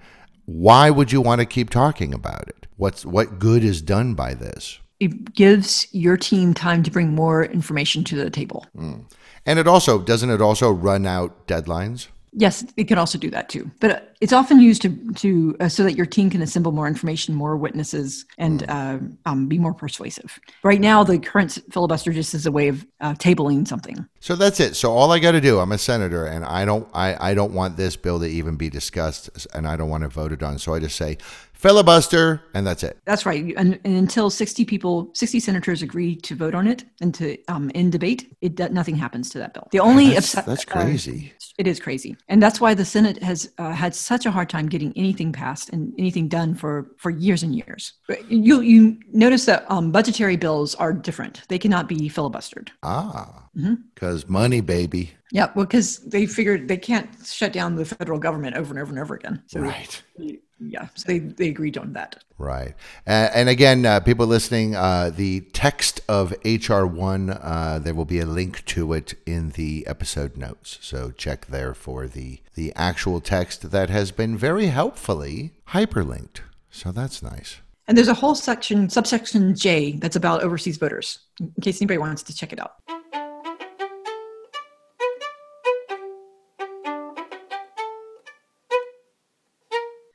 Why 0.45 0.89
would 0.89 1.11
you 1.11 1.21
want 1.21 1.39
to 1.41 1.45
keep 1.45 1.69
talking 1.69 2.13
about 2.13 2.47
it? 2.47 2.67
What's 2.75 3.05
what 3.05 3.37
good 3.37 3.63
is 3.63 3.81
done 3.81 4.15
by 4.15 4.33
this? 4.33 4.79
It 4.99 5.33
gives 5.33 5.87
your 5.93 6.17
team 6.17 6.53
time 6.53 6.83
to 6.83 6.91
bring 6.91 7.15
more 7.15 7.45
information 7.45 8.03
to 8.05 8.15
the 8.15 8.29
table. 8.29 8.65
Mm. 8.75 9.09
And 9.45 9.59
it 9.59 9.67
also 9.67 9.99
doesn't 9.99 10.29
it 10.29 10.41
also 10.41 10.71
run 10.71 11.05
out 11.05 11.47
deadlines? 11.47 12.07
Yes, 12.33 12.65
it 12.77 12.87
can 12.87 12.97
also 12.97 13.17
do 13.17 13.29
that 13.31 13.49
too. 13.49 13.69
But 13.79 13.91
uh, 13.91 13.99
it's 14.21 14.33
often 14.33 14.59
used 14.59 14.81
to 14.83 14.89
to 15.13 15.55
uh, 15.59 15.69
so 15.69 15.83
that 15.83 15.95
your 15.95 16.05
team 16.05 16.29
can 16.29 16.41
assemble 16.41 16.71
more 16.71 16.87
information, 16.87 17.33
more 17.35 17.57
witnesses, 17.57 18.25
and 18.37 18.61
hmm. 18.61 18.69
uh, 18.69 18.97
um, 19.25 19.47
be 19.47 19.57
more 19.57 19.73
persuasive. 19.73 20.39
Right 20.63 20.81
now, 20.81 21.03
the 21.03 21.19
current 21.19 21.57
filibuster 21.71 22.11
just 22.11 22.33
is 22.33 22.45
a 22.45 22.51
way 22.51 22.67
of 22.67 22.85
uh, 23.01 23.13
tabling 23.15 23.67
something. 23.67 24.05
So 24.19 24.35
that's 24.35 24.59
it. 24.59 24.75
So 24.75 24.91
all 24.91 25.11
I 25.11 25.19
got 25.19 25.31
to 25.31 25.41
do, 25.41 25.59
I'm 25.59 25.71
a 25.71 25.77
senator, 25.77 26.25
and 26.25 26.45
I 26.45 26.65
don't 26.65 26.87
I, 26.93 27.31
I 27.31 27.33
don't 27.33 27.53
want 27.53 27.77
this 27.77 27.95
bill 27.95 28.19
to 28.19 28.27
even 28.27 28.55
be 28.55 28.69
discussed, 28.69 29.47
and 29.53 29.67
I 29.67 29.75
don't 29.75 29.89
want 29.89 30.03
to 30.03 30.09
vote 30.09 30.31
it 30.31 30.43
on. 30.43 30.59
So 30.59 30.73
I 30.73 30.79
just 30.79 30.95
say 30.95 31.17
filibuster, 31.59 32.41
and 32.53 32.65
that's 32.65 32.83
it. 32.83 32.97
That's 33.05 33.25
right. 33.25 33.53
And, 33.57 33.79
and, 33.83 33.97
until 33.97 34.29
60 34.29 34.63
people, 34.63 35.11
60 35.13 35.41
senators 35.41 35.81
agree 35.81 36.15
to 36.15 36.33
vote 36.33 36.55
on 36.55 36.67
it 36.67 36.85
and 37.01 37.13
to 37.15 37.37
um, 37.49 37.69
in 37.71 37.89
debate, 37.89 38.33
it 38.41 38.57
nothing 38.71 38.95
happens 38.95 39.29
to 39.31 39.39
that 39.39 39.53
bill. 39.53 39.67
The 39.71 39.81
only 39.81 40.13
that's, 40.13 40.31
that's 40.31 40.65
uh, 40.65 40.71
crazy. 40.71 41.33
It 41.57 41.67
is 41.67 41.79
crazy, 41.79 42.15
and 42.27 42.41
that's 42.41 42.61
why 42.61 42.73
the 42.73 42.85
Senate 42.85 43.21
has 43.23 43.51
uh, 43.57 43.71
had 43.71 43.95
such 43.95 44.25
a 44.25 44.31
hard 44.31 44.49
time 44.49 44.67
getting 44.67 44.93
anything 44.95 45.31
passed 45.31 45.69
and 45.69 45.93
anything 45.97 46.27
done 46.27 46.53
for 46.53 46.91
for 46.97 47.09
years 47.09 47.43
and 47.43 47.55
years. 47.55 47.93
You 48.27 48.61
you 48.61 48.99
notice 49.11 49.45
that 49.45 49.65
um, 49.69 49.91
budgetary 49.91 50.37
bills 50.37 50.75
are 50.75 50.93
different; 50.93 51.43
they 51.49 51.57
cannot 51.57 51.87
be 51.87 52.09
filibustered. 52.09 52.69
Ah, 52.83 53.49
because 53.93 54.23
mm-hmm. 54.23 54.33
money, 54.33 54.61
baby. 54.61 55.11
Yeah, 55.31 55.51
well, 55.55 55.65
because 55.65 55.99
they 55.99 56.25
figured 56.25 56.67
they 56.67 56.77
can't 56.77 57.09
shut 57.25 57.53
down 57.53 57.75
the 57.75 57.85
federal 57.85 58.19
government 58.19 58.55
over 58.55 58.73
and 58.73 58.81
over 58.81 58.91
and 58.91 58.99
over 58.99 59.15
again. 59.15 59.43
So 59.47 59.61
right. 59.61 60.03
They, 60.17 60.39
yeah, 60.59 60.87
so 60.95 61.07
they, 61.07 61.19
they 61.19 61.49
agreed 61.49 61.77
on 61.77 61.93
that. 61.93 62.23
Right. 62.37 62.73
Uh, 63.05 63.29
and 63.33 63.49
again, 63.49 63.85
uh, 63.85 63.99
people 63.99 64.25
listening, 64.25 64.75
uh, 64.75 65.11
the 65.13 65.41
text 65.53 66.01
of 66.07 66.31
HR1, 66.43 67.37
uh, 67.41 67.79
there 67.79 67.93
will 67.93 68.05
be 68.05 68.19
a 68.19 68.25
link 68.25 68.65
to 68.65 68.93
it 68.93 69.13
in 69.25 69.51
the 69.51 69.85
episode 69.87 70.37
notes. 70.37 70.77
So 70.81 71.11
check 71.11 71.47
there 71.47 71.73
for 71.73 72.07
the, 72.07 72.39
the 72.55 72.73
actual 72.75 73.19
text 73.19 73.71
that 73.71 73.89
has 73.89 74.11
been 74.11 74.37
very 74.37 74.67
helpfully 74.67 75.53
hyperlinked. 75.69 76.41
So 76.71 76.91
that's 76.91 77.21
nice. 77.21 77.57
And 77.87 77.97
there's 77.97 78.07
a 78.07 78.13
whole 78.13 78.35
section, 78.35 78.89
subsection 78.89 79.55
J, 79.55 79.93
that's 79.93 80.15
about 80.15 80.43
overseas 80.43 80.77
voters, 80.77 81.19
in 81.39 81.51
case 81.61 81.81
anybody 81.81 81.97
wants 81.97 82.23
to 82.23 82.35
check 82.35 82.53
it 82.53 82.59
out. 82.59 82.75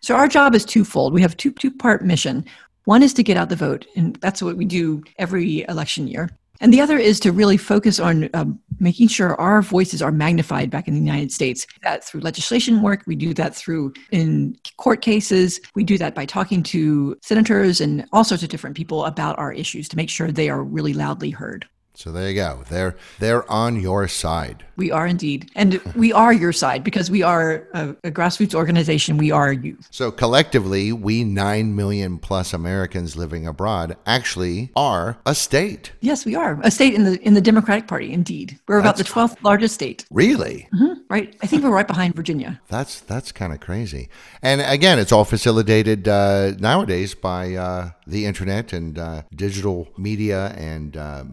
So 0.04 0.14
our 0.14 0.28
job 0.28 0.54
is 0.54 0.66
twofold. 0.66 1.14
We 1.14 1.22
have 1.22 1.34
two 1.38 1.50
two 1.50 1.70
part 1.70 2.04
mission. 2.04 2.44
One 2.84 3.02
is 3.02 3.14
to 3.14 3.22
get 3.22 3.38
out 3.38 3.48
the 3.48 3.56
vote, 3.56 3.86
and 3.96 4.16
that's 4.16 4.42
what 4.42 4.58
we 4.58 4.66
do 4.66 5.02
every 5.18 5.64
election 5.66 6.06
year. 6.06 6.28
And 6.60 6.74
the 6.74 6.82
other 6.82 6.98
is 6.98 7.18
to 7.20 7.32
really 7.32 7.56
focus 7.56 7.98
on 7.98 8.28
um, 8.34 8.60
making 8.78 9.08
sure 9.08 9.34
our 9.40 9.62
voices 9.62 10.02
are 10.02 10.12
magnified 10.12 10.68
back 10.70 10.86
in 10.88 10.92
the 10.92 11.00
United 11.00 11.32
States. 11.32 11.66
That 11.82 12.04
through 12.04 12.20
legislation 12.20 12.82
work, 12.82 13.04
we 13.06 13.16
do 13.16 13.32
that 13.32 13.56
through 13.56 13.94
in 14.10 14.58
court 14.76 15.00
cases, 15.00 15.58
we 15.74 15.84
do 15.84 15.96
that 15.96 16.14
by 16.14 16.26
talking 16.26 16.62
to 16.64 17.16
senators 17.22 17.80
and 17.80 18.04
all 18.12 18.24
sorts 18.24 18.42
of 18.42 18.50
different 18.50 18.76
people 18.76 19.06
about 19.06 19.38
our 19.38 19.54
issues 19.54 19.88
to 19.88 19.96
make 19.96 20.10
sure 20.10 20.30
they 20.30 20.50
are 20.50 20.62
really 20.62 20.92
loudly 20.92 21.30
heard. 21.30 21.66
So 21.94 22.11
there 22.11 22.28
you 22.28 22.35
go. 22.35 22.64
They're 22.68 22.96
they're 23.20 23.50
on 23.50 23.80
your 23.80 24.09
side. 24.09 24.64
We 24.76 24.90
are 24.90 25.07
indeed. 25.07 25.50
And 25.54 25.80
we 25.94 26.12
are 26.12 26.33
your 26.33 26.52
side 26.52 26.83
because 26.83 27.11
we 27.11 27.22
are 27.22 27.68
a, 27.72 27.90
a, 28.02 28.11
grassroots 28.11 28.54
organization. 28.54 29.16
We 29.16 29.30
are 29.30 29.52
you. 29.52 29.78
So 29.90 30.11
collectively, 30.11 30.92
we 30.92 31.22
9 31.22 31.76
million 31.76 32.18
plus 32.18 32.52
Americans 32.52 33.16
living 33.16 33.46
abroad 33.46 33.96
actually 34.04 34.72
are 34.74 35.18
a 35.24 35.35
state. 35.35 35.92
Yes, 36.00 36.24
we 36.24 36.35
are. 36.35 36.61
A 36.62 36.70
state 36.70 36.94
in 36.94 37.04
the 37.04 37.20
in 37.22 37.35
the 37.35 37.40
Democratic 37.40 37.87
Party, 37.87 38.12
indeed. 38.12 38.59
We're 38.66 38.80
about 38.80 38.96
the 38.96 39.04
12th 39.04 39.42
largest 39.44 39.74
state. 39.74 40.04
Really? 40.11 40.68
Mm-hmm, 40.74 41.00
right. 41.09 41.37
I 41.42 41.46
think 41.46 41.62
we're 41.62 41.70
right 41.70 41.87
behind 41.87 42.16
Virginia. 42.16 42.61
That's 42.68 43.00
that's 43.00 43.30
kind 43.30 43.52
of 43.52 43.61
crazy. 43.61 44.09
And 44.42 44.61
again, 44.61 44.98
it's 44.98 45.12
all 45.12 45.24
facilitated 45.24 46.09
uh, 46.09 46.52
nowadays 46.59 47.14
by 47.14 47.54
uh, 47.54 47.90
the 48.07 48.26
internet 48.26 48.72
and 48.72 48.98
uh, 48.98 49.22
digital 49.35 49.88
media 49.96 50.48
and 50.57 50.96
uh, 50.96 51.24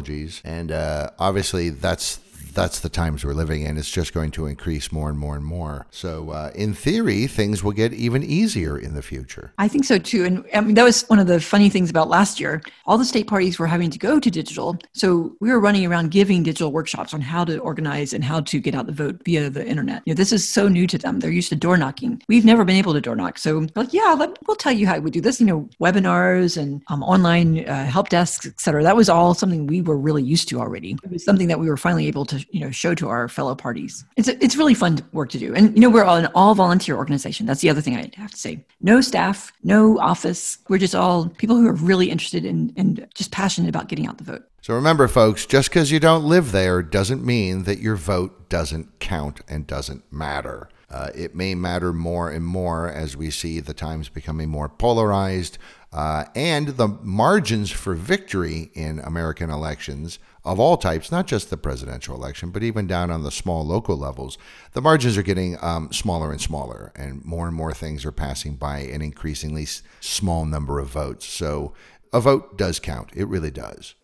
methodologies. 0.00 0.40
And 0.44 0.72
uh, 0.72 1.10
obviously, 1.18 1.70
that's 1.70 2.16
that's 2.50 2.80
the 2.80 2.88
times 2.88 3.24
we're 3.24 3.34
living 3.34 3.62
in. 3.62 3.76
It's 3.76 3.90
just 3.90 4.12
going 4.12 4.30
to 4.32 4.46
increase 4.46 4.92
more 4.92 5.08
and 5.08 5.18
more 5.18 5.36
and 5.36 5.44
more. 5.44 5.86
So, 5.90 6.30
uh, 6.30 6.50
in 6.54 6.74
theory, 6.74 7.26
things 7.26 7.62
will 7.62 7.72
get 7.72 7.92
even 7.92 8.22
easier 8.22 8.78
in 8.78 8.94
the 8.94 9.02
future. 9.02 9.52
I 9.58 9.68
think 9.68 9.84
so 9.84 9.98
too. 9.98 10.24
And 10.24 10.44
I 10.54 10.60
mean, 10.60 10.74
that 10.74 10.84
was 10.84 11.02
one 11.08 11.18
of 11.18 11.26
the 11.26 11.40
funny 11.40 11.68
things 11.68 11.90
about 11.90 12.08
last 12.08 12.40
year. 12.40 12.62
All 12.86 12.98
the 12.98 13.04
state 13.04 13.26
parties 13.26 13.58
were 13.58 13.66
having 13.66 13.90
to 13.90 13.98
go 13.98 14.20
to 14.20 14.30
digital. 14.30 14.76
So, 14.92 15.36
we 15.40 15.50
were 15.50 15.60
running 15.60 15.86
around 15.86 16.10
giving 16.10 16.42
digital 16.42 16.72
workshops 16.72 17.14
on 17.14 17.20
how 17.20 17.44
to 17.44 17.58
organize 17.58 18.12
and 18.12 18.24
how 18.24 18.40
to 18.40 18.60
get 18.60 18.74
out 18.74 18.86
the 18.86 18.92
vote 18.92 19.22
via 19.24 19.50
the 19.50 19.66
internet. 19.66 20.02
You 20.04 20.12
know, 20.12 20.16
this 20.16 20.32
is 20.32 20.48
so 20.48 20.68
new 20.68 20.86
to 20.86 20.98
them. 20.98 21.20
They're 21.20 21.30
used 21.30 21.50
to 21.50 21.56
door 21.56 21.76
knocking. 21.76 22.22
We've 22.28 22.44
never 22.44 22.64
been 22.64 22.76
able 22.76 22.92
to 22.94 23.00
door 23.00 23.16
knock. 23.16 23.38
So, 23.38 23.66
like, 23.74 23.92
yeah, 23.92 24.14
let, 24.18 24.36
we'll 24.46 24.56
tell 24.56 24.72
you 24.72 24.86
how 24.86 24.98
we 24.98 25.10
do 25.10 25.20
this. 25.20 25.40
You 25.40 25.46
know, 25.46 25.68
webinars 25.80 26.56
and 26.56 26.82
um, 26.88 27.02
online 27.02 27.68
uh, 27.68 27.84
help 27.86 28.08
desks, 28.08 28.46
et 28.46 28.60
cetera. 28.60 28.82
That 28.82 28.96
was 28.96 29.08
all 29.08 29.34
something 29.34 29.66
we 29.66 29.80
were 29.82 29.96
really 29.98 30.22
used 30.22 30.48
to 30.48 30.60
already. 30.60 30.96
It 31.02 31.10
was 31.10 31.24
something 31.24 31.48
that 31.48 31.60
we 31.60 31.68
were 31.68 31.76
finally 31.76 32.06
able 32.06 32.24
to 32.26 32.39
you 32.50 32.60
know 32.60 32.70
show 32.70 32.94
to 32.94 33.08
our 33.08 33.28
fellow 33.28 33.54
parties. 33.54 34.04
It's 34.16 34.28
it's 34.28 34.56
really 34.56 34.74
fun 34.74 34.98
work 35.12 35.30
to 35.30 35.38
do, 35.38 35.54
and 35.54 35.74
you 35.74 35.80
know 35.80 35.90
we're 35.90 36.04
all 36.04 36.16
an 36.16 36.26
all 36.34 36.54
volunteer 36.54 36.96
organization. 36.96 37.46
That's 37.46 37.60
the 37.60 37.70
other 37.70 37.80
thing 37.80 37.96
I 37.96 38.10
have 38.16 38.30
to 38.30 38.36
say. 38.36 38.64
No 38.80 39.00
staff, 39.00 39.52
no 39.62 39.98
office. 39.98 40.58
We're 40.68 40.78
just 40.78 40.94
all 40.94 41.28
people 41.28 41.56
who 41.56 41.66
are 41.66 41.74
really 41.74 42.10
interested 42.10 42.44
in 42.44 42.72
and 42.76 43.06
just 43.14 43.30
passionate 43.30 43.68
about 43.68 43.88
getting 43.88 44.06
out 44.06 44.18
the 44.18 44.24
vote. 44.24 44.42
So 44.62 44.74
remember, 44.74 45.08
folks, 45.08 45.46
just 45.46 45.70
because 45.70 45.90
you 45.90 46.00
don't 46.00 46.24
live 46.24 46.52
there 46.52 46.82
doesn't 46.82 47.24
mean 47.24 47.64
that 47.64 47.78
your 47.78 47.96
vote 47.96 48.48
doesn't 48.48 49.00
count 49.00 49.40
and 49.48 49.66
doesn't 49.66 50.12
matter. 50.12 50.68
Uh, 50.90 51.08
it 51.14 51.34
may 51.34 51.54
matter 51.54 51.92
more 51.92 52.30
and 52.30 52.44
more 52.44 52.88
as 52.90 53.16
we 53.16 53.30
see 53.30 53.60
the 53.60 53.72
times 53.72 54.08
becoming 54.08 54.48
more 54.48 54.68
polarized 54.68 55.56
uh, 55.92 56.24
and 56.34 56.68
the 56.68 56.88
margins 56.88 57.70
for 57.70 57.94
victory 57.94 58.70
in 58.74 59.00
American 59.00 59.50
elections 59.50 60.18
of 60.44 60.58
all 60.58 60.76
types, 60.76 61.12
not 61.12 61.26
just 61.26 61.50
the 61.50 61.56
presidential 61.56 62.14
election, 62.14 62.50
but 62.50 62.62
even 62.62 62.86
down 62.86 63.10
on 63.10 63.22
the 63.22 63.30
small 63.30 63.64
local 63.64 63.96
levels, 63.96 64.38
the 64.72 64.80
margins 64.80 65.18
are 65.18 65.22
getting 65.22 65.56
um, 65.60 65.92
smaller 65.92 66.30
and 66.30 66.40
smaller, 66.40 66.92
and 66.96 67.24
more 67.24 67.46
and 67.46 67.56
more 67.56 67.72
things 67.72 68.04
are 68.04 68.12
passing 68.12 68.56
by 68.56 68.78
an 68.78 69.02
increasingly 69.02 69.66
small 70.00 70.44
number 70.44 70.78
of 70.78 70.88
votes. 70.88 71.26
So 71.26 71.74
a 72.12 72.20
vote 72.20 72.56
does 72.56 72.80
count. 72.80 73.10
It 73.14 73.26
really 73.26 73.50
does. 73.50 73.94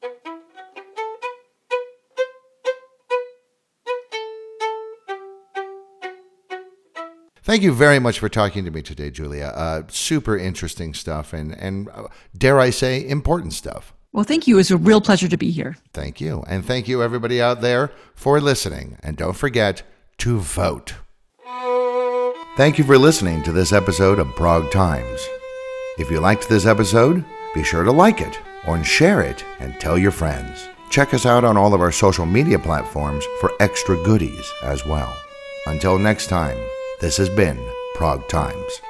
Thank 7.42 7.62
you 7.62 7.72
very 7.72 8.00
much 8.00 8.18
for 8.18 8.28
talking 8.28 8.64
to 8.64 8.72
me 8.72 8.82
today, 8.82 9.08
Julia. 9.08 9.52
Uh, 9.54 9.82
super 9.86 10.36
interesting 10.36 10.92
stuff, 10.94 11.32
and 11.32 11.52
and 11.52 11.88
uh, 11.90 12.08
dare 12.36 12.58
I 12.58 12.70
say, 12.70 13.08
important 13.08 13.52
stuff. 13.52 13.94
Well, 14.16 14.24
thank 14.24 14.46
you. 14.46 14.54
It 14.54 14.60
was 14.60 14.70
a 14.70 14.78
real 14.78 15.02
pleasure 15.02 15.28
to 15.28 15.36
be 15.36 15.50
here. 15.50 15.76
Thank 15.92 16.22
you, 16.22 16.42
and 16.48 16.64
thank 16.64 16.88
you 16.88 17.02
everybody 17.02 17.42
out 17.42 17.60
there 17.60 17.92
for 18.14 18.40
listening. 18.40 18.96
And 19.02 19.14
don't 19.14 19.36
forget 19.36 19.82
to 20.16 20.38
vote. 20.38 20.94
Thank 22.56 22.78
you 22.78 22.84
for 22.84 22.96
listening 22.96 23.42
to 23.42 23.52
this 23.52 23.74
episode 23.74 24.18
of 24.18 24.34
Prague 24.34 24.70
Times. 24.70 25.20
If 25.98 26.10
you 26.10 26.20
liked 26.20 26.48
this 26.48 26.64
episode, 26.64 27.26
be 27.54 27.62
sure 27.62 27.84
to 27.84 27.92
like 27.92 28.22
it 28.22 28.40
or 28.66 28.82
share 28.82 29.20
it 29.20 29.44
and 29.60 29.78
tell 29.78 29.98
your 29.98 30.12
friends. 30.12 30.66
Check 30.88 31.12
us 31.12 31.26
out 31.26 31.44
on 31.44 31.58
all 31.58 31.74
of 31.74 31.82
our 31.82 31.92
social 31.92 32.24
media 32.24 32.58
platforms 32.58 33.26
for 33.38 33.52
extra 33.60 34.02
goodies 34.02 34.50
as 34.62 34.86
well. 34.86 35.14
Until 35.66 35.98
next 35.98 36.28
time. 36.28 36.56
This 37.02 37.18
has 37.18 37.28
been 37.28 37.58
Prague 37.94 38.26
Times. 38.28 38.80